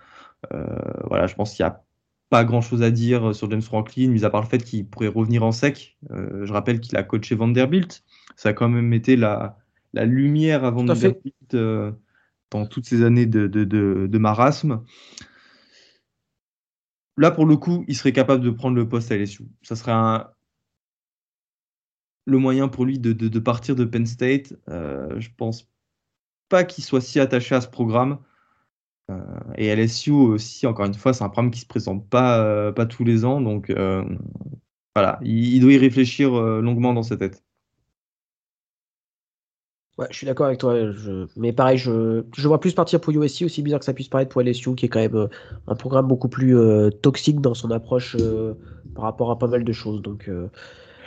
Euh, 0.53 0.65
voilà, 1.05 1.27
je 1.27 1.35
pense 1.35 1.55
qu'il 1.55 1.65
n'y 1.65 1.69
a 1.71 1.85
pas 2.31 2.45
grand 2.45 2.63
chose 2.63 2.83
à 2.83 2.91
dire 2.91 3.35
sur 3.35 3.51
James 3.51 3.63
Franklin, 3.63 4.09
mis 4.09 4.25
à 4.25 4.31
part 4.31 4.41
le 4.41 4.49
fait 4.49 4.65
qu'il 4.65 4.87
pourrait 4.89 5.09
revenir 5.09 5.45
en 5.45 5.53
sec. 5.53 5.97
je 6.11 6.53
rappelle 6.53 6.81
qu'il 6.81 6.97
a 6.97 7.03
coaché 7.03 7.35
Vanderbilt. 7.35 8.03
Ça 8.35 8.49
a 8.49 8.53
quand 8.53 8.69
même 8.69 8.93
été 8.93 9.15
la, 9.15 9.59
la 9.93 10.05
lumière 10.07 10.65
avant 10.65 10.83
de 10.83 11.95
dans 12.51 12.67
toutes 12.67 12.87
ces 12.87 13.03
années 13.03 13.27
de, 13.27 13.47
de, 13.47 13.65
de, 13.65 14.19
marasme. 14.19 14.85
Là, 17.17 17.31
pour 17.31 17.45
le 17.45 17.57
coup, 17.57 17.85
il 17.89 17.97
serait 17.97 18.13
capable 18.13 18.43
de 18.43 18.51
prendre 18.51 18.77
le 18.77 18.89
poste 18.89 19.11
à 19.11 19.17
LSU. 19.17 19.45
Ça 19.63 19.75
serait 19.75 19.93
un, 19.93 20.29
le 22.27 22.39
moyen 22.39 22.69
pour 22.69 22.85
lui 22.85 22.99
de, 22.99 23.39
partir 23.39 23.77
de 23.77 23.85
Penn 23.85 24.05
State. 24.05 24.53
Euh, 24.69 25.19
je 25.19 25.31
pense 25.37 25.69
pas 26.49 26.65
qu'il 26.65 26.85
soit 26.85 27.01
si 27.01 27.19
attaché 27.19 27.55
à 27.55 27.61
ce 27.61 27.69
programme. 27.69 28.19
Euh, 29.11 29.21
et 29.57 29.75
LSU 29.75 30.11
aussi, 30.11 30.67
encore 30.67 30.87
une 30.87 30.95
fois, 30.95 31.13
c'est 31.13 31.25
un 31.25 31.29
programme 31.29 31.51
qui 31.51 31.61
se 31.61 31.67
présente 31.67 32.09
pas, 32.09 32.41
euh, 32.41 32.73
pas 32.73 32.87
tous 32.87 33.05
les 33.05 33.25
ans. 33.25 33.41
Donc 33.41 33.71
euh, 33.71 34.05
voilà, 34.95 35.19
il, 35.23 35.61
doit 35.61 35.73
y 35.73 35.79
réfléchir 35.79 36.31
longuement 36.31 36.93
dans 36.93 37.03
sa 37.03 37.17
tête. 37.17 37.43
Ouais, 39.99 40.07
je 40.11 40.17
suis 40.17 40.27
d'accord 40.27 40.47
avec 40.47 40.59
toi. 40.59 40.75
Mais 41.37 41.55
pareil, 41.55 41.79
je... 41.79 42.23
je, 42.37 42.49
vois 42.49 42.61
plus 42.61 42.75
partir 42.75 43.01
pour 43.01 43.15
USC, 43.15 43.43
aussi 43.43 43.63
bizarre 43.63 43.79
que 43.79 43.87
ça 43.87 43.95
puisse 43.95 44.09
paraître 44.09 44.31
pour 44.31 44.43
LSU, 44.43 44.75
qui 44.75 44.87
est 44.87 44.89
quand 44.91 45.01
même 45.01 45.29
un 45.67 45.75
programme 45.75 46.07
beaucoup 46.07 46.29
plus 46.29 46.55
toxique 47.01 47.41
dans 47.41 47.55
son 47.55 47.71
approche 47.71 48.15
par 48.95 49.05
rapport 49.05 49.31
à 49.31 49.39
pas 49.39 49.47
mal 49.47 49.65
de 49.65 49.73
choses. 49.73 50.03
Donc, 50.03 50.29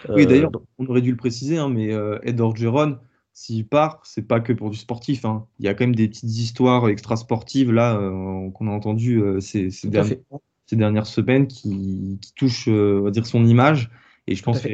oui, 0.10 0.26
d'ailleurs, 0.26 0.52
on 0.78 0.86
aurait 0.86 1.02
dû 1.02 1.12
le 1.12 1.18
préciser, 1.18 1.58
hein, 1.58 1.70
mais 1.70 1.90
Ed 2.24 2.40
Orgeron, 2.40 2.98
s'il 3.40 3.66
part, 3.66 4.02
c'est 4.04 4.28
pas 4.28 4.42
que 4.42 4.52
pour 4.52 4.70
du 4.70 4.78
sportif. 4.78 5.24
Hein. 5.24 5.46
Il 5.60 5.66
y 5.66 5.70
a 5.70 5.74
quand 5.74 5.86
même 5.86 5.96
des 5.96 6.10
petites 6.10 6.38
histoires 6.38 6.90
extra-sportives 6.90 7.72
là 7.72 7.96
euh, 7.96 8.50
qu'on 8.52 8.68
a 8.68 8.72
entendues 8.72 9.22
euh, 9.22 9.40
ces, 9.40 9.72
ces, 9.72 9.88
dernières, 9.88 11.08
semaines 11.08 11.48
qui, 11.48 12.20
touchent, 12.36 12.68
euh, 12.68 13.00
on 13.00 13.04
va 13.06 13.12
dire, 13.12 13.26
son 13.26 13.46
image. 13.46 13.90
Et 14.28 14.36
je 14.36 14.44
pense 14.44 14.62
que 14.62 14.68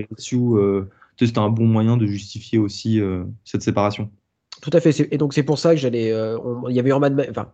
c'est 1.20 1.38
un 1.38 1.50
bon 1.50 1.68
moyen 1.68 1.96
de 1.96 2.08
justifier 2.08 2.58
aussi 2.58 3.00
cette 3.44 3.62
séparation. 3.62 4.10
Tout 4.62 4.72
à 4.74 4.82
fait. 4.82 5.08
Et 5.14 5.18
donc 5.18 5.34
c'est 5.34 5.44
pour 5.44 5.60
ça 5.60 5.76
que 5.76 5.80
j'allais. 5.80 6.12
Il 6.68 6.76
y 6.76 6.80
avait 6.80 6.92
enfin, 6.92 7.52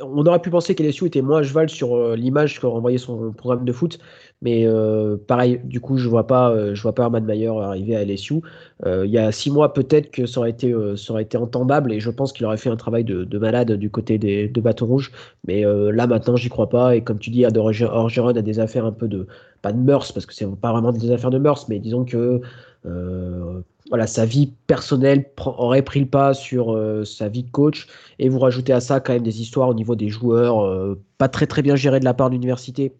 on 0.00 0.24
aurait 0.26 0.40
pu 0.40 0.50
penser 0.50 0.74
qu'LSU 0.74 1.06
était 1.06 1.22
moins 1.22 1.42
cheval 1.42 1.68
sur 1.68 1.96
euh, 1.96 2.14
l'image 2.14 2.60
que 2.60 2.66
renvoyait 2.66 2.98
son 2.98 3.32
programme 3.32 3.64
de 3.64 3.72
foot, 3.72 3.98
mais 4.40 4.64
euh, 4.64 5.16
pareil, 5.16 5.60
du 5.64 5.80
coup, 5.80 5.98
je 5.98 6.08
vois 6.08 6.26
pas, 6.26 6.50
euh, 6.50 6.74
je 6.74 6.82
vois 6.82 6.94
pas 6.94 7.02
Herman 7.04 7.24
Mayer 7.24 7.48
arriver 7.48 7.96
à 7.96 8.04
LSU. 8.04 8.42
il 8.86 9.10
y 9.10 9.18
a 9.18 9.32
six 9.32 9.50
mois, 9.50 9.72
peut-être 9.72 10.10
que 10.12 10.26
ça 10.26 10.40
aurait 10.40 10.50
été, 10.50 10.72
ça 10.96 11.12
aurait 11.12 11.24
été 11.24 11.36
entendable, 11.36 11.92
et 11.92 12.00
je 12.00 12.10
pense 12.10 12.32
qu'il 12.32 12.46
aurait 12.46 12.56
fait 12.58 12.70
un 12.70 12.76
travail 12.76 13.04
de, 13.04 13.38
malade 13.38 13.72
du 13.72 13.90
côté 13.90 14.18
des 14.18 14.48
de 14.48 14.60
Bâton 14.60 14.86
Rouge. 14.86 15.10
Mais 15.46 15.64
là, 15.64 16.06
maintenant, 16.06 16.36
j'y 16.36 16.48
crois 16.48 16.68
pas. 16.68 16.96
Et 16.96 17.02
comme 17.02 17.18
tu 17.18 17.30
dis, 17.30 17.44
Orgeron 17.44 18.28
a 18.28 18.42
des 18.42 18.60
affaires 18.60 18.84
un 18.84 18.92
peu 18.92 19.08
de, 19.08 19.26
pas 19.62 19.72
de 19.72 19.78
mœurs, 19.78 20.12
parce 20.12 20.26
que 20.26 20.34
c'est 20.34 20.48
pas 20.60 20.72
vraiment 20.72 20.92
des 20.92 21.10
affaires 21.10 21.30
de 21.30 21.38
mœurs, 21.38 21.68
mais 21.68 21.78
disons 21.78 22.04
que 22.04 22.40
voilà, 23.92 24.06
sa 24.06 24.24
vie 24.24 24.54
personnelle 24.66 25.30
aurait 25.44 25.82
pris 25.82 26.00
le 26.00 26.06
pas 26.06 26.32
sur 26.32 26.74
euh, 26.74 27.04
sa 27.04 27.28
vie 27.28 27.42
de 27.42 27.50
coach. 27.50 27.88
Et 28.18 28.30
vous 28.30 28.38
rajoutez 28.38 28.72
à 28.72 28.80
ça 28.80 29.00
quand 29.00 29.12
même 29.12 29.22
des 29.22 29.42
histoires 29.42 29.68
au 29.68 29.74
niveau 29.74 29.96
des 29.96 30.08
joueurs, 30.08 30.64
euh, 30.64 30.98
pas 31.18 31.28
très 31.28 31.46
très 31.46 31.60
bien 31.60 31.76
gérés 31.76 32.00
de 32.00 32.06
la 32.06 32.14
part 32.14 32.30
de 32.30 32.34
l'université. 32.34 32.94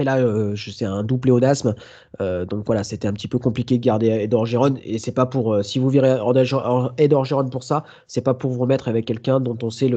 Et 0.00 0.02
là, 0.02 0.18
euh, 0.18 0.56
c'est 0.56 0.84
un 0.84 1.04
double 1.04 1.20
pléonasme. 1.20 1.76
donc 2.18 2.66
voilà, 2.66 2.82
c'était 2.82 3.06
un 3.06 3.12
petit 3.12 3.28
peu 3.28 3.38
compliqué 3.38 3.78
de 3.78 3.84
garder 3.84 4.08
Ed 4.08 4.34
Orgeron. 4.34 4.74
Et 4.82 4.98
c'est 4.98 5.12
pas 5.12 5.26
pour, 5.26 5.64
si 5.64 5.78
vous 5.78 5.88
virez 5.88 6.18
Ed 6.98 7.12
Orgeron 7.12 7.48
pour 7.48 7.62
ça, 7.62 7.84
c'est 8.08 8.22
pas 8.22 8.34
pour 8.34 8.50
vous 8.50 8.58
remettre 8.58 8.88
avec 8.88 9.04
quelqu'un 9.04 9.38
dont 9.38 9.58
on 9.62 9.70
sait 9.70 9.92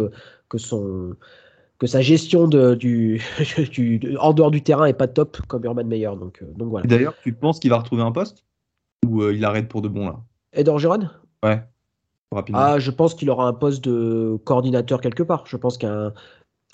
que 0.48 0.60
son 0.60 1.16
que 1.80 1.88
sa 1.88 2.02
gestion 2.02 2.48
du, 2.48 3.20
en 4.20 4.34
dehors 4.34 4.52
du 4.52 4.62
terrain 4.62 4.86
est 4.86 4.94
pas 4.94 5.08
top 5.08 5.42
comme 5.48 5.66
Herman 5.66 5.88
Meyer. 5.88 6.12
Donc 6.20 6.44
voilà. 6.60 6.86
D'ailleurs, 6.86 7.16
tu 7.24 7.34
penses 7.34 7.60
qu'il 7.60 7.72
va 7.72 7.80
retrouver 7.80 8.04
un 8.04 8.12
poste? 8.12 8.44
Ou 9.04 9.22
euh, 9.22 9.34
il 9.34 9.44
arrête 9.46 9.68
pour 9.68 9.82
de 9.82 9.88
bon 9.88 10.08
là 10.08 10.20
Ed 10.54 10.68
Orgeron 10.70 11.10
Ouais. 11.44 11.64
Rapidement. 12.32 12.62
Ah, 12.62 12.80
je 12.80 12.90
pense 12.90 13.14
qu'il 13.14 13.30
aura 13.30 13.48
un 13.48 13.54
poste 13.54 13.84
de 13.84 14.40
coordinateur 14.44 15.02
quelque 15.02 15.24
part. 15.24 15.46
Je 15.46 15.58
pense 15.58 15.78
qu'un 15.78 16.14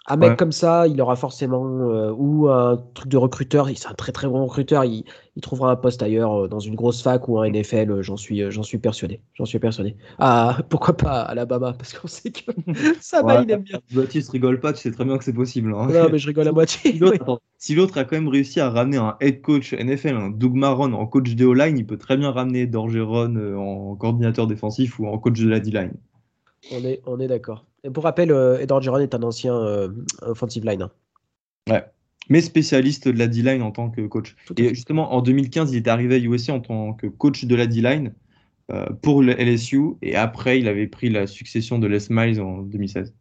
un 0.09 0.17
mec 0.17 0.37
comme 0.37 0.51
ça, 0.51 0.87
il 0.87 0.99
aura 1.01 1.15
forcément 1.15 1.63
euh, 1.65 2.11
ou 2.11 2.49
un 2.49 2.77
truc 2.93 3.09
de 3.09 3.17
recruteur. 3.17 3.69
C'est 3.75 3.87
un 3.87 3.93
très 3.93 4.11
très 4.11 4.27
bon 4.27 4.43
recruteur. 4.43 4.83
Il, 4.83 5.05
il 5.35 5.41
trouvera 5.41 5.71
un 5.71 5.75
poste 5.75 6.01
ailleurs 6.01 6.45
euh, 6.45 6.47
dans 6.47 6.59
une 6.59 6.75
grosse 6.75 7.01
fac 7.01 7.27
ou 7.27 7.39
un 7.39 7.49
NFL. 7.49 8.01
J'en 8.01 8.17
suis 8.17 8.49
j'en 8.51 8.63
suis 8.63 8.79
persuadé. 8.79 9.21
J'en 9.35 9.45
suis 9.45 9.59
persuadé. 9.59 9.95
Ah 10.17 10.57
pourquoi 10.69 10.97
pas 10.97 11.21
Alabama 11.21 11.73
parce 11.73 11.93
qu'on 11.93 12.07
sait 12.07 12.31
que 12.31 12.51
ça 13.01 13.21
va, 13.21 13.43
il 13.43 13.51
aime 13.51 13.61
bien. 13.61 13.79
Baptiste 13.93 14.31
rigole 14.31 14.59
pas. 14.59 14.73
Tu 14.73 14.81
sais 14.81 14.91
très 14.91 15.05
bien 15.05 15.17
que 15.17 15.23
c'est 15.23 15.33
possible. 15.33 15.73
Hein. 15.75 15.87
Non 15.87 16.09
mais 16.11 16.17
je 16.17 16.27
rigole 16.27 16.47
à 16.47 16.51
moitié. 16.53 16.99
Si 17.57 17.75
l'autre 17.75 17.97
a 17.97 18.03
quand 18.03 18.15
même 18.15 18.29
réussi 18.29 18.59
à 18.59 18.69
ramener 18.69 18.97
un 18.97 19.15
head 19.21 19.41
coach 19.41 19.73
NFL, 19.73 20.15
un 20.15 20.29
Doug 20.29 20.55
Maron 20.55 20.93
en 20.93 21.05
coach 21.05 21.35
de 21.35 21.45
O-line, 21.45 21.77
il 21.77 21.85
peut 21.85 21.97
très 21.97 22.17
bien 22.17 22.31
ramener 22.31 22.65
Dorgeron 22.67 23.35
euh, 23.35 23.55
en 23.55 23.95
coordinateur 23.95 24.47
défensif 24.47 24.99
ou 24.99 25.07
en 25.07 25.17
coach 25.19 25.39
de 25.39 25.49
la 25.49 25.59
D-line. 25.59 25.93
On 26.71 26.83
est, 26.83 27.01
on 27.05 27.19
est 27.19 27.27
d'accord. 27.27 27.65
Et 27.83 27.89
pour 27.89 28.03
rappel, 28.03 28.31
euh, 28.31 28.59
Edward 28.59 28.83
Giron 28.83 28.99
est 28.99 29.15
un 29.15 29.23
ancien 29.23 29.55
euh, 29.55 29.89
offensive 30.21 30.65
line. 30.65 30.83
Hein. 30.83 30.91
Ouais. 31.69 31.83
Mais 32.29 32.41
spécialiste 32.41 33.07
de 33.07 33.17
la 33.17 33.27
D-line 33.27 33.61
en 33.61 33.71
tant 33.71 33.89
que 33.89 34.01
coach. 34.01 34.35
Et 34.57 34.69
justement, 34.69 35.13
en 35.13 35.21
2015, 35.21 35.71
il 35.71 35.77
est 35.77 35.87
arrivé 35.87 36.15
à 36.15 36.17
USC 36.19 36.49
en 36.49 36.59
tant 36.59 36.93
que 36.93 37.07
coach 37.07 37.45
de 37.45 37.55
la 37.55 37.65
D-line 37.65 38.13
euh, 38.71 38.85
pour 39.01 39.23
le 39.23 39.33
LSU. 39.33 39.95
Et 40.03 40.15
après, 40.15 40.59
il 40.59 40.67
avait 40.67 40.87
pris 40.87 41.09
la 41.09 41.25
succession 41.25 41.79
de 41.79 41.87
Les 41.87 41.99
Miles 42.09 42.39
en 42.39 42.61
2016. 42.61 43.13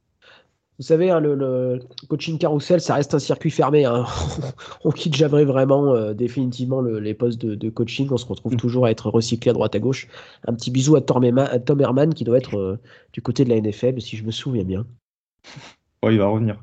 Vous 0.78 0.84
savez, 0.84 1.10
hein, 1.10 1.18
le, 1.18 1.80
coaching 2.08 2.38
carousel, 2.38 2.80
ça 2.80 2.94
reste 2.94 3.12
un 3.12 3.18
circuit 3.18 3.50
fermé. 3.50 3.84
Hein. 3.84 4.04
on 4.84 4.92
quitte 4.92 5.16
jamais 5.16 5.44
vraiment 5.44 5.92
euh, 5.92 6.14
définitivement 6.14 6.80
les 6.80 7.14
postes 7.14 7.40
de, 7.40 7.70
coaching. 7.70 8.06
On 8.12 8.16
se 8.16 8.26
retrouve 8.26 8.54
mm. 8.54 8.58
toujours 8.58 8.86
à 8.86 8.90
être 8.92 9.10
recyclé 9.10 9.50
à 9.50 9.54
droite 9.54 9.74
à 9.74 9.80
gauche. 9.80 10.06
Un 10.46 10.54
petit 10.54 10.70
bisou 10.70 10.94
à 10.94 11.00
Tom, 11.00 11.24
Herman 11.24 12.14
qui 12.14 12.22
doit 12.22 12.38
être 12.38 12.56
euh, 12.56 12.78
du 13.12 13.22
côté 13.22 13.44
de 13.44 13.50
la 13.50 13.60
NFL, 13.60 14.00
si 14.00 14.16
je 14.16 14.24
me 14.24 14.30
souviens 14.30 14.64
bien. 14.64 14.86
Ouais, 16.04 16.14
il 16.14 16.20
va 16.20 16.28
revenir. 16.28 16.62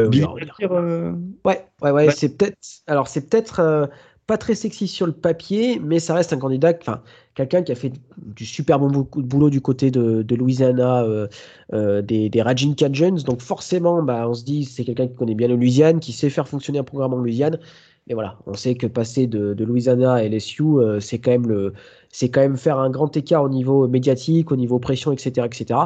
Euh, 0.00 1.12
ouais, 1.44 1.66
ouais, 1.82 1.90
ouais. 1.90 2.10
C'est 2.10 2.38
peut-être. 2.38 2.56
Alors, 2.86 3.06
c'est 3.06 3.28
peut-être 3.28 3.90
pas 4.26 4.38
très 4.38 4.54
sexy 4.54 4.88
sur 4.88 5.04
le 5.04 5.12
papier, 5.12 5.78
mais 5.78 5.98
ça 5.98 6.14
reste 6.14 6.32
un 6.32 6.38
candidat, 6.38 6.72
enfin, 6.80 7.02
quelqu'un 7.34 7.62
qui 7.62 7.72
a 7.72 7.74
fait 7.74 7.92
du 8.18 8.44
super 8.44 8.78
bon 8.78 9.06
boulot 9.14 9.50
du 9.50 9.60
côté 9.60 9.90
de, 9.90 10.34
Louisiana, 10.34 11.02
euh, 11.02 11.28
euh, 11.72 12.02
des, 12.02 12.28
des 12.28 12.42
Raging 12.42 12.74
Cajuns. 12.74 13.22
Donc 13.24 13.40
forcément, 13.40 14.02
bah, 14.02 14.28
on 14.28 14.34
se 14.34 14.44
dit 14.44 14.64
c'est 14.64 14.84
quelqu'un 14.84 15.06
qui 15.06 15.14
connaît 15.14 15.34
bien 15.34 15.48
le 15.48 15.56
Louisiane, 15.56 16.00
qui 16.00 16.12
sait 16.12 16.30
faire 16.30 16.48
fonctionner 16.48 16.78
un 16.78 16.84
programme 16.84 17.14
en 17.14 17.18
Louisiane. 17.18 17.58
Mais 18.06 18.14
voilà, 18.14 18.38
on 18.46 18.54
sait 18.54 18.74
que 18.74 18.86
passer 18.86 19.26
de, 19.26 19.54
Louisiana 19.62 20.14
à 20.14 20.24
LSU, 20.24 20.62
euh, 20.62 20.98
c'est 21.00 21.18
quand 21.18 21.30
même 21.30 22.56
faire 22.56 22.78
un 22.78 22.90
grand 22.90 23.16
écart 23.16 23.44
au 23.44 23.48
niveau 23.48 23.86
médiatique, 23.86 24.50
au 24.50 24.56
niveau 24.56 24.78
pression, 24.78 25.12
etc., 25.12 25.46
etc. 25.46 25.80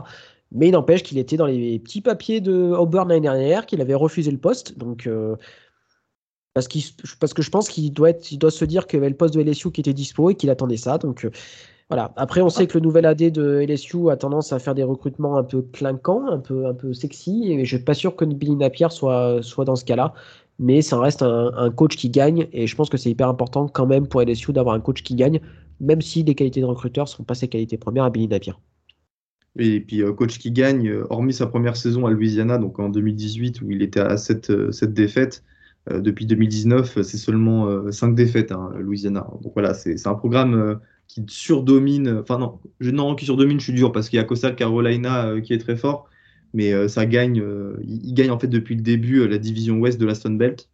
Mais 0.52 0.68
il 0.68 0.72
n'empêche 0.72 1.02
qu'il 1.02 1.18
était 1.18 1.36
dans 1.36 1.46
les 1.46 1.78
petits 1.80 2.00
papiers 2.00 2.40
de 2.40 2.52
Auburn 2.52 3.08
l'année 3.08 3.20
dernière, 3.22 3.66
qu'il 3.66 3.80
avait 3.80 3.94
refusé 3.94 4.30
le 4.30 4.38
poste. 4.38 4.78
Donc 4.78 5.08
parce, 6.54 6.68
que 6.68 7.42
je 7.42 7.50
pense 7.50 7.68
qu'il 7.68 7.92
doit, 7.92 8.12
se 8.20 8.64
dire 8.64 8.86
qu'il 8.86 8.98
y 8.98 9.00
avait 9.00 9.10
le 9.10 9.16
poste 9.16 9.34
de 9.34 9.42
LSU 9.42 9.72
qui 9.72 9.80
était 9.80 9.92
dispo 9.92 10.30
et 10.30 10.36
qu'il 10.36 10.50
attendait 10.50 10.76
ça. 10.76 10.98
Donc 10.98 11.24
euh, 11.24 11.30
voilà. 11.90 12.12
Après, 12.16 12.42
on 12.42 12.48
sait 12.48 12.68
que 12.68 12.78
le 12.78 12.84
nouvel 12.84 13.06
AD 13.06 13.32
de 13.32 13.66
LSU 13.68 14.08
a 14.08 14.16
tendance 14.16 14.52
à 14.52 14.60
faire 14.60 14.76
des 14.76 14.84
recrutements 14.84 15.36
un 15.36 15.42
peu 15.42 15.62
clinquants, 15.62 16.26
un 16.28 16.38
peu, 16.38 16.92
sexy. 16.92 17.50
Et 17.50 17.64
je 17.64 17.76
suis 17.76 17.84
pas 17.84 17.94
sûr 17.94 18.14
que 18.14 18.24
Billy 18.24 18.54
Napier 18.54 18.86
soit, 18.90 19.40
dans 19.58 19.76
ce 19.76 19.84
cas-là. 19.84 20.14
Mais 20.60 20.80
ça 20.80 21.00
reste 21.00 21.22
un, 21.22 21.70
coach 21.70 21.96
qui 21.96 22.08
gagne. 22.08 22.46
Et 22.52 22.68
je 22.68 22.76
pense 22.76 22.88
que 22.88 22.96
c'est 22.96 23.10
hyper 23.10 23.28
important 23.28 23.66
quand 23.66 23.86
même 23.86 24.06
pour 24.06 24.22
LSU 24.22 24.52
d'avoir 24.52 24.76
un 24.76 24.80
coach 24.80 25.02
qui 25.02 25.16
gagne, 25.16 25.40
même 25.80 26.00
si 26.00 26.22
les 26.22 26.36
qualités 26.36 26.60
de 26.60 26.66
recruteur 26.66 27.06
ne 27.06 27.10
sont 27.10 27.24
pas 27.24 27.34
ses 27.34 27.48
qualités 27.48 27.78
premières 27.78 28.04
à 28.04 28.10
Billy 28.10 28.28
Napier. 28.28 28.52
Et 29.58 29.80
puis, 29.80 30.02
euh, 30.02 30.12
coach 30.12 30.38
qui 30.38 30.52
gagne, 30.52 30.88
euh, 30.88 31.06
hormis 31.10 31.32
sa 31.32 31.46
première 31.46 31.76
saison 31.76 32.06
à 32.06 32.10
Louisiana, 32.10 32.58
donc 32.58 32.78
en 32.78 32.88
2018, 32.88 33.60
où 33.62 33.70
il 33.70 33.82
était 33.82 34.00
à 34.00 34.16
cette, 34.16 34.72
cette 34.72 34.94
défaite, 34.94 35.42
euh, 35.44 35.53
depuis 35.90 36.26
2019, 36.26 37.02
c'est 37.02 37.18
seulement 37.18 37.90
5 37.92 38.08
euh, 38.08 38.14
défaites, 38.14 38.52
hein, 38.52 38.70
Louisiana. 38.78 39.26
Donc 39.42 39.52
voilà, 39.54 39.74
c'est 39.74 40.06
un 40.06 40.14
programme 40.14 40.54
euh, 40.54 40.74
qui 41.08 41.24
surdomine, 41.28 42.20
enfin 42.20 42.38
non, 42.38 42.58
je, 42.80 42.90
non, 42.90 43.14
qui 43.14 43.26
surdomine, 43.26 43.60
je 43.60 43.64
suis 43.64 43.74
dur 43.74 43.92
parce 43.92 44.08
qu'il 44.08 44.16
y 44.16 44.20
a 44.20 44.24
Coastal 44.24 44.56
Carolina 44.56 45.34
qui 45.42 45.52
est 45.52 45.58
très 45.58 45.76
fort, 45.76 46.08
mais 46.54 46.88
ça 46.88 47.04
gagne, 47.04 47.44
il, 47.86 48.14
gagne 48.14 48.30
en 48.30 48.38
fait 48.38 48.46
depuis 48.46 48.74
le 48.74 48.80
début 48.80 49.28
la 49.28 49.36
division 49.36 49.78
ouest 49.78 50.00
de 50.00 50.06
la 50.06 50.14
Stone 50.14 50.38
Belt. 50.38 50.70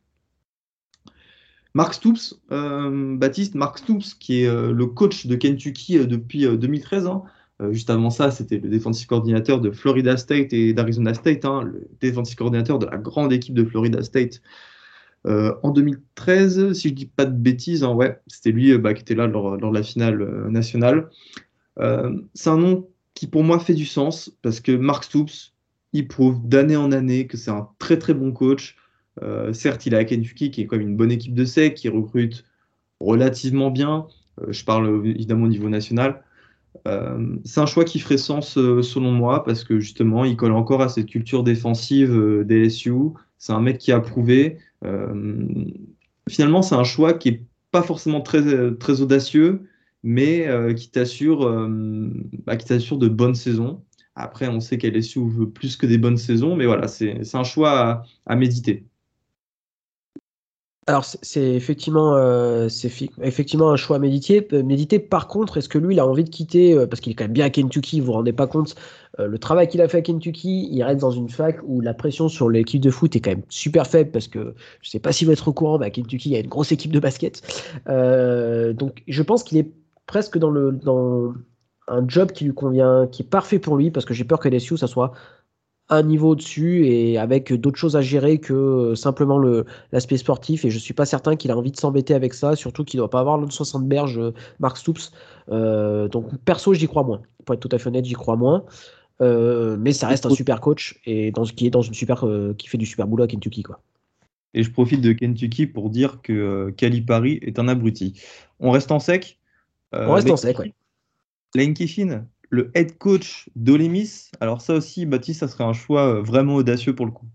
Mark 1.75 1.95
Stoops, 1.95 2.41
Baptiste, 2.49 3.57
Mark 3.57 3.79
Stoops, 3.79 4.15
qui 4.15 4.43
est 4.43 4.49
le 4.49 4.87
coach 4.87 5.27
de 5.27 5.35
Kentucky 5.35 5.99
depuis 6.07 6.47
2013. 6.47 7.07
Hein. 7.07 7.23
juste 7.73 7.91
avant 7.91 8.11
ça, 8.11 8.31
c'était 8.31 8.59
le 8.59 8.69
défensif 8.69 9.09
coordinateur 9.09 9.61
de 9.61 9.73
Florida 9.73 10.17
State 10.17 10.53
et 10.53 10.73
d'Arizona 10.73 11.13
State, 11.13 11.45
hein, 11.45 11.63
le 11.63 11.89
défensif 12.01 12.37
coordinateur 12.37 12.79
de 12.79 12.87
la 12.87 12.99
grande 12.99 13.33
équipe 13.33 13.55
de 13.55 13.65
Florida 13.65 14.01
State 14.05 14.41
euh, 15.27 15.55
en 15.63 15.71
2013, 15.71 16.73
si 16.73 16.89
je 16.89 16.95
dis 16.95 17.07
pas 17.07 17.27
de 17.27 17.37
bêtises, 17.37 17.85
hein, 17.85 17.93
ouais, 17.93 18.21
c'était 18.27 18.53
lui 18.53 18.73
euh, 18.73 18.79
bah, 18.79 18.95
qui 18.95 19.03
était 19.03 19.15
là 19.15 19.27
lors, 19.27 19.59
de 19.59 19.75
la 19.75 19.83
finale 19.83 20.23
euh, 20.23 20.49
nationale. 20.49 21.11
c'est 22.35 22.51
un 22.51 22.57
nom 22.59 22.89
qui 23.15 23.27
pour 23.27 23.45
moi 23.45 23.59
fait 23.59 23.75
du 23.75 23.87
sens 23.87 24.37
parce 24.43 24.61
que 24.61 24.73
Mark 24.73 25.05
Stoops, 25.05 25.55
il 25.93 26.09
prouve 26.09 26.41
d'année 26.49 26.77
en 26.77 26.93
année 26.93 27.27
que 27.27 27.37
c'est 27.37 27.51
un 27.51 27.69
très 27.79 27.99
très 27.99 28.15
bon 28.15 28.33
coach. 28.33 28.77
certes, 29.53 29.87
il 29.87 29.95
a 29.95 29.99
à 29.99 30.05
Kentucky 30.05 30.51
qui 30.51 30.63
est 30.63 30.67
quand 30.67 30.77
même 30.77 30.89
une 30.89 30.97
bonne 30.97 31.13
équipe 31.13 31.35
de 31.35 31.45
sec, 31.45 31.75
qui 31.75 31.89
recrute 31.89 32.45
relativement 33.01 33.71
bien. 33.71 34.07
je 34.49 34.65
parle 34.65 35.07
évidemment 35.07 35.45
au 35.47 35.49
niveau 35.49 35.69
national. 35.69 36.23
C'est 37.45 37.61
un 37.61 37.67
choix 37.67 37.85
qui 37.85 37.99
ferait 37.99 38.19
sens 38.19 38.55
selon 38.55 39.13
moi 39.13 39.45
parce 39.45 39.65
que 39.65 39.81
justement, 39.81 40.25
il 40.25 40.37
colle 40.37 40.53
encore 40.53 40.83
à 40.83 40.89
cette 40.89 41.07
culture 41.07 41.43
défensive 41.43 42.45
des 42.45 42.65
LSU. 42.65 42.93
C'est 43.41 43.53
un 43.53 43.61
mec 43.61 43.79
qui 43.79 43.91
a 43.91 43.99
prouvé. 43.99 44.59
finalement, 46.29 46.63
c'est 46.63 46.77
un 46.77 46.85
choix 46.85 47.15
qui 47.15 47.29
est 47.31 47.43
pas 47.73 47.83
forcément 47.83 48.21
très, 48.21 49.01
audacieux, 49.01 49.69
mais 50.05 50.47
qui 50.77 50.91
t'assure 50.91 51.69
bah, 52.47 52.57
qui 52.57 52.67
t'assure 52.67 52.99
de 52.99 53.09
bonnes 53.09 53.35
saisons. 53.35 53.83
Après, 54.15 54.49
on 54.49 54.61
sait 54.61 54.79
qu'LSU 54.79 55.21
veut 55.29 55.51
plus 55.51 55.77
que 55.77 55.87
des 55.87 55.99
bonnes 55.99 56.19
saisons, 56.19 56.55
mais 56.55 56.67
voilà, 56.67 56.87
c'est 56.89 57.35
un 57.35 57.45
choix 57.45 58.05
à 58.27 58.37
méditer. 58.37 58.85
Alors, 60.91 61.05
c'est 61.05 61.53
effectivement, 61.53 62.17
euh, 62.17 62.69
effectivement 63.23 63.71
un 63.71 63.77
choix 63.77 64.01
médité. 64.01 64.45
Euh, 64.53 64.65
méditer. 64.65 64.99
Par 64.99 65.29
contre, 65.29 65.57
est-ce 65.57 65.69
que 65.69 65.79
lui, 65.79 65.95
il 65.95 66.01
a 66.01 66.07
envie 66.07 66.25
de 66.25 66.31
quitter, 66.31 66.75
euh, 66.75 66.89
parce 66.89 67.01
qu'il 67.01 67.13
est 67.13 67.15
quand 67.15 67.27
même 67.27 67.33
bien 67.33 67.45
à 67.45 67.51
Kentucky, 67.51 68.01
vous 68.01 68.07
vous 68.07 68.13
rendez 68.15 68.33
pas 68.33 68.49
compte, 68.49 68.75
le 69.19 69.39
travail 69.39 69.69
qu'il 69.69 69.81
a 69.83 69.89
fait 69.89 69.99
à 69.99 70.03
Kentucky, 70.03 70.69
il 70.73 70.83
reste 70.83 71.01
dans 71.01 71.13
une 71.13 71.29
fac 71.29 71.59
où 71.65 71.81
la 71.81 71.95
pression 71.95 72.29
sur 72.29 72.49
l'équipe 72.49 72.81
de 72.81 72.91
foot 72.91 73.15
est 73.15 73.21
quand 73.21 73.31
même 73.31 73.43
super 73.51 73.87
faible, 73.87 74.11
parce 74.11 74.27
que 74.27 74.55
je 74.81 74.91
sais 74.91 74.99
pas 74.99 75.13
si 75.13 75.25
vous 75.25 75.31
êtes 75.31 75.47
au 75.47 75.53
courant, 75.53 75.79
mais 75.79 75.87
à 75.87 75.91
Kentucky, 75.91 76.31
il 76.31 76.33
y 76.33 76.37
a 76.37 76.41
une 76.41 76.49
grosse 76.49 76.73
équipe 76.73 76.91
de 76.91 76.99
basket. 76.99 77.43
donc, 77.87 79.03
je 79.07 79.23
pense 79.23 79.45
qu'il 79.45 79.59
est 79.59 79.71
presque 80.07 80.39
dans, 80.39 80.51
le, 80.51 80.73
dans 80.73 81.35
un 81.87 82.09
job 82.09 82.33
qui 82.33 82.47
lui 82.47 82.55
convient, 82.55 83.07
qui 83.13 83.23
est 83.23 83.29
parfait 83.29 83.61
pour 83.61 83.77
lui, 83.77 83.93
parce 83.93 84.07
que 84.07 84.15
j'ai 84.15 84.25
peur 84.25 84.41
que 84.41 84.49
LSU, 84.49 84.77
ça 84.77 84.89
soit 84.89 85.13
un 85.91 86.05
niveau 86.05 86.31
au-dessus 86.31 86.87
et 86.87 87.19
avec 87.19 87.53
d'autres 87.53 87.79
choses 87.79 87.97
à 87.97 88.01
gérer 88.01 88.39
que 88.39 88.55
euh, 88.55 88.95
simplement 88.95 89.41
l'aspect 89.93 90.17
sportif. 90.17 90.65
Et 90.65 90.71
je 90.71 90.79
suis 90.79 90.95
pas 90.95 91.05
certain 91.05 91.37
qu'il 91.37 91.51
a 91.51 91.57
envie 91.57 91.73
de 91.73 91.77
s'embêter 91.77 92.15
avec 92.15 92.33
ça, 92.33 92.55
surtout 92.57 92.85
qu'il 92.85 92.99
doit 92.99 93.11
pas 93.11 93.21
avoir 93.21 93.39
le 93.39 93.51
60 93.51 93.87
berges, 93.87 94.19
euh, 94.19 94.33
Mark 94.61 94.77
Stoops. 94.77 95.13
Euh, 95.51 96.09
donc 96.09 96.37
perso, 96.45 96.73
j'y 96.73 96.87
crois 96.87 97.03
moins. 97.03 97.21
Pour 97.45 97.55
être 97.55 97.61
tout 97.61 97.75
à 97.75 97.79
fait 97.79 97.89
honnête, 97.89 98.05
j'y 98.05 98.15
crois 98.15 98.37
moins. 98.37 98.65
mais 99.21 99.93
ça 99.93 100.07
reste 100.07 100.25
un 100.27 100.31
super 100.31 100.61
coach 100.61 101.01
et 101.05 101.33
dans, 101.33 101.43
qui 101.43 101.67
est 101.67 101.71
dans 101.71 101.83
une 101.83 101.95
super, 101.95 102.25
qui 102.57 102.69
fait 102.69 102.79
du 102.79 102.87
super 102.87 103.07
boulot 103.07 103.25
à 103.25 103.27
Kentucky 103.27 103.63
quoi. 103.63 103.81
Et 104.55 104.63
je 104.63 104.71
profite 104.71 105.01
de 105.01 105.13
Kentucky 105.13 105.67
pour 105.67 105.91
dire 105.91 106.23
que 106.23 106.71
Calipari 106.77 107.39
est 107.43 107.59
un 107.59 107.69
abruti. 107.69 108.21
On 108.59 108.71
reste 108.71 108.91
en 108.93 108.99
sec. 108.99 109.39
On 109.93 110.13
reste 110.13 110.31
en 110.31 110.37
sec, 110.37 110.59
oui. 110.59 110.73
Lane 111.55 111.75
Kiffin, 111.75 112.25
le 112.51 112.71
head 112.75 112.99
coach 112.99 113.49
d'Olemis, 113.57 114.31
alors 114.41 114.61
ça 114.61 114.75
aussi, 114.75 115.07
Baptiste, 115.07 115.41
ça 115.41 115.49
serait 115.49 115.65
un 115.65 115.73
choix 115.73 116.07
euh, 116.07 116.21
vraiment 116.21 116.57
audacieux 116.57 116.95
pour 116.95 117.07
le 117.07 117.13
coup. 117.13 117.27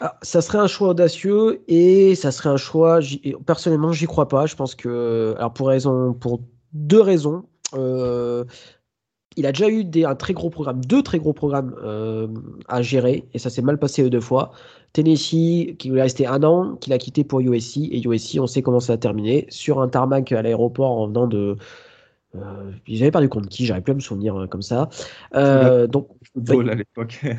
Ah, 0.00 0.18
ça 0.22 0.42
serait 0.42 0.58
un 0.58 0.66
choix 0.66 0.88
audacieux 0.88 1.62
et 1.68 2.14
ça 2.14 2.30
serait 2.30 2.50
un 2.50 2.56
choix. 2.56 3.00
Personnellement, 3.46 3.92
j'y 3.92 4.06
crois 4.06 4.28
pas. 4.28 4.46
Je 4.46 4.56
pense 4.56 4.74
que, 4.74 5.34
alors 5.38 5.52
pour 5.52 5.68
raison, 5.68 6.12
pour 6.12 6.42
deux 6.72 7.00
raisons. 7.00 7.44
Euh, 7.74 8.44
il 9.36 9.46
a 9.46 9.52
déjà 9.52 9.68
eu 9.68 9.84
des, 9.84 10.04
un 10.04 10.14
très 10.14 10.34
gros 10.34 10.50
programme, 10.50 10.84
deux 10.84 11.02
très 11.02 11.18
gros 11.18 11.32
programmes 11.32 11.74
euh, 11.82 12.28
à 12.68 12.82
gérer 12.82 13.28
et 13.32 13.38
ça 13.38 13.48
s'est 13.48 13.62
mal 13.62 13.78
passé 13.78 14.08
deux 14.10 14.20
fois. 14.20 14.52
Tennessee, 14.92 15.74
qui 15.78 15.88
lui 15.88 15.98
est 15.98 16.02
resté 16.02 16.26
un 16.26 16.42
an, 16.42 16.76
qu'il 16.76 16.92
a 16.92 16.98
quitté 16.98 17.24
pour 17.24 17.40
USC 17.40 17.78
et 17.78 18.06
USC, 18.06 18.38
on 18.38 18.46
sait 18.46 18.60
comment 18.60 18.80
ça 18.80 18.94
a 18.94 18.96
terminé 18.98 19.46
sur 19.48 19.80
un 19.80 19.88
tarmac 19.88 20.32
à 20.32 20.42
l'aéroport 20.42 20.90
en 20.90 21.06
venant 21.06 21.26
de 21.26 21.56
euh, 22.34 22.72
ils 22.86 23.02
avaient 23.02 23.10
perdu 23.10 23.28
contre 23.28 23.48
qui? 23.48 23.66
J'arrive 23.66 23.82
plus 23.82 23.92
à 23.92 23.94
me 23.94 24.00
souvenir 24.00 24.36
hein, 24.36 24.46
comme 24.46 24.62
ça. 24.62 24.88
Euh, 25.34 25.86
donc, 25.86 26.08
à 26.48 26.74
l'époque. 26.74 27.20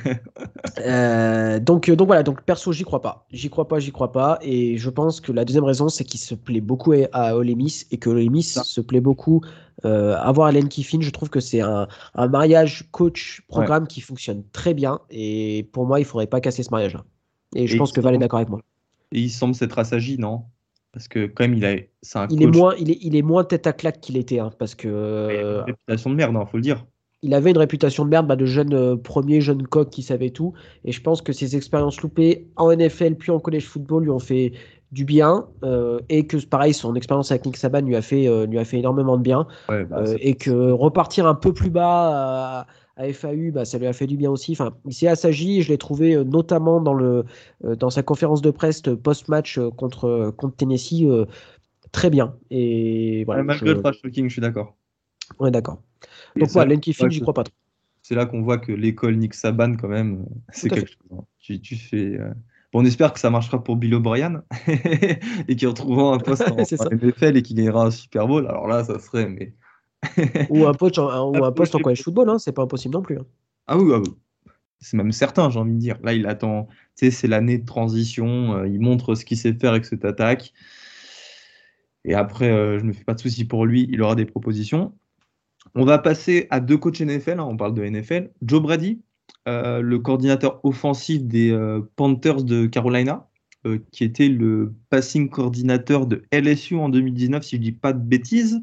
Euh, 0.79 1.59
donc, 1.59 1.89
donc 1.91 2.07
voilà. 2.07 2.23
Donc 2.23 2.41
perso, 2.41 2.71
j'y 2.71 2.83
crois 2.83 3.01
pas. 3.01 3.25
J'y 3.31 3.49
crois 3.49 3.67
pas. 3.67 3.79
J'y 3.79 3.91
crois 3.91 4.11
pas. 4.11 4.39
Et 4.41 4.77
je 4.77 4.89
pense 4.89 5.21
que 5.21 5.31
la 5.31 5.45
deuxième 5.45 5.63
raison, 5.63 5.87
c'est 5.89 6.03
qu'il 6.03 6.19
se 6.19 6.35
plaît 6.35 6.61
beaucoup 6.61 6.93
à 7.11 7.35
Olemis 7.35 7.83
et 7.91 7.97
que 7.97 8.09
Olemis 8.09 8.43
se 8.43 8.81
plaît 8.81 9.01
beaucoup 9.01 9.41
à 9.83 10.31
voir 10.31 10.47
Allen 10.47 10.67
Kiffin. 10.67 11.01
Je 11.01 11.09
trouve 11.11 11.29
que 11.29 11.39
c'est 11.39 11.61
un, 11.61 11.87
un, 12.15 12.27
mariage 12.27 12.89
coach-programme 12.91 13.87
qui 13.87 14.01
fonctionne 14.01 14.43
très 14.51 14.73
bien. 14.73 14.99
Et 15.09 15.69
pour 15.71 15.85
moi, 15.85 15.99
il 15.99 16.05
faudrait 16.05 16.27
pas 16.27 16.41
casser 16.41 16.63
ce 16.63 16.71
mariage-là. 16.71 17.03
Et 17.55 17.67
je 17.67 17.77
pense 17.77 17.91
que 17.91 18.01
Val 18.01 18.15
est 18.15 18.19
d'accord 18.19 18.39
avec 18.39 18.49
moi. 18.49 18.61
Et 19.11 19.19
il 19.21 19.29
semble 19.29 19.53
s'être 19.53 19.77
assagi, 19.77 20.17
non? 20.17 20.43
Parce 20.93 21.07
que 21.07 21.25
quand 21.25 21.43
même, 21.43 21.55
il 21.55 21.65
a, 21.65 21.71
un 22.19 22.27
il 22.29 22.43
est 22.43 22.45
moins, 22.45 22.75
il 22.79 22.91
est, 22.91 22.99
il 23.01 23.15
est 23.15 23.23
moins 23.23 23.43
tête 23.43 23.65
à 23.65 23.73
claque 23.73 23.99
qu'il 23.99 24.15
était, 24.15 24.39
hein, 24.39 24.51
parce 24.59 24.75
que. 24.75 24.87
Il 25.31 25.37
a 25.37 25.41
une 25.41 25.63
réputation 25.65 26.09
de 26.11 26.15
merde, 26.15 26.31
il 26.33 26.37
hein, 26.37 26.45
faut 26.45 26.57
le 26.57 26.63
dire. 26.63 26.85
Il 27.23 27.33
avait 27.33 27.49
une 27.49 27.57
réputation 27.57 28.05
de 28.05 28.09
merde, 28.09 28.27
bah, 28.27 28.35
de 28.35 28.45
jeune 28.45 28.73
euh, 28.73 28.95
premier 28.95 29.41
jeune 29.41 29.63
coq 29.63 29.89
qui 29.89 30.03
savait 30.03 30.29
tout, 30.29 30.53
et 30.85 30.91
je 30.91 31.01
pense 31.01 31.21
que 31.21 31.33
ses 31.33 31.55
expériences 31.55 31.99
loupées 32.01 32.47
en 32.57 32.71
NFL 32.71 33.15
puis 33.15 33.31
en 33.31 33.39
college 33.39 33.65
football 33.65 34.03
lui 34.03 34.11
ont 34.11 34.19
fait 34.19 34.53
du 34.91 35.03
bien, 35.03 35.47
euh, 35.63 35.99
et 36.09 36.27
que 36.27 36.37
pareil, 36.45 36.75
son 36.75 36.93
expérience 36.93 37.31
avec 37.31 37.45
Nick 37.47 37.57
Saban 37.57 37.81
lui 37.81 37.95
a 37.95 38.03
fait, 38.03 38.27
euh, 38.27 38.45
lui 38.45 38.59
a 38.59 38.65
fait 38.65 38.77
énormément 38.77 39.17
de 39.17 39.23
bien, 39.23 39.47
bah, 39.67 40.03
et 40.19 40.35
que 40.35 40.71
repartir 40.71 41.25
un 41.25 41.33
peu 41.33 41.53
plus 41.53 41.71
bas 41.71 42.67
à 42.95 43.11
FAU, 43.11 43.51
bah, 43.51 43.65
ça 43.65 43.77
lui 43.77 43.87
a 43.87 43.93
fait 43.93 44.07
du 44.07 44.17
bien 44.17 44.29
aussi. 44.29 44.51
Enfin, 44.51 44.75
il 44.85 44.93
s'est 44.93 45.07
assagi, 45.07 45.61
je 45.61 45.69
l'ai 45.69 45.77
trouvé 45.77 46.15
euh, 46.15 46.23
notamment 46.23 46.79
dans, 46.79 46.93
le, 46.93 47.25
euh, 47.65 47.75
dans 47.75 47.89
sa 47.89 48.03
conférence 48.03 48.41
de 48.41 48.51
presse 48.51 48.81
post-match 48.81 49.57
euh, 49.57 49.71
contre, 49.71 50.33
contre 50.37 50.55
Tennessee 50.55 51.05
très 51.91 52.09
bien. 52.09 52.35
Et 52.49 53.23
voilà, 53.25 53.43
malgré 53.43 53.73
le 53.73 53.81
trash 53.81 54.01
talking, 54.01 54.27
je 54.27 54.33
suis 54.33 54.41
d'accord. 54.41 54.75
On 55.39 55.45
est 55.45 55.51
d'accord. 55.51 55.81
Donc 56.35 56.49
voilà, 56.49 56.75
Kiffin, 56.77 57.09
j'y 57.09 57.21
crois 57.21 57.33
pas 57.33 57.43
trop. 57.43 57.53
C'est 58.01 58.15
là 58.15 58.25
qu'on 58.25 58.41
voit 58.41 58.57
que 58.57 58.71
l'école 58.71 59.15
Nick 59.15 59.33
Saban, 59.33 59.75
quand 59.77 59.87
même, 59.87 60.25
c'est 60.49 60.69
quelque 60.69 60.89
chose. 60.89 61.17
Hein. 61.17 61.23
Tu, 61.39 61.61
tu 61.61 61.75
fais. 61.75 62.17
Bon, 62.73 62.81
on 62.81 62.85
espère 62.85 63.13
que 63.13 63.19
ça 63.19 63.29
marchera 63.29 63.63
pour 63.63 63.77
Bill 63.77 63.93
O'Brien 63.93 64.43
et 65.47 65.55
qu'il 65.55 65.67
retrouvera 65.67 66.15
un 66.15 66.17
poste 66.17 66.43
en, 66.49 66.55
en 66.57 66.89
NFL 66.89 67.37
et 67.37 67.43
qu'il 67.43 67.55
gagnera 67.55 67.85
un 67.85 67.91
Super 67.91 68.27
Bowl. 68.27 68.47
Alors 68.47 68.67
là, 68.67 68.83
ça 68.83 68.99
serait 68.99 69.29
mais 69.29 69.53
ou 70.49 70.65
un 70.65 70.73
poste 70.73 70.99
en, 70.99 71.29
ou 71.29 71.43
un 71.43 71.51
poste 71.51 71.75
en 71.75 71.79
college 71.79 72.01
football, 72.01 72.29
hein, 72.29 72.39
c'est 72.39 72.51
pas 72.51 72.63
impossible 72.63 72.93
non 72.93 73.01
plus. 73.01 73.17
Hein. 73.17 73.25
Ah 73.67 73.77
oui, 73.77 73.91
ah 73.95 74.01
c'est 74.83 74.97
même 74.97 75.11
certain, 75.11 75.49
j'ai 75.49 75.59
envie 75.59 75.73
de 75.73 75.79
dire. 75.79 75.97
Là, 76.03 76.13
il 76.13 76.27
attend, 76.27 76.67
tu 76.97 77.05
sais, 77.05 77.11
c'est 77.11 77.27
l'année 77.27 77.57
de 77.57 77.65
transition, 77.65 78.57
euh, 78.57 78.67
il 78.67 78.79
montre 78.79 79.15
ce 79.15 79.25
qu'il 79.25 79.37
sait 79.37 79.53
faire 79.53 79.71
avec 79.71 79.85
cette 79.85 80.05
attaque. 80.05 80.53
Et 82.05 82.13
après, 82.13 82.51
euh, 82.51 82.77
je 82.79 82.83
ne 82.83 82.89
me 82.89 82.93
fais 82.93 83.05
pas 83.05 83.13
de 83.13 83.19
soucis 83.19 83.45
pour 83.45 83.65
lui, 83.65 83.87
il 83.89 84.01
aura 84.01 84.15
des 84.15 84.25
propositions. 84.25 84.93
On 85.75 85.85
va 85.85 85.97
passer 85.97 86.47
à 86.49 86.59
deux 86.59 86.77
coachs 86.77 86.99
NFL, 86.99 87.39
hein, 87.39 87.47
on 87.49 87.55
parle 87.55 87.73
de 87.73 87.83
NFL. 87.83 88.31
Joe 88.41 88.61
Brady, 88.61 89.01
euh, 89.47 89.79
le 89.79 89.99
coordinateur 89.99 90.59
offensif 90.63 91.23
des 91.23 91.57
Panthers 91.95 92.43
de 92.43 92.65
Carolina. 92.65 93.27
Euh, 93.65 93.79
qui 93.91 94.03
était 94.03 94.27
le 94.27 94.75
passing 94.89 95.29
coordinateur 95.29 96.05
de 96.05 96.23
LSU 96.33 96.75
en 96.75 96.89
2019, 96.89 97.43
si 97.43 97.55
je 97.55 97.61
ne 97.61 97.63
dis 97.63 97.71
pas 97.71 97.93
de 97.93 97.99
bêtises. 97.99 98.61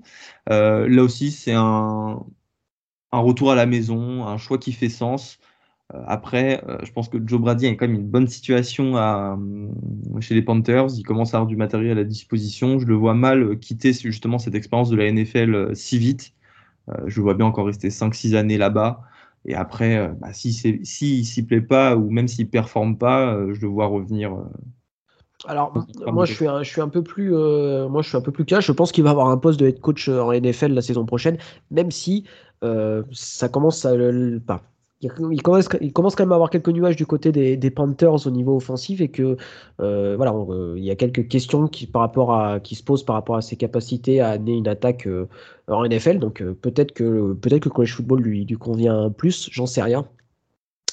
Euh, 0.50 0.86
là 0.88 1.02
aussi, 1.02 1.30
c'est 1.30 1.54
un, 1.54 2.22
un, 3.12 3.18
retour 3.18 3.50
à 3.50 3.54
la 3.54 3.64
maison, 3.64 4.26
un 4.26 4.36
choix 4.36 4.58
qui 4.58 4.72
fait 4.72 4.90
sens. 4.90 5.38
Euh, 5.94 6.02
après, 6.06 6.62
je 6.84 6.92
pense 6.92 7.08
que 7.08 7.18
Joe 7.26 7.40
Brady 7.40 7.66
a 7.66 7.70
quand 7.76 7.86
même 7.88 7.96
une 7.96 8.10
bonne 8.10 8.28
situation 8.28 8.94
chez 10.20 10.34
les 10.34 10.42
Panthers. 10.42 10.88
Il 10.98 11.02
commence 11.04 11.34
à 11.34 11.38
avoir 11.38 11.48
du 11.48 11.56
matériel 11.56 11.98
à 11.98 12.04
disposition. 12.04 12.78
Je 12.78 12.86
le 12.86 12.94
vois 12.94 13.14
mal 13.14 13.58
quitter 13.58 13.92
justement 13.94 14.38
cette 14.38 14.54
expérience 14.54 14.90
de 14.90 14.96
la 14.96 15.10
NFL 15.10 15.74
si 15.74 15.98
vite. 15.98 16.34
je 17.06 17.16
le 17.16 17.22
vois 17.22 17.34
bien 17.34 17.46
encore 17.46 17.66
rester 17.66 17.88
5-6 17.90 18.36
années 18.36 18.58
là-bas. 18.58 19.02
Et 19.46 19.54
après, 19.54 20.10
bah, 20.20 20.32
s'il 20.34 20.52
si 20.86 21.24
s'y 21.24 21.46
plaît 21.46 21.62
pas 21.62 21.96
ou 21.96 22.10
même 22.10 22.28
s'il 22.28 22.50
performe 22.50 22.98
pas, 22.98 23.36
je 23.52 23.60
le 23.60 23.68
vois 23.68 23.86
revenir 23.86 24.36
alors, 25.46 25.72
moi, 26.06 26.26
je 26.26 26.34
suis, 26.34 26.46
un, 26.46 26.62
je 26.62 26.68
suis 26.68 26.80
un 26.80 26.88
peu 26.88 27.02
plus, 27.02 27.34
euh, 27.34 27.88
moi, 27.88 28.02
je 28.02 28.08
suis 28.08 28.16
un 28.16 28.20
peu 28.20 28.32
plus 28.32 28.44
cash. 28.44 28.66
Je 28.66 28.72
pense 28.72 28.92
qu'il 28.92 29.04
va 29.04 29.10
avoir 29.10 29.28
un 29.28 29.38
poste 29.38 29.58
de 29.58 29.66
head 29.66 29.80
coach 29.80 30.08
euh, 30.08 30.20
en 30.20 30.32
NFL 30.32 30.72
la 30.72 30.82
saison 30.82 31.06
prochaine, 31.06 31.38
même 31.70 31.90
si 31.90 32.24
euh, 32.62 33.02
ça 33.12 33.48
commence 33.48 33.86
à, 33.86 33.92
pas. 34.46 34.62
Il 35.02 35.42
commence, 35.42 35.66
il 35.80 35.94
commence 35.94 36.14
quand 36.14 36.24
même 36.24 36.32
à 36.32 36.34
avoir 36.34 36.50
quelques 36.50 36.68
nuages 36.68 36.96
du 36.96 37.06
côté 37.06 37.32
des, 37.32 37.56
des 37.56 37.70
Panthers 37.70 38.26
au 38.26 38.30
niveau 38.30 38.56
offensif 38.56 39.00
et 39.00 39.08
que 39.08 39.38
voilà, 39.78 40.34
il 40.76 40.84
y 40.84 40.90
a 40.90 40.94
quelques 40.94 41.26
questions 41.26 41.68
qui, 41.68 41.86
par 41.86 42.02
rapport 42.02 42.34
à, 42.34 42.60
qui 42.60 42.74
se 42.74 42.84
posent 42.84 43.02
par 43.02 43.16
rapport 43.16 43.36
à 43.36 43.40
ses 43.40 43.56
capacités 43.56 44.20
à 44.20 44.28
amener 44.28 44.52
une 44.52 44.68
attaque 44.68 45.08
en 45.68 45.86
NFL. 45.86 46.18
Donc 46.18 46.42
peut-être 46.42 46.92
que 46.92 47.32
peut-être 47.32 47.60
que 47.60 47.68
le 47.70 47.74
college 47.74 47.94
football 47.94 48.20
lui, 48.20 48.44
lui 48.44 48.56
convient 48.56 49.08
plus, 49.08 49.48
j'en 49.50 49.64
sais 49.64 49.80
rien. 49.80 50.06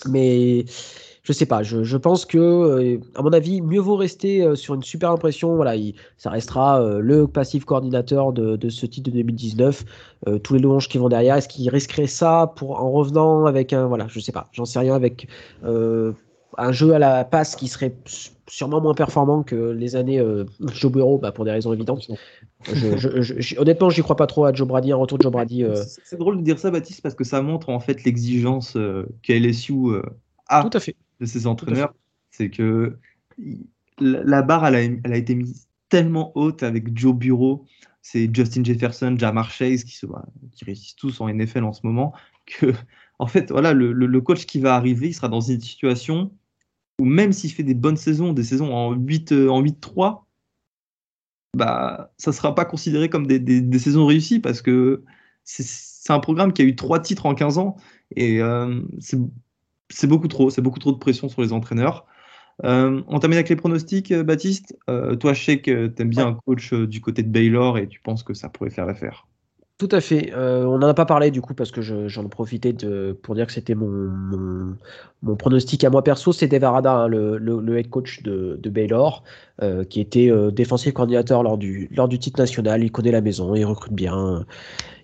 Mais 0.08 0.64
je 1.28 1.34
sais 1.34 1.46
pas, 1.46 1.62
je, 1.62 1.98
pense 1.98 2.26
que, 2.26 2.38
euh, 2.38 3.00
à 3.16 3.22
mon 3.22 3.34
avis, 3.34 3.62
mieux 3.62 3.82
vaut 3.82 3.98
rester 3.98 4.42
euh, 4.42 4.56
sur 4.56 4.76
une 4.76 4.84
super 4.84 5.12
impression. 5.12 5.58
Voilà, 5.58 5.74
ça 6.16 6.30
restera 6.30 6.82
euh, 6.82 7.00
le 7.02 7.28
passif 7.28 7.66
coordinateur 7.66 8.32
de, 8.32 8.70
ce 8.70 8.86
titre 8.86 9.12
de 9.12 9.18
2019. 9.18 9.84
tous 10.42 10.54
les 10.54 10.62
louanges 10.62 10.88
qui 10.88 10.98
vont 10.98 11.10
derrière, 11.10 11.36
est-ce 11.36 11.50
qu'il 11.50 11.70
risquerait 11.70 12.08
ça 12.08 12.54
pour 12.56 12.82
en 12.82 12.92
revenant 12.92 13.46
avec 13.46 13.74
un, 13.74 13.88
voilà, 13.88 14.08
je 14.08 14.22
sais 14.22 14.32
pas, 14.32 14.48
j'en 14.54 14.64
sais 14.64 14.80
rien 14.80 14.96
avec 14.96 15.28
un 15.64 16.72
jeu 16.72 16.94
à 16.94 17.00
la 17.00 17.26
passe 17.26 17.58
qui 17.58 17.68
serait 17.68 17.94
sûrement 18.48 18.80
moins 18.80 18.94
performant 18.94 19.44
que 19.44 19.56
les 19.72 19.98
années 19.98 20.24
Joe 20.74 20.92
Burrow, 20.92 21.18
bah, 21.18 21.34
pour 21.34 21.44
des 21.44 21.52
raisons 21.52 21.74
évidentes. 21.74 22.08
Je, 22.74 23.22
je, 23.22 23.60
honnêtement, 23.60 23.90
j'y 23.90 24.02
crois 24.02 24.16
pas 24.16 24.28
trop 24.28 24.46
à 24.46 24.54
Joe 24.54 24.68
Brady, 24.68 24.94
un 24.94 24.96
retour 24.96 25.18
de 25.18 25.24
Joe 25.24 25.32
Brady. 25.32 25.66
C'est 26.06 26.18
drôle 26.18 26.38
de 26.38 26.44
dire 26.44 26.58
ça, 26.58 26.72
Baptiste, 26.72 27.02
parce 27.02 27.16
que 27.16 27.26
ça 27.26 27.42
montre 27.42 27.68
en 27.70 27.82
fait 27.82 28.06
l'exigence 28.06 28.74
que 28.74 29.34
LSU 29.34 29.74
a. 30.48 30.64
Tout 30.64 30.78
à 30.78 30.80
fait 30.80 30.96
de 31.20 31.26
ces 31.26 31.48
entraîneurs, 31.48 31.94
c'est 32.30 32.50
que 32.50 32.98
la 34.00 34.42
barre, 34.42 34.68
elle 34.68 35.00
a, 35.04 35.18
été 35.18 35.36
mise 35.36 35.68
tellement 35.90 36.32
haute 36.36 36.64
avec 36.64 36.98
Joe 36.98 37.16
Bureau. 37.16 37.66
c'est 38.02 38.30
Justin 38.34 38.64
Jefferson, 38.64 39.16
Jamar 39.18 39.52
Chase 39.52 39.84
qui, 39.84 39.96
se, 39.96 40.06
bah, 40.06 40.26
qui 40.54 40.66
réussissent 40.66 40.96
tous 40.96 41.20
en 41.22 41.30
NFL 41.30 41.64
en 41.64 41.74
ce 41.74 41.82
moment, 41.84 42.14
que 42.46 42.74
en 43.20 43.28
fait, 43.28 43.52
voilà, 43.52 43.74
le, 43.74 44.22
coach 44.22 44.46
qui 44.46 44.60
va 44.60 44.76
arriver, 44.76 45.08
il 45.08 45.14
sera 45.14 45.28
dans 45.28 45.42
une 45.42 45.62
situation 45.62 46.32
où 47.00 47.06
même 47.06 47.32
s'il 47.32 47.52
fait 47.52 47.64
des 47.64 47.74
bonnes 47.74 47.98
saisons, 47.98 48.34
des 48.34 48.44
saisons 48.44 48.74
en 48.74 48.94
8 48.94 49.32
euh, 49.32 49.50
en 49.50 49.64
8-3, 49.64 50.24
bah, 51.56 52.12
ça 52.18 52.32
ne 52.32 52.36
sera 52.36 52.54
pas 52.54 52.66
considéré 52.66 53.10
comme 53.10 53.26
des, 53.26 53.80
saisons 53.80 54.06
réussies 54.06 54.40
parce 54.40 54.62
que 54.62 55.04
c'est 55.44 56.14
un 56.14 56.20
programme 56.20 56.54
qui 56.54 56.62
a 56.62 56.66
eu 56.66 56.76
trois 56.76 57.00
titres 57.00 57.26
en 57.26 57.34
15 57.34 57.58
ans 57.58 57.78
et 58.16 58.42
euh, 58.42 58.82
c'est 59.90 60.08
beaucoup 60.08 60.28
trop, 60.28 60.50
c'est 60.50 60.62
beaucoup 60.62 60.80
trop 60.80 60.92
de 60.92 60.98
pression 60.98 61.30
sur 61.30 61.42
les 61.42 61.54
entraîneurs. 61.54 62.06
Euh, 62.64 63.02
on 63.08 63.20
termine 63.20 63.38
avec 63.38 63.50
les 63.50 63.56
pronostics, 63.56 64.14
Baptiste. 64.14 64.78
toi, 64.88 65.34
je 65.34 65.44
sais 65.44 65.62
que 65.62 65.88
tu 65.88 66.02
aimes 66.02 66.10
bien 66.10 66.28
un 66.28 66.34
coach 66.34 66.74
du 66.74 67.02
côté 67.02 67.24
de 67.24 67.30
Baylor 67.30 67.78
et 67.78 67.88
tu 67.88 68.00
penses 68.00 68.24
que 68.24 68.34
ça 68.34 68.50
pourrait 68.50 68.72
faire 68.72 68.86
l'affaire. 68.86 69.28
Tout 69.78 69.90
à 69.92 70.02
fait. 70.02 70.34
Euh, 70.34 70.66
on 70.66 70.80
n'en 70.80 70.88
a 70.88 70.96
pas 70.96 71.06
parlé 71.06 71.30
du 71.30 71.40
coup 71.40 71.54
parce 71.54 71.70
que 71.70 71.82
j'en 71.82 72.26
ai 72.26 72.30
profité 72.30 72.74
de, 72.74 73.16
pour 73.22 73.36
dire 73.36 73.46
que 73.46 73.54
c'était 73.54 73.76
mon, 73.76 74.76
mon, 75.22 75.36
pronostic 75.36 75.84
à 75.84 75.92
moi 75.92 76.04
perso. 76.04 76.34
C'est 76.34 76.48
Dave 76.48 76.64
hein, 76.64 77.08
le, 77.08 77.38
le, 77.38 77.78
head 77.78 77.88
coach 77.90 78.24
de, 78.24 78.60
de 78.60 78.70
Baylor, 78.72 79.24
euh, 79.64 79.84
qui 79.84 80.00
était 80.00 80.30
euh, 80.30 80.52
défensif 80.52 80.94
coordinateur 80.94 81.42
lors 81.42 81.58
du, 81.58 81.90
lors 81.96 82.08
du 82.08 82.20
titre 82.20 82.40
national. 82.40 82.84
Il 82.84 82.92
connaît 82.92 83.12
la 83.12 83.22
maison, 83.22 83.56
il 83.56 83.66
recrute 83.66 83.94
bien 83.94 84.46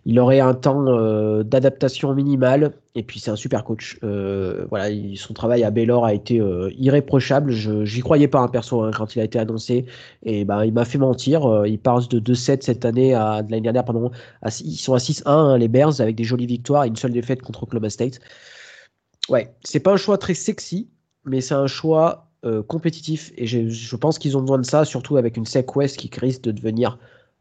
il 0.06 0.20
aurait 0.20 0.42
un 0.42 0.54
temps 0.54 0.86
euh, 0.88 1.44
d'adaptation 1.44 2.14
minimal 2.14 2.74
et 2.94 3.04
puis 3.04 3.20
c'est 3.20 3.32
un 3.32 3.36
super 3.36 3.64
coach. 3.64 3.98
Euh, 4.04 4.66
voilà, 4.70 4.94
son 5.16 5.34
travail 5.34 5.64
à 5.64 5.72
Baylor 5.72 6.06
a 6.06 6.14
été 6.14 6.42
irréprochable. 6.78 7.52
Je 7.52 7.86
j'y 7.86 8.02
croyais 8.02 8.28
pas 8.28 8.40
un 8.40 8.44
hein, 8.44 8.48
perso 8.50 8.84
hein, 8.84 8.92
quand 8.94 9.16
il 9.16 9.22
a 9.22 9.24
été 9.24 9.40
annoncé 9.40 9.86
et 10.24 10.46
ben 10.46 10.64
il 10.66 10.74
m'a 10.74 10.86
fait 10.86 10.98
mentir. 10.98 11.64
il 11.66 11.80
passe 11.80 12.08
de 12.10 12.20
2-7 12.20 12.62
cette 12.62 12.86
année 12.86 13.14
à 13.16 13.42
l'année 13.50 13.62
dernière 13.62 13.86
pardon. 13.86 14.12
ils 14.62 14.78
sont 14.78 14.94
à 14.94 14.98
6-1 14.98 15.24
hein, 15.26 15.58
les 15.58 15.68
Bears 15.68 16.00
avec 16.02 16.16
des 16.16 16.26
jolies 16.26 16.48
victoires 16.48 16.84
et 16.84 16.90
une 16.90 16.96
seule 16.96 17.14
défaite 17.14 17.42
contre 17.42 17.64
Oklahoma 17.64 17.90
State. 17.90 18.20
Ouais, 19.30 19.56
c'est 19.64 19.80
pas 19.80 19.94
un 19.94 19.98
choix 19.98 20.18
très 20.18 20.34
sexy, 20.34 20.90
mais 21.26 21.42
c'est 21.42 21.56
un 21.56 21.68
choix 21.68 22.33
compétitif 22.68 23.32
et 23.38 23.48
je 23.48 23.96
pense 23.96 24.20
qu'ils 24.20 24.38
ont 24.38 24.42
besoin 24.42 24.58
de 24.58 24.66
ça, 24.66 24.84
surtout 24.86 25.18
avec 25.18 25.38
une 25.38 25.46
Sec 25.46 25.68
qui 25.98 26.10
risque 26.20 26.42
de 26.42 26.52
devenir 26.52 26.98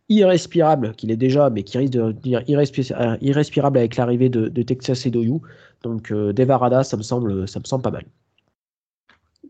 irrespirable, 0.09 0.95
qu'il 0.95 1.11
est 1.11 1.17
déjà, 1.17 1.51
mais 1.51 1.63
qui 1.63 1.79
risque 1.79 1.93
de 1.93 2.13
devenir 2.13 2.41
euh, 2.41 3.17
irrespirable 3.21 3.79
avec 3.79 3.97
l'arrivée 3.97 4.29
de, 4.29 4.63
Texas 4.63 5.07
et 5.07 5.11
d'Oyu. 5.11 5.41
Donc 5.83 6.11
euh, 6.11 6.33
Devarada, 6.33 6.85
ça 6.85 6.97
me 6.97 7.03
semble, 7.03 7.49
ça 7.49 7.61
me 7.61 7.65
semble 7.65 7.83
pas 7.83 7.91
mal. 7.91 8.05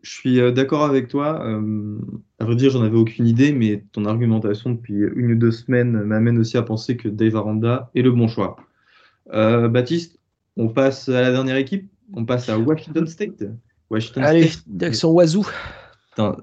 Je 0.03 0.11
suis 0.11 0.41
euh, 0.41 0.51
d'accord 0.51 0.85
avec 0.85 1.09
toi. 1.09 1.45
à 2.39 2.45
vrai 2.45 2.57
dire, 2.57 2.71
j'en 2.71 2.83
avais 2.83 2.97
aucune 2.97 3.27
idée, 3.27 3.53
mais 3.53 3.85
ton 3.93 4.05
argumentation 4.05 4.71
depuis 4.71 4.95
une 5.15 5.33
ou 5.33 5.37
deux 5.37 5.53
semaines 5.53 6.03
m'amène 6.03 6.39
aussi 6.39 6.57
à 6.57 6.63
penser 6.63 6.97
que 6.97 7.09
Dave 7.09 7.37
Aranda 7.37 7.91
est 7.95 8.03
le 8.03 8.11
bon 8.11 8.29
choix. 8.29 8.57
Baptiste, 9.31 10.19
on 10.57 10.69
passe 10.69 11.09
à 11.09 11.21
la 11.23 11.31
dernière 11.31 11.57
équipe. 11.57 11.89
On 12.15 12.25
passe 12.27 12.49
à 12.49 12.59
Washington 12.59 13.07
State. 13.07 13.45
Washington 13.93 14.25
Allez, 14.25 14.51
direction 14.67 15.11
Wazoo. 15.11 15.47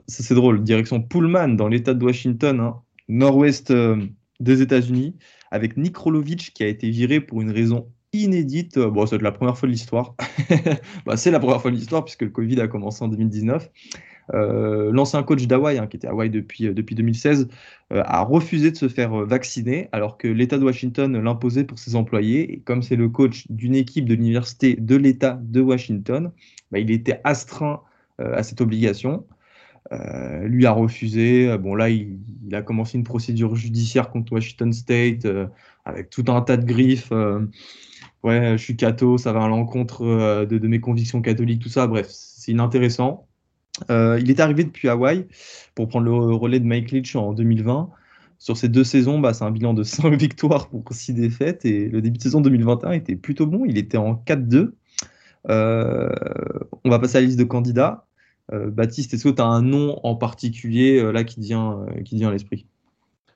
C'est 0.08 0.34
drôle, 0.34 0.64
direction 0.64 1.02
Pullman 1.02 1.50
dans 1.50 1.68
l'état 1.68 1.94
de 1.94 2.04
Washington. 2.04 2.60
Hein 2.60 2.82
nord-ouest 3.10 3.72
euh, 3.72 3.98
des 4.40 4.62
États-Unis, 4.62 5.16
avec 5.52 5.76
Nick 5.76 5.98
qui 6.54 6.64
a 6.64 6.68
été 6.68 6.90
viré 6.90 7.20
pour 7.20 7.42
une 7.42 7.52
raison 7.52 7.88
inédite. 8.14 8.80
Bon, 8.80 9.06
c'est 9.06 9.22
la 9.22 9.32
première 9.32 9.58
fois 9.58 9.68
de 9.68 9.74
l'histoire. 9.74 10.16
bah, 11.06 11.18
c'est 11.18 11.32
la 11.32 11.40
première 11.40 11.62
fois 11.62 11.72
de 11.72 11.76
l'histoire 11.76 12.06
puisque 12.06 12.22
le 12.22 12.30
Covid 12.30 12.62
a 12.62 12.68
commencé 12.68 13.04
en 13.04 13.08
2019. 13.10 13.70
Euh, 14.36 14.92
l'ancien 14.92 15.24
coach 15.24 15.48
d'Hawaï, 15.48 15.80
hein, 15.80 15.88
qui 15.88 15.98
était 15.98 16.08
à 16.08 16.12
Hawaï 16.12 16.30
depuis, 16.30 16.68
euh, 16.68 16.74
depuis 16.74 16.94
2016, 16.96 17.48
a 17.92 18.22
refusé 18.22 18.70
de 18.70 18.78
se 18.78 18.88
faire 18.88 19.12
vacciner 19.26 19.90
alors 19.92 20.20
que 20.20 20.28
l'État 20.28 20.60
de 20.60 20.64
Washington 20.64 21.20
l'imposait 21.20 21.64
pour 21.64 21.80
ses 21.80 21.96
employés. 21.96 22.54
Et 22.54 22.60
comme 22.60 22.84
c'est 22.84 22.96
le 22.96 23.10
coach 23.10 23.46
d'une 23.50 23.74
équipe 23.74 24.06
de 24.06 24.14
l'université 24.14 24.76
de 24.76 24.96
l'État 24.96 25.40
de 25.42 25.62
Washington, 25.62 26.32
bah, 26.72 26.80
il 26.80 26.92
était 26.92 27.22
astreint 27.24 27.82
à 28.20 28.44
cette 28.44 28.60
obligation. 28.60 29.26
Euh, 29.92 30.48
lui 30.48 30.66
a 30.66 30.72
refusé. 30.72 31.50
Euh, 31.50 31.58
bon, 31.58 31.76
là, 31.76 31.90
il, 31.90 32.20
a 32.54 32.62
commencé 32.62 32.98
une 32.98 33.04
procédure 33.04 33.56
judiciaire 33.56 34.10
contre 34.10 34.34
Washington 34.34 34.72
State 34.74 35.26
euh, 35.26 35.48
avec 35.86 36.10
tout 36.10 36.26
un 36.28 36.42
tas 36.42 36.58
de 36.58 36.66
griffes. 36.66 37.12
ouais, 38.24 38.58
je 38.58 38.58
suis 38.58 38.76
catho, 38.76 39.18
ça 39.18 39.34
va 39.34 39.44
à 39.44 39.48
l'encontre 39.48 40.46
de, 40.46 40.68
mes 40.68 40.80
convictions 40.80 41.22
catholiques, 41.22 41.62
tout 41.62 41.70
ça. 41.70 41.88
Bref, 41.88 42.08
c'est 42.10 42.52
inintéressant. 42.52 43.28
il 43.90 44.30
est 44.30 44.40
arrivé 44.40 44.64
depuis 44.64 44.90
Hawaï 44.90 45.26
pour 45.76 45.88
prendre 45.88 46.06
le 46.06 46.36
relais 46.36 46.60
de 46.60 46.66
Mike 46.66 46.92
Leach 46.92 47.16
en 47.16 47.34
2020. 47.34 47.90
Sur 48.38 48.56
ces 48.56 48.70
deux 48.70 48.84
saisons, 48.84 49.20
bah, 49.20 49.34
c'est 49.34 49.44
un 49.44 49.52
bilan 49.52 49.74
de 49.74 49.84
5 49.84 50.14
victoires 50.20 50.70
pour 50.70 50.84
6 50.92 51.14
défaites. 51.14 51.66
Et 51.66 51.90
le 51.90 52.02
début 52.02 52.18
de 52.18 52.24
saison 52.24 52.42
2021 52.42 52.92
était 52.92 53.16
plutôt 53.16 53.48
bon. 53.48 53.66
Il 53.66 53.78
était 53.78 53.98
en 53.98 54.16
4-2. 54.16 54.72
On 55.48 56.90
va 56.90 57.00
passer 57.00 57.18
à 57.18 57.22
la 57.22 57.28
liste 57.28 57.40
de 57.40 57.44
candidats. 57.44 58.06
Euh, 58.54 58.70
Baptiste, 58.70 59.14
est-ce 59.14 59.26
que 59.26 59.30
tu 59.30 59.42
as 59.42 59.46
un 59.46 59.62
nom 59.62 60.00
en 60.04 60.16
particulier 60.16 61.00
euh, 61.00 61.12
là 61.12 61.24
qui 61.24 61.40
vient, 61.40 61.86
euh, 61.88 62.02
qui 62.02 62.16
vient 62.16 62.30
à 62.30 62.32
l'esprit? 62.32 62.66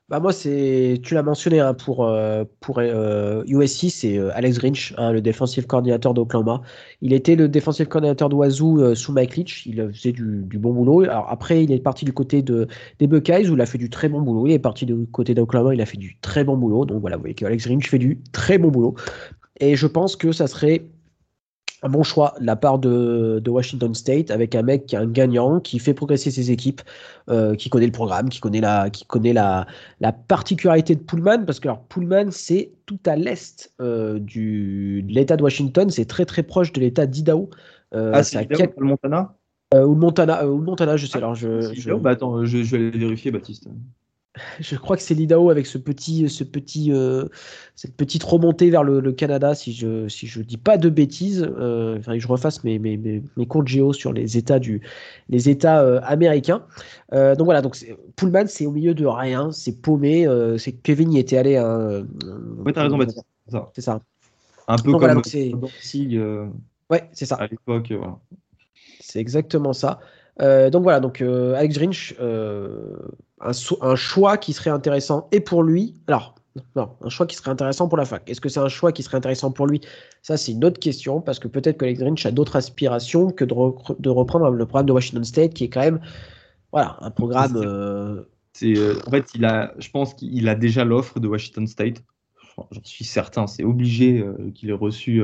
Bah 0.09 0.19
moi, 0.19 0.33
c'est, 0.33 0.99
tu 1.01 1.13
l'as 1.13 1.23
mentionné 1.23 1.61
hein, 1.61 1.73
pour, 1.73 2.11
pour 2.59 2.81
USC, 2.81 3.89
c'est 3.89 4.19
Alex 4.33 4.59
Grinch, 4.59 4.93
hein, 4.97 5.13
le 5.13 5.21
défensif 5.21 5.65
coordinateur 5.65 6.13
d'Oklahoma. 6.13 6.61
Il 7.01 7.13
était 7.13 7.35
le 7.35 7.47
défensif 7.47 7.87
coordinateur 7.87 8.27
d'Oiseau 8.27 8.93
sous 8.95 9.13
Mike 9.13 9.37
Leach. 9.37 9.65
Il 9.65 9.91
faisait 9.93 10.11
du, 10.11 10.43
du, 10.43 10.59
bon 10.59 10.73
boulot. 10.73 11.03
Alors 11.03 11.27
après, 11.29 11.63
il 11.63 11.71
est 11.71 11.79
parti 11.79 12.03
du 12.03 12.11
côté 12.11 12.41
de, 12.41 12.67
des 12.99 13.07
Buckeyes 13.07 13.49
où 13.49 13.55
il 13.55 13.61
a 13.61 13.65
fait 13.65 13.77
du 13.77 13.89
très 13.89 14.09
bon 14.09 14.21
boulot. 14.21 14.45
Il 14.45 14.51
est 14.51 14.59
parti 14.59 14.85
du 14.85 15.07
côté 15.07 15.33
d'Oklahoma, 15.33 15.73
il 15.73 15.81
a 15.81 15.85
fait 15.85 15.97
du 15.97 16.17
très 16.21 16.43
bon 16.43 16.57
boulot. 16.57 16.83
Donc 16.85 16.99
voilà, 16.99 17.15
vous 17.15 17.21
voyez 17.21 17.33
qu'Alex 17.33 17.65
Grinch 17.65 17.89
fait 17.89 17.97
du 17.97 18.19
très 18.33 18.57
bon 18.57 18.69
boulot. 18.69 18.95
Et 19.61 19.77
je 19.77 19.87
pense 19.87 20.17
que 20.17 20.33
ça 20.33 20.47
serait 20.47 20.83
un 21.83 21.89
bon 21.89 22.03
choix 22.03 22.33
de 22.39 22.45
la 22.45 22.55
part 22.55 22.79
de, 22.79 23.41
Washington 23.45 23.93
State 23.93 24.31
avec 24.31 24.55
un 24.55 24.63
mec 24.63 24.85
qui 24.87 24.95
est 24.95 24.97
un 24.97 25.05
gagnant, 25.05 25.59
qui 25.59 25.77
fait 25.79 25.93
progresser 25.93 26.31
ses 26.31 26.49
équipes, 26.49 26.81
euh, 27.29 27.55
qui 27.55 27.69
connaît 27.69 27.85
le 27.85 27.91
programme, 27.91 28.29
qui 28.29 28.39
connaît 28.39 28.61
la, 28.61 28.89
qui 28.89 29.05
connaît 29.05 29.33
la, 29.33 29.67
la 29.99 30.11
particularité 30.11 30.95
de 30.95 31.01
Pullman, 31.01 31.45
parce 31.45 31.59
que 31.59 31.67
alors, 31.67 31.83
Pullman, 31.83 32.31
c'est 32.31 32.71
tout 32.85 32.99
à 33.05 33.15
l'est 33.15 33.71
euh, 33.81 34.17
du, 34.17 35.03
de 35.03 35.13
l'État 35.13 35.37
de 35.37 35.43
Washington, 35.43 35.89
c'est 35.89 36.05
très 36.05 36.25
très 36.25 36.43
proche 36.43 36.71
de 36.71 36.79
l'État 36.79 37.05
d'Idaho. 37.05 37.49
Euh, 37.93 38.11
ah, 38.13 38.23
c'est 38.23 38.49
le 38.49 38.85
Montana? 38.85 39.35
Ou 39.73 39.93
le 39.93 39.99
Montana, 39.99 40.47
ou 40.47 40.57
le 40.57 40.63
Montana, 40.63 40.97
je 40.97 41.07
sais. 41.07 41.17
alors, 41.17 41.35
je, 41.35 41.73
je... 41.73 41.91
Bah, 41.93 42.11
attends, 42.11 42.45
je, 42.45 42.63
je, 42.63 42.77
vais 42.77 42.87
aller 42.87 42.97
vérifier, 42.97 43.31
Baptiste 43.31 43.67
je 44.59 44.75
crois 44.75 44.97
que 44.97 45.03
c'est 45.03 45.13
l'Idaho 45.13 45.49
avec 45.49 45.67
ce 45.67 45.77
petit, 45.77 46.27
ce 46.27 46.43
petit, 46.43 46.91
euh, 46.91 47.25
cette 47.75 47.95
petite 47.95 48.23
remontée 48.23 48.69
vers 48.69 48.83
le, 48.83 49.11
Canada, 49.11 49.53
si 49.53 49.73
je 49.73 50.07
si 50.07 50.25
je 50.27 50.41
dis 50.41 50.57
pas 50.57 50.77
de 50.77 50.89
bêtises. 50.89 51.47
Euh, 51.57 51.99
que 51.99 52.19
je 52.19 52.27
refasse 52.27 52.63
mes, 52.63 52.79
mes, 52.79 52.97
mes, 52.97 53.23
mes 53.37 53.45
comptes 53.45 53.67
géo 53.67 53.93
sur 53.93 54.11
les 54.11 54.37
États 54.37 54.59
du, 54.59 54.81
les 55.29 55.49
États 55.49 55.81
euh, 55.81 55.99
américains. 56.03 56.65
Euh, 57.13 57.35
donc 57.35 57.45
voilà, 57.45 57.61
donc 57.61 57.77
Pullman, 58.15 58.45
c'est 58.47 58.65
au 58.65 58.71
milieu 58.71 58.93
de 58.93 59.05
rien, 59.05 59.51
c'est 59.51 59.81
paumé. 59.81 60.27
c'est 60.57 60.71
Kevin 60.71 61.13
y 61.13 61.19
était 61.19 61.37
allé. 61.37 61.57
Hein, 61.57 62.05
oui, 62.65 62.73
t'as 62.73 62.83
raison, 62.83 62.97
Baptiste. 62.97 63.23
C'est 63.73 63.81
ça. 63.81 63.99
Un 64.67 64.77
peu 64.77 64.91
comme 64.91 64.99
voilà, 64.99 65.15
ouais, 66.89 67.09
c'est 67.11 67.25
ça. 67.25 67.35
À 67.35 67.47
l'époque, 67.47 67.93
C'est 68.99 69.19
exactement 69.19 69.73
ça. 69.73 69.99
donc 70.39 70.83
voilà, 70.83 70.99
donc 70.99 71.21
Alex 71.21 71.75
Grinch, 71.75 72.15
un, 73.43 73.95
choix 73.95 74.37
qui 74.37 74.53
serait 74.53 74.69
intéressant 74.69 75.27
et 75.31 75.39
pour 75.39 75.63
lui. 75.63 75.95
Alors, 76.07 76.35
non, 76.75 76.89
un 77.01 77.09
choix 77.09 77.25
qui 77.25 77.35
serait 77.35 77.51
intéressant 77.51 77.87
pour 77.87 77.97
la 77.97 78.05
fac. 78.05 78.29
Est-ce 78.29 78.41
que 78.41 78.49
c'est 78.49 78.59
un 78.59 78.69
choix 78.69 78.91
qui 78.91 79.03
serait 79.03 79.17
intéressant 79.17 79.51
pour 79.51 79.67
lui? 79.67 79.81
Ça, 80.21 80.37
c'est 80.37 80.51
une 80.51 80.63
autre 80.63 80.79
question 80.79 81.19
parce 81.19 81.39
que 81.39 81.47
peut-être 81.47 81.77
que 81.77 81.85
Alex 81.85 81.99
Grinch 81.99 82.25
a 82.25 82.31
d'autres 82.31 82.55
aspirations 82.55 83.31
que 83.31 83.43
de, 83.43 83.55
de, 83.99 84.09
reprendre 84.09 84.49
le 84.49 84.65
programme 84.65 84.85
de 84.85 84.93
Washington 84.93 85.23
State 85.23 85.53
qui 85.53 85.65
est 85.65 85.69
quand 85.69 85.81
même 85.81 85.99
voilà, 86.71 86.97
un 87.01 87.11
programme. 87.11 87.55
Euh, 87.55 88.23
euh, 88.63 88.99
en 89.05 89.11
fait, 89.11 89.29
il 89.35 89.45
a, 89.45 89.73
je 89.77 89.89
pense 89.89 90.13
qu'il 90.13 90.47
a 90.47 90.55
déjà 90.55 90.85
l'offre 90.85 91.19
de 91.19 91.27
Washington 91.27 91.67
State. 91.67 92.03
J'en 92.71 92.83
suis 92.83 93.05
certain, 93.05 93.47
c'est 93.47 93.63
obligé 93.63 94.19
euh, 94.19 94.51
qu'il 94.53 94.69
ait, 94.69 94.73
reçu, 94.73 95.23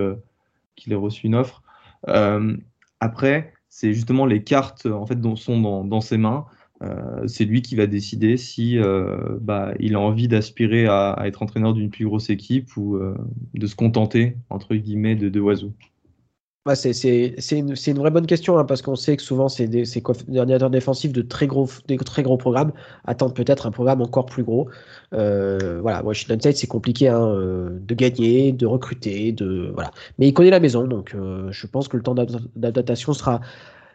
qu'il 0.75 0.93
ait 0.93 0.95
reçu 0.95 1.27
une 1.27 1.35
offre. 1.35 1.61
après, 2.99 3.53
c'est 3.69 3.93
justement 3.93 4.25
les 4.25 4.43
cartes 4.43 4.87
en 4.87 5.05
fait, 5.05 5.19
dont 5.19 5.35
sont 5.35 5.59
dans, 5.61 5.83
dans 5.83 6.01
ses 6.01 6.17
mains. 6.17 6.45
Euh, 6.81 7.27
c'est 7.27 7.43
lui 7.43 7.61
qui 7.61 7.75
va 7.75 7.87
décider 7.87 8.37
si 8.37 8.77
euh, 8.77 9.37
bah, 9.41 9.73
il 9.79 9.95
a 9.95 9.99
envie 9.99 10.27
d'aspirer 10.27 10.87
à, 10.87 11.17
être 11.25 11.43
entraîneur 11.43 11.73
d'une 11.73 11.89
plus 11.89 12.05
grosse 12.05 12.29
équipe 12.29 12.75
ou 12.77 12.95
euh, 12.95 13.15
de 13.53 13.67
se 13.67 13.75
contenter, 13.75 14.37
entre 14.49 14.75
guillemets, 14.75 15.15
de, 15.15 15.29
de 15.29 15.39
oiseaux. 15.39 15.73
Bah, 16.65 16.75
c'est 16.75 17.33
une, 17.51 17.97
vraie 17.97 18.11
bonne 18.11 18.27
question 18.27 18.57
hein, 18.57 18.63
parce 18.63 18.81
qu'on 18.81 18.95
sait 18.95 19.17
que 19.17 19.23
souvent 19.23 19.49
ces, 19.49 19.85
ces 19.85 20.01
coordinateurs 20.01 20.69
défensifs 20.69 21.11
de 21.11 21.21
très 21.21 21.47
gros, 21.47 21.67
des 21.87 21.97
très 21.97 22.21
programmes 22.21 22.73
attendent 23.05 23.33
peut-être 23.33 23.65
un 23.65 23.71
programme 23.71 24.01
encore 24.01 24.25
plus 24.25 24.43
gros. 24.43 24.69
voilà, 25.11 26.03
Washington 26.03 26.39
State 26.39 26.57
c'est 26.57 26.67
compliqué 26.67 27.07
hein, 27.07 27.27
de 27.27 27.95
gagner, 27.95 28.51
de 28.51 28.67
recruter, 28.67 29.31
de 29.31 29.71
voilà. 29.73 29.89
Mais 30.19 30.27
il 30.27 30.33
connaît 30.33 30.51
la 30.51 30.59
maison 30.59 30.85
donc 30.85 31.15
je 31.49 31.67
pense 31.67 31.87
que 31.87 31.97
le 31.97 32.03
temps 32.03 32.13
d'adaptation 32.13 33.13
sera 33.13 33.39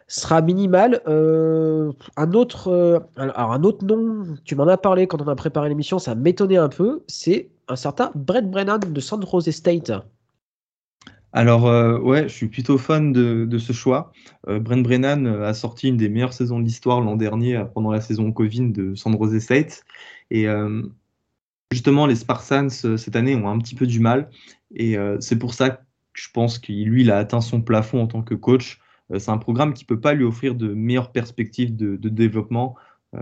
sera 0.07 0.41
minimal. 0.41 1.01
un 1.05 2.33
autre, 2.33 3.07
alors 3.17 3.51
un 3.51 3.63
autre 3.63 3.85
nom, 3.85 4.23
tu 4.43 4.55
m'en 4.55 4.67
as 4.67 4.77
parlé 4.77 5.07
quand 5.07 5.21
on 5.21 5.27
a 5.27 5.35
préparé 5.35 5.69
l'émission, 5.69 5.99
ça 5.99 6.15
m'étonnait 6.15 6.57
un 6.57 6.69
peu. 6.69 7.03
C'est 7.07 7.49
un 7.67 7.75
certain 7.75 8.11
Brett 8.15 8.49
Brennan 8.49 8.79
de 8.79 8.99
San 8.99 9.25
Jose 9.25 9.49
State. 9.49 9.91
Alors, 11.35 11.67
euh, 11.67 11.99
ouais, 11.99 12.29
je 12.29 12.33
suis 12.33 12.47
plutôt 12.47 12.77
fan 12.77 13.11
de, 13.11 13.57
ce 13.57 13.73
choix. 13.73 14.13
Euh, 14.47 14.57
Brent 14.57 14.81
Brennan 14.81 15.27
euh, 15.27 15.45
a 15.45 15.53
sorti 15.53 15.89
une 15.89 15.97
des 15.97 16.07
meilleures 16.07 16.31
saisons 16.31 16.59
de 16.59 16.63
l'histoire 16.63 17.01
l'an 17.01 17.17
dernier, 17.17 17.61
pendant 17.73 17.91
la 17.91 17.99
saison 17.99 18.31
Covid 18.31 18.71
de 18.71 18.95
San 18.95 19.17
Jose 19.17 19.39
State. 19.39 19.83
Et 20.31 20.47
justement, 21.71 22.07
les 22.07 22.15
Spartans, 22.15 22.69
cette 22.69 23.15
année, 23.17 23.35
ont 23.35 23.49
un 23.49 23.59
petit 23.59 23.75
peu 23.75 23.85
du 23.85 23.99
mal. 23.99 24.29
Et 24.73 24.95
c'est 25.19 25.37
pour 25.37 25.53
ça 25.53 25.69
que 25.71 25.81
je 26.13 26.29
pense 26.33 26.57
qu'il, 26.57 26.87
lui, 26.87 27.11
a 27.11 27.17
atteint 27.17 27.41
son 27.41 27.61
plafond 27.61 28.01
en 28.01 28.07
tant 28.07 28.23
que 28.23 28.33
coach. 28.33 28.79
C'est 29.17 29.29
un 29.29 29.37
programme 29.37 29.73
qui 29.73 29.83
ne 29.83 29.87
peut 29.87 29.99
pas 29.99 30.13
lui 30.13 30.23
offrir 30.23 30.55
de 30.55 30.73
meilleures 30.73 31.11
perspectives 31.11 31.75
de, 31.75 32.09
développement, 32.09 32.75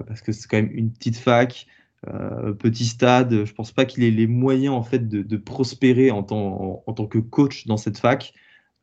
parce 0.07 0.21
que 0.21 0.31
c'est 0.31 0.47
quand 0.47 0.57
même 0.57 0.71
une 0.71 0.91
petite 0.91 1.17
fac. 1.17 1.67
Euh, 2.09 2.51
petit 2.53 2.85
stade, 2.85 3.45
je 3.45 3.53
pense 3.53 3.71
pas 3.71 3.85
qu'il 3.85 4.03
ait 4.03 4.11
les 4.11 4.27
moyens 4.27 4.75
en 4.75 4.83
fait 4.83 5.07
de, 5.07 5.37
prospérer 5.37 6.11
en 6.11 6.23
tant, 6.23 7.07
que 7.09 7.19
coach 7.19 7.65
dans 7.67 7.77
cette 7.77 7.97
fac. 7.97 8.33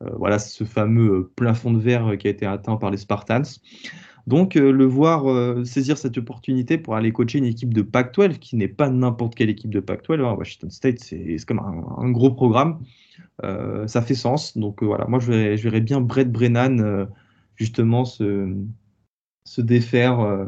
Euh, 0.01 0.09
voilà, 0.17 0.39
ce 0.39 0.63
fameux 0.63 1.11
euh, 1.11 1.31
plafond 1.35 1.71
de 1.71 1.79
verre 1.79 2.17
qui 2.17 2.27
a 2.27 2.31
été 2.31 2.45
atteint 2.45 2.77
par 2.77 2.89
les 2.89 2.97
Spartans. 2.97 3.43
Donc, 4.27 4.53
le 4.53 4.85
voir 4.85 5.65
saisir 5.65 5.97
cette 5.97 6.15
opportunité 6.19 6.77
pour 6.77 6.95
aller 6.95 7.11
coacher 7.11 7.39
une 7.39 7.45
équipe 7.45 7.73
de 7.73 7.81
Pac-12, 7.81 8.37
qui 8.37 8.55
n'est 8.55 8.67
pas 8.67 8.87
n'importe 8.87 9.33
quelle 9.33 9.49
équipe 9.49 9.71
de 9.71 9.79
Pac-12, 9.79 10.21
hein, 10.21 10.35
Washington 10.37 10.69
State, 10.69 10.99
c'est 10.99 11.43
comme 11.47 11.57
un, 11.57 12.11
gros 12.11 12.29
programme, 12.29 12.77
ça 13.41 14.01
fait 14.01 14.15
sens. 14.15 14.57
Donc 14.57 14.83
voilà, 14.83 15.05
moi 15.07 15.19
je 15.19 15.31
verrais, 15.31 15.81
bien 15.81 16.01
Brett 16.01 16.31
Brennan 16.31 17.07
justement 17.55 18.05
se, 18.05 18.55
se 19.45 19.61
défaire 19.61 20.19
euh, 20.19 20.45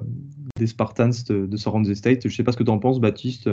des 0.57 0.67
Spartans 0.67 1.09
de, 1.27 1.45
de 1.45 1.57
San 1.57 1.83
State. 1.95 2.27
Je 2.27 2.35
sais 2.35 2.43
pas 2.43 2.51
ce 2.51 2.57
que 2.57 2.63
tu 2.63 2.71
en 2.71 2.79
penses, 2.79 2.99
Baptiste. 2.99 3.47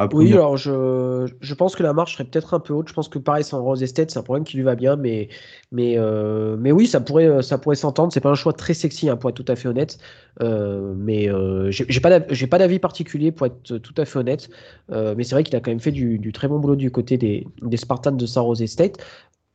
Euh, 0.00 0.08
oui, 0.12 0.32
alors 0.32 0.56
je, 0.56 1.30
je, 1.40 1.54
pense 1.54 1.76
que 1.76 1.82
la 1.82 1.92
marche 1.92 2.14
serait 2.14 2.24
peut-être 2.24 2.54
un 2.54 2.60
peu 2.60 2.72
haute. 2.72 2.88
Je 2.88 2.94
pense 2.94 3.08
que 3.08 3.18
pareil, 3.18 3.44
San 3.44 3.60
Rose 3.60 3.84
State, 3.84 4.10
c'est 4.10 4.18
un 4.18 4.22
problème 4.22 4.44
qui 4.44 4.56
lui 4.56 4.62
va 4.62 4.74
bien, 4.74 4.96
mais, 4.96 5.28
mais, 5.70 5.98
euh, 5.98 6.56
mais 6.58 6.72
oui, 6.72 6.86
ça 6.86 7.00
pourrait, 7.00 7.42
ça 7.42 7.58
pourrait 7.58 7.76
s'entendre. 7.76 8.12
C'est 8.12 8.20
pas 8.20 8.30
un 8.30 8.34
choix 8.34 8.54
très 8.54 8.74
sexy, 8.74 9.10
hein, 9.10 9.16
pour 9.16 9.30
être 9.30 9.36
tout 9.36 9.52
à 9.52 9.56
fait 9.56 9.68
honnête. 9.68 9.98
mais 10.40 11.28
j'ai 11.70 12.00
pas 12.00 12.20
pas 12.20 12.58
d'avis 12.58 12.78
particulier 12.78 13.32
pour 13.32 13.46
être 13.46 13.78
tout 13.78 13.94
à 13.96 14.04
fait 14.04 14.18
honnête. 14.18 14.48
mais 14.90 15.24
c'est 15.24 15.34
vrai 15.34 15.44
qu'il 15.44 15.56
a 15.56 15.60
quand 15.60 15.70
même 15.70 15.80
fait 15.80 15.92
du, 15.92 16.18
du, 16.18 16.32
très 16.32 16.48
bon 16.48 16.58
boulot 16.58 16.76
du 16.76 16.90
côté 16.90 17.18
des, 17.18 17.46
des 17.60 17.76
Spartans 17.76 18.16
de 18.16 18.26
San 18.26 18.44
Rose 18.44 18.64
State. 18.64 18.98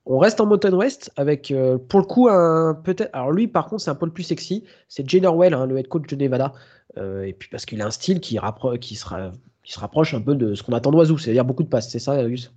On 0.09 0.19
reste 0.19 0.39
en 0.39 0.45
Mountain 0.45 0.71
West 0.71 1.11
avec, 1.17 1.51
euh, 1.51 1.77
pour 1.77 1.99
le 1.99 2.05
coup, 2.05 2.29
un 2.29 2.73
peut-être. 2.73 3.09
Alors 3.11 3.31
lui, 3.31 3.49
par 3.49 3.67
contre, 3.67 3.81
c'est 3.81 3.91
un 3.91 3.95
peu 3.95 4.05
le 4.05 4.13
plus 4.13 4.23
sexy. 4.23 4.63
C'est 4.87 5.07
Jane 5.07 5.25
Orwell, 5.25 5.53
hein, 5.53 5.65
le 5.65 5.77
head 5.77 5.89
coach 5.89 6.07
de 6.07 6.15
Nevada. 6.15 6.53
Euh, 6.97 7.23
et 7.23 7.33
puis 7.33 7.49
parce 7.49 7.65
qu'il 7.65 7.81
a 7.81 7.85
un 7.85 7.91
style 7.91 8.21
qui, 8.21 8.39
qui, 8.79 8.95
sera, 8.95 9.33
qui 9.67 9.73
se 9.73 9.79
rapproche 9.79 10.13
un 10.13 10.21
peu 10.21 10.33
de 10.33 10.55
ce 10.55 10.63
qu'on 10.63 10.71
attend 10.71 10.91
d'Oiseau, 10.91 11.17
c'est-à-dire 11.17 11.43
beaucoup 11.43 11.63
de 11.63 11.67
passes. 11.67 11.89
C'est 11.89 11.99
ça, 11.99 12.25
Gus 12.25 12.55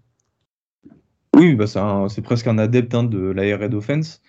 Oui, 1.34 1.56
bah 1.56 1.66
c'est 1.66 2.22
presque 2.22 2.46
un 2.46 2.56
adepte 2.56 2.94
hein, 2.94 3.02
de 3.02 3.18
la 3.18 3.56
Red 3.56 3.74
Offense. 3.74 4.22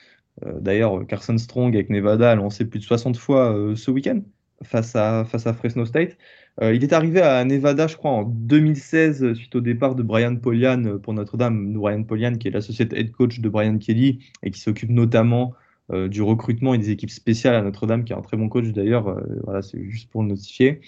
Euh, 0.43 0.59
d'ailleurs, 0.59 1.05
Carson 1.05 1.37
Strong 1.37 1.75
avec 1.75 1.91
Nevada 1.91 2.31
a 2.31 2.35
lancé 2.35 2.65
plus 2.65 2.79
de 2.79 2.83
60 2.83 3.17
fois 3.17 3.55
ce 3.75 3.91
week-end 3.91 4.21
face 4.63 4.95
à, 4.95 5.25
face 5.25 5.45
à 5.45 5.53
Fresno 5.53 5.85
State. 5.85 6.17
Euh, 6.61 6.73
il 6.73 6.83
est 6.83 6.91
arrivé 6.91 7.21
à 7.21 7.45
Nevada, 7.45 7.85
je 7.85 7.95
crois, 7.95 8.11
en 8.11 8.23
2016, 8.23 9.33
suite 9.33 9.55
au 9.55 9.61
départ 9.61 9.95
de 9.95 10.01
Brian 10.03 10.35
Polian 10.35 10.83
euh, 10.85 10.97
pour 10.97 11.13
Notre-Dame. 11.13 11.73
Brian 11.73 12.03
Polian, 12.03 12.37
qui 12.37 12.47
est 12.47 12.51
l'associé 12.51 12.87
head 12.91 13.11
coach 13.11 13.39
de 13.39 13.49
Brian 13.49 13.77
Kelly 13.77 14.19
et 14.41 14.49
qui 14.51 14.59
s'occupe 14.59 14.89
notamment 14.89 15.53
euh, 15.91 16.07
du 16.07 16.21
recrutement 16.21 16.73
et 16.73 16.77
des 16.77 16.89
équipes 16.89 17.11
spéciales 17.11 17.55
à 17.55 17.61
Notre-Dame, 17.61 18.03
qui 18.03 18.13
est 18.13 18.15
un 18.15 18.21
très 18.21 18.37
bon 18.37 18.49
coach 18.49 18.67
d'ailleurs. 18.71 19.21
voilà, 19.43 19.61
c'est 19.61 19.83
juste 19.89 20.09
pour 20.09 20.23
le 20.23 20.29
notifier. 20.29 20.81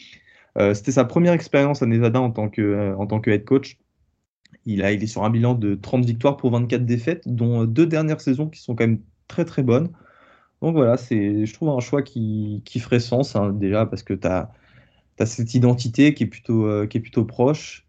C'était 0.73 0.91
sa 0.91 1.05
première 1.05 1.33
expérience 1.33 1.81
à 1.81 1.87
Nevada 1.87 2.21
en 2.21 2.29
tant 2.29 2.47
que, 2.47 2.93
en 2.95 3.07
tant 3.07 3.19
que 3.19 3.31
head 3.31 3.43
coach. 3.43 3.77
Il, 4.65 4.83
a, 4.83 4.91
il 4.91 5.03
est 5.03 5.07
sur 5.07 5.23
un 5.23 5.29
bilan 5.29 5.55
de 5.55 5.75
30 5.75 6.05
victoires 6.05 6.37
pour 6.37 6.51
24 6.51 6.85
défaites, 6.85 7.23
dont 7.25 7.65
deux 7.65 7.87
dernières 7.87 8.21
saisons 8.21 8.49
qui 8.49 8.61
sont 8.61 8.75
quand 8.75 8.85
même 8.85 9.01
très 9.27 9.45
très 9.45 9.63
bonnes. 9.63 9.89
Donc 10.63 10.75
voilà, 10.75 10.95
c'est, 10.95 11.45
je 11.45 11.53
trouve 11.53 11.69
un 11.69 11.81
choix 11.81 12.01
qui, 12.01 12.61
qui 12.63 12.79
ferait 12.79 13.01
sens, 13.01 13.35
hein, 13.35 13.51
déjà 13.51 13.85
parce 13.85 14.01
que 14.01 14.13
tu 14.13 14.27
as 14.27 14.49
cette 15.25 15.53
identité 15.53 16.13
qui 16.13 16.23
est 16.23 16.27
plutôt, 16.27 16.65
euh, 16.65 16.87
qui 16.87 16.97
est 16.97 17.01
plutôt 17.01 17.25
proche. 17.25 17.85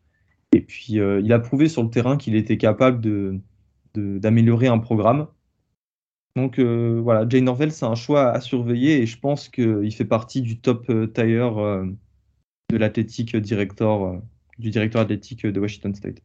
Et 0.52 0.60
puis, 0.60 0.98
euh, 0.98 1.20
il 1.22 1.32
a 1.32 1.38
prouvé 1.38 1.68
sur 1.68 1.84
le 1.84 1.90
terrain 1.90 2.16
qu'il 2.16 2.34
était 2.34 2.58
capable 2.58 3.00
de, 3.00 3.40
d'améliorer 3.94 4.66
un 4.66 4.78
programme. 4.78 5.28
Donc 6.36 6.58
euh, 6.58 7.00
voilà, 7.00 7.28
Jane 7.28 7.44
Norvell, 7.44 7.70
c'est 7.70 7.84
un 7.84 7.94
choix 7.94 8.30
à 8.30 8.40
surveiller 8.40 9.00
et 9.02 9.06
je 9.06 9.20
pense 9.20 9.48
qu'il 9.48 9.94
fait 9.94 10.04
partie 10.04 10.42
du 10.42 10.58
top 10.58 10.90
tire 11.14 11.84
de 12.74 12.78
l'athlétique 12.78 13.36
director, 13.36 14.20
du 14.58 14.70
directeur 14.70 15.00
athlétique 15.00 15.46
de 15.46 15.60
Washington 15.60 15.94
State. 15.94 16.18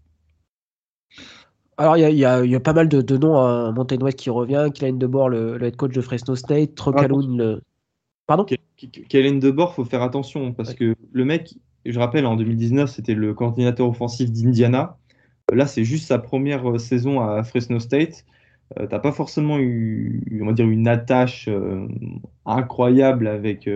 Alors, 1.78 1.96
il 1.96 2.10
y, 2.10 2.20
y, 2.20 2.26
a 2.26 2.60
pas 2.60 2.74
mal 2.74 2.90
de, 2.90 3.18
noms 3.18 3.38
à 3.38 3.72
Mountain 3.72 4.02
West 4.02 4.20
qui 4.20 4.30
revient. 4.30 4.70
Kylian 4.74 4.98
DeBoer, 4.98 5.30
le, 5.30 5.58
le 5.58 5.68
head 5.68 5.78
coach 5.78 5.94
de 5.94 6.02
Fresno 6.02 6.36
State. 6.36 6.76
Trocaloun, 6.76 7.38
le, 7.38 7.62
Pardon? 8.30 8.46
Kellen 9.10 9.40
Debord, 9.40 9.74
faut 9.74 9.84
faire 9.84 10.04
attention 10.04 10.54
parce 10.54 10.76
que 10.76 10.94
le 11.12 11.26
mec, 11.26 11.56
je 11.84 11.98
rappelle, 11.98 12.28
en 12.28 12.36
2019, 12.36 12.88
c'était 12.88 13.16
le 13.16 13.34
coordinateur 13.34 13.90
offensif 13.90 14.32
d'Indiana. 14.32 14.98
Là, 15.52 15.66
c'est 15.66 15.84
juste 15.84 16.08
sa 16.08 16.20
première 16.20 16.70
euh, 16.70 16.78
saison 16.78 17.22
à 17.22 17.44
Fresno 17.44 17.80
State. 17.80 18.24
Tu 18.78 18.84
euh, 18.84 18.86
T'as 18.86 19.00
pas 19.00 19.12
forcément 19.12 19.58
eu, 19.58 20.40
on 20.44 20.46
va 20.46 20.54
dire, 20.54 20.68
une 20.68 20.88
attache 20.88 21.48
euh, 21.48 21.88
incroyable 22.46 23.26
avec, 23.26 23.68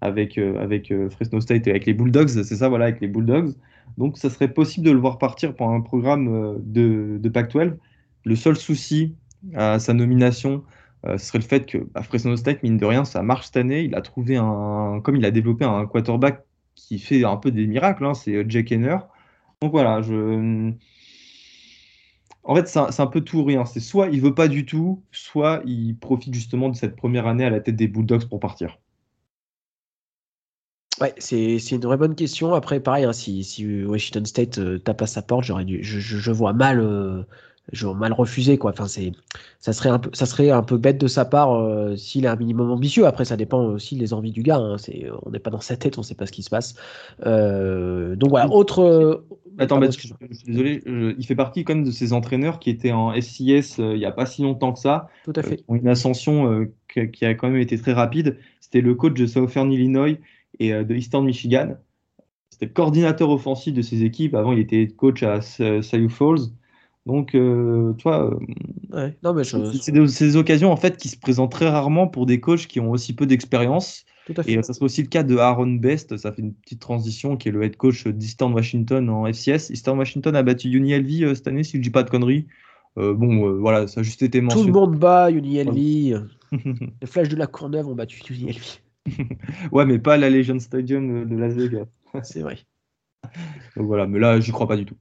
avec, 0.00 0.38
avec 0.38 0.92
Fresno 1.10 1.40
State 1.40 1.66
et 1.66 1.70
avec 1.70 1.86
les 1.86 1.94
Bulldogs. 1.94 2.28
C'est 2.28 2.56
ça, 2.56 2.68
voilà, 2.68 2.86
avec 2.86 3.00
les 3.00 3.08
Bulldogs. 3.08 3.54
Donc, 3.98 4.18
ça 4.18 4.30
serait 4.30 4.52
possible 4.52 4.86
de 4.86 4.92
le 4.92 4.98
voir 4.98 5.18
partir 5.18 5.54
pour 5.54 5.68
un 5.70 5.80
programme 5.80 6.58
de, 6.64 7.18
de 7.20 7.28
Pac-12. 7.28 7.76
Le 8.24 8.36
seul 8.36 8.56
souci 8.56 9.14
à 9.54 9.78
sa 9.78 9.94
nomination, 9.94 10.64
euh, 11.06 11.18
serait 11.18 11.38
le 11.38 11.44
fait 11.44 11.66
que 11.66 11.78
bah, 11.78 12.02
Fresno 12.02 12.36
State, 12.36 12.62
mine 12.62 12.78
de 12.78 12.86
rien, 12.86 13.04
ça 13.04 13.22
marche 13.22 13.46
cette 13.46 13.58
année. 13.58 13.82
Il 13.82 13.94
a 13.94 14.00
trouvé 14.00 14.36
un, 14.36 15.00
comme 15.02 15.16
il 15.16 15.24
a 15.24 15.30
développé 15.30 15.64
un 15.64 15.86
quarterback 15.86 16.44
qui 16.74 16.98
fait 16.98 17.24
un 17.24 17.36
peu 17.36 17.50
des 17.50 17.66
miracles, 17.66 18.04
hein, 18.06 18.14
c'est 18.14 18.34
euh, 18.34 18.44
Jake 18.48 18.72
Henner. 18.72 18.96
Donc 19.60 19.72
voilà, 19.72 20.00
je. 20.02 20.72
En 22.42 22.54
fait, 22.54 22.68
c'est 22.68 23.00
un, 23.00 23.06
peu 23.06 23.22
tout 23.22 23.38
ou 23.38 23.44
rien. 23.44 23.64
C'est 23.64 23.80
soit 23.80 24.08
il 24.08 24.20
veut 24.20 24.34
pas 24.34 24.48
du 24.48 24.66
tout, 24.66 25.02
soit 25.12 25.62
il 25.66 25.96
profite 25.98 26.34
justement 26.34 26.68
de 26.68 26.76
cette 26.76 26.96
première 26.96 27.26
année 27.26 27.44
à 27.44 27.50
la 27.50 27.60
tête 27.60 27.76
des 27.76 27.88
Bulldogs 27.88 28.28
pour 28.28 28.40
partir. 28.40 28.78
Ouais, 31.00 31.14
c'est 31.18 31.58
une 31.72 31.80
vraie 31.80 31.96
bonne 31.96 32.14
question. 32.14 32.54
Après, 32.54 32.78
pareil, 32.80 33.04
hein, 33.04 33.12
si, 33.12 33.42
si, 33.42 33.84
Washington 33.84 34.24
State 34.26 34.58
euh, 34.58 34.78
tape 34.78 35.02
à 35.02 35.06
sa 35.06 35.22
porte, 35.22 35.44
j'aurais 35.44 35.64
dû, 35.64 35.82
je, 35.82 35.98
je, 35.98 36.30
vois 36.30 36.52
mal 36.52 36.80
je 37.72 37.86
mal 37.86 38.12
refusé 38.12 38.58
quoi. 38.58 38.72
Enfin 38.72 38.86
c'est 38.86 39.12
ça 39.58 39.72
serait 39.72 39.88
un 39.88 39.98
peu 39.98 40.10
ça 40.12 40.26
serait 40.26 40.50
un 40.50 40.62
peu 40.62 40.76
bête 40.76 40.98
de 40.98 41.06
sa 41.06 41.24
part 41.24 41.54
euh, 41.54 41.96
s'il 41.96 42.24
est 42.24 42.28
un 42.28 42.36
minimum 42.36 42.70
ambitieux. 42.70 43.06
Après 43.06 43.24
ça 43.24 43.36
dépend 43.36 43.64
aussi 43.64 43.96
des 43.96 44.12
envies 44.12 44.32
du 44.32 44.42
gars. 44.42 44.58
Hein. 44.58 44.78
C'est 44.78 45.06
on 45.24 45.30
n'est 45.30 45.38
pas 45.38 45.50
dans 45.50 45.60
sa 45.60 45.76
tête, 45.76 45.98
on 45.98 46.02
sait 46.02 46.14
pas 46.14 46.26
ce 46.26 46.32
qui 46.32 46.42
se 46.42 46.50
passe. 46.50 46.74
Euh, 47.24 48.16
donc 48.16 48.30
voilà 48.30 48.50
autre. 48.50 48.80
Euh, 48.80 49.26
Attends, 49.56 49.80
je, 49.80 49.90
suis 49.92 50.12
désolé. 50.48 50.82
il 50.84 51.24
fait 51.24 51.36
partie 51.36 51.62
quand 51.62 51.76
même 51.76 51.84
de 51.84 51.92
ces 51.92 52.12
entraîneurs 52.12 52.58
qui 52.58 52.70
étaient 52.70 52.90
en 52.90 53.12
SCS 53.14 53.78
il 53.78 53.98
n'y 53.98 54.04
a 54.04 54.10
pas 54.10 54.26
si 54.26 54.42
longtemps 54.42 54.72
que 54.72 54.80
ça. 54.80 55.08
Tout 55.24 55.32
à 55.36 55.42
fait. 55.42 55.62
une 55.68 55.86
ascension 55.86 56.66
qui 56.88 57.24
a 57.24 57.34
quand 57.34 57.48
même 57.48 57.60
été 57.60 57.78
très 57.78 57.92
rapide. 57.92 58.36
C'était 58.60 58.80
le 58.80 58.96
coach 58.96 59.14
de 59.14 59.26
Southern 59.26 59.70
Illinois 59.70 60.18
et 60.60 60.72
de 60.72 60.94
Eastern 60.94 61.24
Michigan. 61.24 61.76
C'était 62.50 62.68
coordinateur 62.68 63.30
offensif 63.30 63.74
de 63.74 63.82
ces 63.82 64.04
équipes. 64.04 64.34
Avant, 64.34 64.52
il 64.52 64.60
était 64.60 64.86
coach 64.86 65.22
à 65.22 65.40
Sioux 65.40 66.08
Falls. 66.08 66.50
Donc, 67.06 67.34
euh, 67.34 67.92
toi, 67.94 68.34
euh, 68.94 69.10
c'est 69.74 69.92
des, 69.92 70.36
occasions 70.36 70.72
en 70.72 70.76
fait 70.76 70.96
qui 70.96 71.08
se 71.08 71.18
présentent 71.18 71.52
très 71.52 71.68
rarement 71.68 72.06
pour 72.06 72.24
des 72.24 72.40
coachs 72.40 72.66
qui 72.66 72.80
ont 72.80 72.90
aussi 72.90 73.14
peu 73.14 73.26
d'expérience. 73.26 74.06
Et 74.46 74.62
ça 74.62 74.72
serait 74.72 74.86
aussi 74.86 75.02
le 75.02 75.08
cas 75.08 75.22
de 75.22 75.36
Aaron 75.36 75.72
Best. 75.72 76.16
Ça 76.16 76.32
fait 76.32 76.40
une 76.40 76.54
petite 76.54 76.80
transition, 76.80 77.36
qui 77.36 77.50
est 77.50 77.52
le 77.52 77.62
head 77.62 77.76
coach 77.76 78.06
d'Eastern 78.06 78.54
Washington 78.54 79.10
en 79.10 79.26
FCS. 79.26 79.68
Eastern 79.68 79.98
Washington 79.98 80.34
a 80.34 80.42
battu 80.42 80.68
UNLV 80.68 81.24
euh, 81.24 81.34
cette 81.34 81.46
année, 81.46 81.62
si 81.62 81.72
je 81.72 81.78
ne 81.78 81.82
dis 81.82 81.90
pas 81.90 82.04
de 82.04 82.10
conneries. 82.10 82.46
bon, 82.96 83.58
voilà, 83.58 83.86
ça 83.86 84.00
a 84.00 84.02
juste 84.02 84.22
été 84.22 84.40
mentionné. 84.40 84.68
Tout 84.68 84.72
le 84.72 84.80
monde 84.80 84.98
bat 84.98 85.30
UNLV. 85.30 86.22
Les 87.02 87.06
Flashs 87.06 87.28
de 87.28 87.36
la 87.36 87.46
Courneuve 87.46 87.88
ont 87.88 87.94
battu 87.94 88.22
UNLV. 88.32 88.78
ouais, 89.72 89.86
mais 89.86 89.98
pas 89.98 90.16
la 90.16 90.30
Legion 90.30 90.58
Stadium 90.58 91.28
de 91.28 91.36
Las 91.36 91.54
Vegas. 91.54 91.86
c'est 92.22 92.40
vrai. 92.40 92.58
Donc 93.76 93.86
voilà, 93.86 94.06
mais 94.06 94.18
là, 94.18 94.40
j'y 94.40 94.52
crois 94.52 94.68
pas 94.68 94.76
du 94.76 94.86
tout 94.86 94.96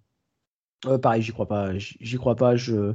pareil, 1.01 1.21
j'y 1.21 1.31
crois 1.31 1.47
pas. 1.47 1.77
J'y 1.77 2.17
crois 2.17 2.35
pas. 2.35 2.55
Je... 2.55 2.93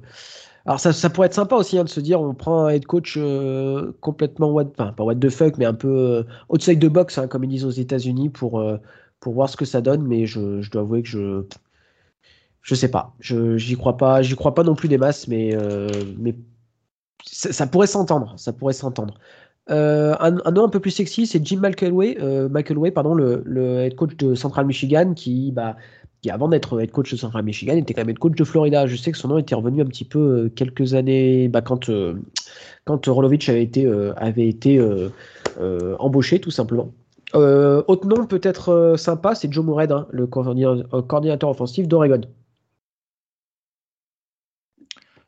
Alors 0.66 0.80
ça, 0.80 0.92
ça, 0.92 1.10
pourrait 1.10 1.26
être 1.26 1.34
sympa 1.34 1.56
aussi 1.56 1.78
hein, 1.78 1.84
de 1.84 1.88
se 1.88 2.00
dire 2.00 2.20
on 2.20 2.34
prend 2.34 2.66
un 2.66 2.70
head 2.70 2.84
coach 2.86 3.14
euh, 3.16 3.92
complètement 4.00 4.50
what, 4.50 4.66
enfin 4.78 4.92
pas 4.92 5.04
what 5.04 5.14
the 5.16 5.30
fuck, 5.30 5.56
mais 5.58 5.64
un 5.64 5.74
peu 5.74 5.88
euh, 5.88 6.22
outside 6.50 6.80
the 6.80 6.90
box, 6.90 7.18
hein, 7.18 7.28
comme 7.28 7.44
ils 7.44 7.48
disent 7.48 7.64
aux 7.64 7.70
États-Unis, 7.70 8.28
pour, 8.30 8.60
euh, 8.60 8.76
pour 9.20 9.32
voir 9.34 9.48
ce 9.48 9.56
que 9.56 9.64
ça 9.64 9.80
donne. 9.80 10.06
Mais 10.06 10.26
je, 10.26 10.60
je, 10.60 10.70
dois 10.70 10.82
avouer 10.82 11.02
que 11.02 11.08
je 11.08 11.44
je 12.62 12.74
sais 12.74 12.90
pas. 12.90 13.14
Je 13.20 13.56
j'y 13.56 13.76
crois 13.76 13.96
pas. 13.96 14.22
J'y 14.22 14.36
crois 14.36 14.54
pas 14.54 14.64
non 14.64 14.74
plus 14.74 14.88
des 14.88 14.98
masses, 14.98 15.28
mais 15.28 15.56
mais 16.18 16.34
ça, 17.24 17.66
pourrait 17.66 17.86
s'entendre. 17.86 18.34
Ça 18.38 18.52
pourrait 18.52 18.74
s'entendre. 18.74 19.14
Euh, 19.70 20.16
un, 20.20 20.50
nom 20.50 20.64
un 20.64 20.68
peu 20.68 20.80
plus 20.80 20.90
sexy, 20.90 21.26
c'est 21.26 21.44
Jim 21.44 21.60
McElway, 21.60 22.16
euh, 22.20 22.48
pardon, 22.90 23.14
le, 23.14 23.80
head 23.80 23.94
coach 23.94 24.16
de 24.16 24.34
Central 24.34 24.66
Michigan, 24.66 25.12
qui, 25.14 25.52
bah, 25.52 25.76
qui 26.22 26.30
avant 26.30 26.48
d'être 26.48 26.80
head 26.80 26.90
coach 26.90 27.12
de 27.12 27.16
Central 27.16 27.44
Michigan, 27.44 27.76
était 27.76 27.92
quand 27.92 28.00
même 28.00 28.10
head 28.10 28.18
coach 28.18 28.34
de 28.34 28.44
Florida. 28.44 28.86
Je 28.86 28.96
sais 28.96 29.12
que 29.12 29.18
son 29.18 29.28
nom 29.28 29.38
était 29.38 29.54
revenu 29.54 29.82
un 29.82 29.86
petit 29.86 30.06
peu 30.06 30.18
euh, 30.18 30.48
quelques 30.48 30.94
années, 30.94 31.48
bah, 31.48 31.60
quand, 31.60 31.90
quand 32.84 33.06
Rolovich 33.06 33.48
avait 33.50 33.62
été, 33.62 33.86
avait 34.16 34.48
été 34.48 34.80
embauché, 35.98 36.40
tout 36.40 36.50
simplement. 36.50 36.90
autre 37.34 38.06
nom 38.06 38.26
peut-être 38.26 38.94
sympa, 38.96 39.34
c'est 39.34 39.52
Joe 39.52 39.64
Moorhead, 39.64 39.92
hein, 39.92 40.06
le 40.10 40.26
coordinateur 40.26 41.50
offensif 41.50 41.86
d'Oregon. 41.86 42.22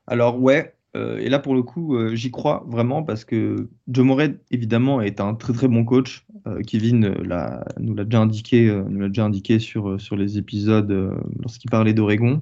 Alors 0.07 0.41
ouais, 0.41 0.75
euh, 0.97 1.19
et 1.19 1.29
là, 1.29 1.39
pour 1.39 1.55
le 1.55 1.63
coup, 1.63 1.95
euh, 1.95 2.15
j'y 2.15 2.31
crois 2.31 2.65
vraiment 2.67 3.03
parce 3.03 3.25
que 3.25 3.69
Joe 3.89 4.05
Moret, 4.05 4.41
évidemment, 4.51 5.01
est 5.01 5.21
un 5.21 5.35
très 5.35 5.53
très 5.53 5.69
bon 5.69 5.85
coach. 5.85 6.27
Euh, 6.47 6.63
Kevin 6.63 7.15
nous 7.79 7.95
l'a 7.95 8.05
déjà 8.05 8.21
indiqué, 8.21 8.83
nous 8.89 9.01
l'a 9.01 9.09
déjà 9.09 9.25
indiqué 9.25 9.59
sur, 9.59 10.01
sur 10.01 10.17
les 10.17 10.39
épisodes 10.39 11.15
lorsqu'il 11.41 11.71
parlait 11.71 11.95
d'Oregon. 11.95 12.41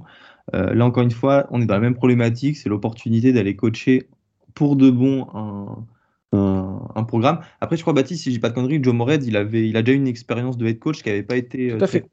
là, 0.53 0.85
encore 0.85 1.03
une 1.03 1.11
fois, 1.11 1.47
on 1.51 1.61
est 1.61 1.67
dans 1.67 1.75
la 1.75 1.81
même 1.81 1.95
problématique, 1.95 2.57
c'est 2.57 2.69
l'opportunité 2.69 3.33
d'aller 3.33 3.55
coacher 3.57 4.09
pour 4.55 4.77
de 4.77 4.91
bon 4.91 5.27
un, 5.35 5.85
un, 6.33 7.05
programme. 7.05 7.41
Après, 7.61 7.77
je 7.77 7.83
crois, 7.83 7.93
Baptiste, 7.93 8.23
si 8.23 8.31
je 8.31 8.37
dis 8.37 8.41
pas 8.41 8.49
de 8.49 8.55
conneries, 8.55 8.83
Joe 8.83 8.95
Moret, 8.95 9.19
il, 9.19 9.37
avait, 9.37 9.69
il 9.69 9.77
a 9.77 9.83
déjà 9.83 9.97
une 9.97 10.09
expérience 10.09 10.57
de 10.57 10.67
head 10.67 10.79
coach 10.79 11.03
qui 11.03 11.09
n'avait 11.11 11.23
pas 11.23 11.37
été 11.37 11.77
Tout 11.77 11.85
à 11.85 11.87
fait. 11.87 12.07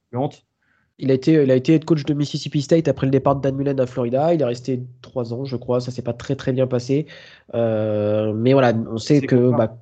Il 0.98 1.12
a, 1.12 1.14
été, 1.14 1.34
il 1.34 1.52
a 1.52 1.56
été 1.56 1.74
head 1.74 1.84
coach 1.84 2.06
de 2.06 2.14
Mississippi 2.14 2.62
State 2.62 2.88
après 2.88 3.06
le 3.06 3.12
départ 3.12 3.36
de 3.36 3.42
Dan 3.42 3.56
Mullen 3.56 3.80
à 3.82 3.86
Florida. 3.86 4.34
Il 4.34 4.42
est 4.42 4.46
resté 4.46 4.82
trois 5.02 5.34
ans, 5.34 5.44
je 5.44 5.58
crois. 5.58 5.82
Ça 5.82 5.92
s'est 5.92 6.02
pas 6.02 6.14
très 6.14 6.38
très 6.38 6.54
bien 6.54 6.68
passé. 6.68 7.06
Euh, 7.54 8.34
mais 8.34 8.54
voilà, 8.54 8.74
on 8.90 8.98
sait 8.98 9.20
que 9.20 9.52
bah, 9.52 9.78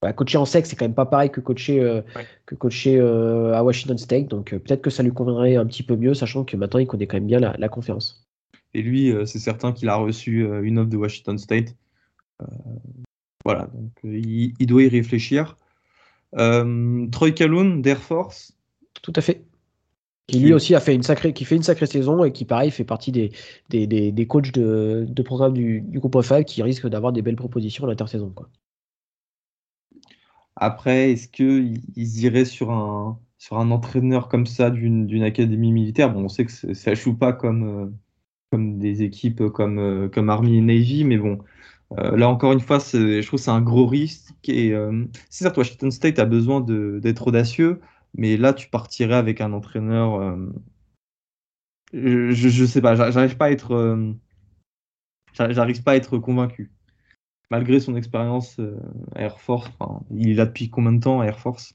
bah, 0.00 0.14
coacher 0.14 0.38
en 0.38 0.46
sec, 0.46 0.64
c'est 0.64 0.76
quand 0.76 0.86
même 0.86 0.94
pas 0.94 1.04
pareil 1.04 1.30
que 1.30 1.42
coacher, 1.42 1.80
euh, 1.80 2.00
que 2.46 2.54
coacher 2.54 2.98
euh, 2.98 3.52
à 3.52 3.62
Washington 3.62 3.98
State. 3.98 4.28
Donc 4.28 4.50
peut-être 4.50 4.80
que 4.80 4.88
ça 4.88 5.02
lui 5.02 5.12
conviendrait 5.12 5.56
un 5.56 5.66
petit 5.66 5.82
peu 5.82 5.94
mieux, 5.94 6.14
sachant 6.14 6.44
que 6.44 6.56
maintenant 6.56 6.80
il 6.80 6.86
connaît 6.86 7.06
quand 7.06 7.18
même 7.18 7.26
bien 7.26 7.40
la, 7.40 7.68
conférence. 7.68 8.26
Et 8.72 8.80
lui, 8.80 9.12
c'est 9.26 9.40
certain 9.40 9.72
qu'il 9.72 9.90
a 9.90 9.96
reçu 9.96 10.48
une 10.62 10.78
offre 10.78 10.88
de 10.88 10.96
Washington 10.96 11.36
State. 11.36 11.76
voilà, 13.44 13.68
donc 13.74 13.90
il, 14.04 14.54
il, 14.58 14.66
doit 14.66 14.84
y 14.84 14.88
réfléchir. 14.88 15.56
Troy 16.32 17.32
Calhoun 17.36 17.82
d'Air 17.82 17.98
Force. 17.98 18.56
Tout 19.02 19.12
à 19.16 19.20
fait 19.20 19.44
qui 20.30 20.40
lui 20.40 20.52
aussi 20.52 20.74
a 20.74 20.80
fait 20.80 20.94
une 20.94 21.02
sacrée, 21.02 21.32
qui 21.32 21.44
fait 21.44 21.56
une 21.56 21.62
sacrée 21.62 21.86
saison 21.86 22.24
et 22.24 22.32
qui 22.32 22.44
pareil 22.44 22.70
fait 22.70 22.84
partie 22.84 23.12
des, 23.12 23.32
des, 23.68 23.86
des, 23.86 24.26
coachs 24.26 24.52
de, 24.52 25.06
de, 25.08 25.22
programme 25.22 25.54
du, 25.54 25.80
du 25.80 25.98
groupe 25.98 26.14
OFA 26.14 26.44
qui 26.44 26.62
risquent 26.62 26.86
d'avoir 26.86 27.12
des 27.12 27.22
belles 27.22 27.36
propositions 27.36 27.84
à 27.84 27.88
l'intersaison. 27.88 28.32
Après, 30.56 31.12
est-ce 31.12 31.28
qu'ils 31.28 31.80
iraient 31.96 32.44
sur 32.44 32.70
un, 32.70 33.18
sur 33.38 33.58
un 33.58 33.70
entraîneur 33.70 34.28
comme 34.28 34.46
ça 34.46 34.70
d'une 34.70 35.22
académie 35.22 35.72
militaire? 35.72 36.12
Bon, 36.12 36.24
on 36.24 36.28
sait 36.28 36.44
que 36.44 36.74
ça 36.74 36.94
joue 36.94 37.16
pas 37.16 37.32
comme, 37.32 37.64
euh, 37.64 37.86
comme 38.52 38.78
des 38.78 39.02
équipes 39.02 39.48
comme, 39.48 39.78
euh, 39.78 40.08
comme 40.08 40.28
Army 40.28 40.58
et 40.58 40.60
Navy, 40.60 41.04
mais 41.04 41.16
bon, 41.16 41.38
euh, 41.98 42.16
là 42.16 42.28
encore 42.28 42.52
une 42.52 42.60
fois, 42.60 42.78
je 42.78 43.26
trouve 43.26 43.38
que 43.38 43.44
c'est 43.44 43.50
un 43.50 43.62
gros 43.62 43.86
risque. 43.86 44.34
Et 44.48 44.74
c'est 45.30 45.44
certes, 45.44 45.56
Washington 45.56 45.90
State 45.90 46.18
a 46.18 46.24
besoin 46.24 46.60
d'être 46.60 47.26
audacieux. 47.26 47.80
Mais 48.14 48.36
là, 48.36 48.52
tu 48.52 48.68
partirais 48.68 49.14
avec 49.14 49.40
un 49.40 49.52
entraîneur. 49.52 50.20
Euh, 50.20 50.52
je, 51.92 52.30
je, 52.30 52.64
sais 52.64 52.80
pas, 52.80 52.94
j'arrive 53.10 53.36
pas 53.36 53.46
à 53.46 53.50
être. 53.50 53.72
Euh, 53.72 54.12
j'arrive 55.34 55.82
pas 55.82 55.92
à 55.92 55.96
être 55.96 56.18
convaincu. 56.18 56.70
Malgré 57.50 57.80
son 57.80 57.96
expérience 57.96 58.58
euh, 58.60 58.76
à 59.14 59.22
Air 59.22 59.40
Force, 59.40 59.70
il 60.10 60.30
est 60.30 60.34
là 60.34 60.46
depuis 60.46 60.70
combien 60.70 60.92
de 60.92 61.00
temps 61.00 61.20
à 61.20 61.26
Air 61.26 61.38
Force? 61.38 61.74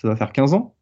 Ça 0.00 0.08
va 0.08 0.16
faire 0.16 0.32
15 0.32 0.54
ans? 0.54 0.72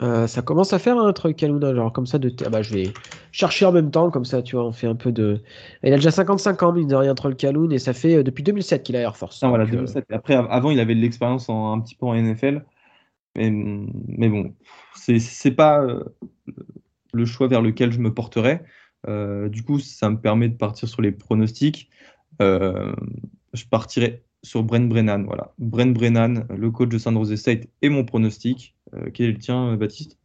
Ça 0.00 0.42
commence 0.42 0.74
à 0.74 0.78
faire 0.78 0.98
un 0.98 1.10
truc 1.14 1.38
Kaluna, 1.38 1.74
genre 1.74 1.90
comme 1.90 2.04
ça 2.04 2.18
de. 2.18 2.30
Ah 2.44 2.50
bah, 2.50 2.60
je 2.60 2.74
vais 2.74 2.92
chercher 3.32 3.64
en 3.64 3.72
même 3.72 3.90
temps, 3.90 4.10
comme 4.10 4.26
ça, 4.26 4.42
tu 4.42 4.56
vois, 4.56 4.66
on 4.66 4.72
fait 4.72 4.86
un 4.86 4.94
peu 4.94 5.10
de. 5.10 5.42
Il 5.82 5.90
a 5.90 5.96
déjà 5.96 6.10
55 6.10 6.62
ans, 6.62 6.72
mine 6.72 6.88
de 6.88 6.94
rien, 6.94 7.14
Troll 7.14 7.34
Kaloun, 7.34 7.72
et 7.72 7.78
ça 7.78 7.94
fait 7.94 8.22
depuis 8.22 8.44
2007 8.44 8.82
qu'il 8.82 8.94
a 8.96 9.00
Air 9.00 9.16
Force. 9.16 9.42
Ah, 9.42 9.48
voilà, 9.48 9.64
2007. 9.64 10.04
Après, 10.10 10.34
avant, 10.34 10.70
il 10.70 10.80
avait 10.80 10.94
de 10.94 11.00
l'expérience 11.00 11.48
un 11.48 11.80
petit 11.80 11.94
peu 11.94 12.04
en 12.04 12.14
NFL. 12.14 12.62
Mais, 13.36 14.28
bon, 14.28 14.54
c'est 14.94 15.50
pas 15.50 15.82
euh, 15.82 16.04
le 17.12 17.24
choix 17.24 17.48
vers 17.48 17.62
lequel 17.62 17.92
je 17.92 17.98
me 17.98 18.12
porterai. 18.12 18.60
Euh, 19.08 19.48
du 19.48 19.62
coup, 19.62 19.78
ça 19.78 20.10
me 20.10 20.18
permet 20.18 20.48
de 20.48 20.56
partir 20.56 20.88
sur 20.88 21.02
les 21.02 21.12
pronostics. 21.12 21.90
Euh, 22.40 22.94
je 23.52 23.64
partirai 23.66 24.24
sur 24.42 24.62
Brent 24.62 24.88
Brennan. 24.88 25.24
Voilà. 25.26 25.52
Brent 25.58 25.92
Brennan, 25.92 26.46
le 26.48 26.70
coach 26.70 26.88
de 26.88 26.98
San 26.98 27.14
Jose 27.14 27.36
State, 27.36 27.68
et 27.82 27.88
mon 27.88 28.04
pronostic. 28.04 28.74
quel 29.12 29.26
est 29.26 29.32
le 29.32 29.38
tien, 29.38 29.76
Baptiste? 29.76 30.18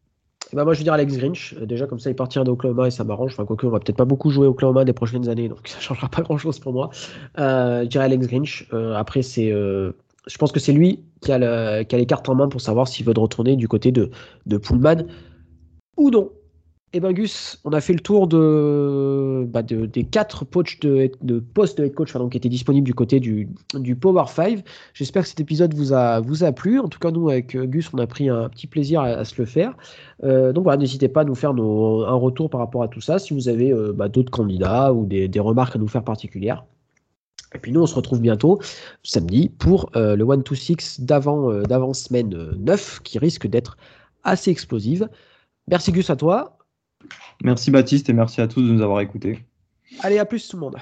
Ben 0.54 0.66
moi, 0.66 0.74
je 0.74 0.80
vais 0.80 0.84
dire 0.84 0.94
Alex 0.94 1.18
Grinch. 1.18 1.56
Déjà, 1.62 1.88
comme 1.88 2.00
ça, 2.00 2.10
il 2.10 2.16
partira 2.16 2.44
d'Oklahoma 2.44 2.88
et 2.88 2.92
ça 2.92 3.06
m'arrange. 3.06 3.34
Enfin, 3.34 3.46
quoique, 3.46 3.66
on 3.66 3.70
va 3.70 3.80
peut-être 3.80 3.96
pas 3.96 4.06
beaucoup 4.06 4.32
jouer 4.32 4.48
Oklahoma 4.48 4.84
des 4.84 4.94
prochaines 4.94 5.30
années, 5.30 5.48
donc 5.48 5.60
ça 5.68 5.80
changera 5.80 6.10
pas 6.10 6.22
grand-chose 6.22 6.60
pour 6.60 6.74
moi. 6.74 6.90
je 7.38 7.86
dirais 7.86 8.06
Alex 8.06 8.28
Grinch. 8.28 8.68
après, 8.72 9.22
c'est 9.22 9.52
je 10.28 10.38
pense 10.38 10.52
que 10.52 10.60
c'est 10.60 10.74
lui 10.74 11.04
qui 11.22 11.32
a, 11.32 11.84
les 11.84 12.06
cartes 12.06 12.30
en 12.30 12.36
main 12.36 12.48
pour 12.48 12.62
savoir 12.62 12.88
s'il 12.88 13.06
veut 13.06 13.14
retourner 13.16 13.56
du 13.56 13.68
côté 13.68 13.92
de, 13.92 14.12
de 14.46 14.58
Pullman 14.58 15.06
ou 15.98 16.10
non. 16.10 16.32
Et 16.94 16.98
eh 16.98 17.00
ben 17.00 17.14
Gus, 17.14 17.58
on 17.64 17.72
a 17.72 17.80
fait 17.80 17.94
le 17.94 18.02
tour 18.02 18.28
bah, 18.28 19.62
des 19.64 20.04
quatre 20.04 20.44
postes 20.44 20.86
de, 20.86 20.98
head 20.98 21.94
coach 21.94 22.14
qui 22.30 22.38
étaient 22.38 22.50
disponibles 22.50 22.86
du 22.86 22.94
côté 22.94 23.22
du, 23.22 23.48
Power 23.96 24.26
5. 24.28 24.62
J'espère 24.94 25.24
que 25.24 25.30
cet 25.30 25.40
épisode 25.40 25.74
vous 25.74 25.94
a, 25.94 26.52
plu. 26.52 26.80
En 26.80 26.90
tout 26.90 27.00
cas, 27.00 27.12
nous, 27.12 27.30
avec 27.30 27.56
Gus, 27.56 27.90
on 27.94 27.98
a 27.98 28.08
pris 28.08 28.28
un 28.28 28.50
petit 28.50 28.68
plaisir 28.68 29.00
à, 29.00 29.24
se 29.24 29.36
le 29.38 29.46
faire. 29.46 29.74
Euh, 30.26 30.52
donc 30.52 30.66
voilà, 30.66 30.78
n'hésitez 30.78 31.08
pas 31.08 31.22
à 31.22 31.24
nous 31.24 31.36
faire 31.36 31.52
un 31.52 32.16
retour 32.16 32.50
par 32.50 32.60
rapport 32.60 32.84
à 32.84 32.90
tout 32.90 33.00
ça. 33.00 33.20
Si 33.20 33.34
vous 33.34 33.48
avez 33.48 33.72
euh, 33.72 33.94
bah, 33.94 34.10
d'autres 34.10 34.32
candidats 34.32 34.92
ou 34.92 35.06
des 35.06 35.40
remarques 35.40 35.78
à 35.78 35.80
nous 35.80 35.88
faire 35.88 36.04
particulières. 36.04 36.66
Et 37.54 37.60
puis 37.60 37.72
nous, 37.72 37.82
on 37.82 37.86
se 37.86 37.96
retrouve 37.96 38.22
bientôt 38.22 38.60
samedi 39.04 39.50
pour 39.50 39.92
euh, 39.96 40.16
le 40.16 40.26
1-2-6 40.26 41.04
d'avant, 41.04 41.52
euh, 41.52 41.64
d'avant 41.64 41.94
semaine 41.94 42.30
9 42.58 42.98
euh, 42.98 43.02
qui 43.04 43.20
risque 43.20 43.48
d'être 43.48 43.78
assez 44.24 44.52
explosive. 44.52 45.10
Merci 45.68 45.92
Gus 45.92 46.10
à 46.10 46.16
toi. 46.16 46.58
Merci 47.44 47.72
Baptiste 47.72 48.10
et 48.10 48.14
merci 48.14 48.42
à 48.42 48.48
tous 48.48 48.62
de 48.62 48.72
nous 48.72 48.82
avoir 48.82 49.02
écoutés. 49.02 49.44
Allez, 50.02 50.20
à 50.20 50.26
plus 50.26 50.48
tout 50.48 50.58
le 50.58 50.62
monde. 50.62 50.78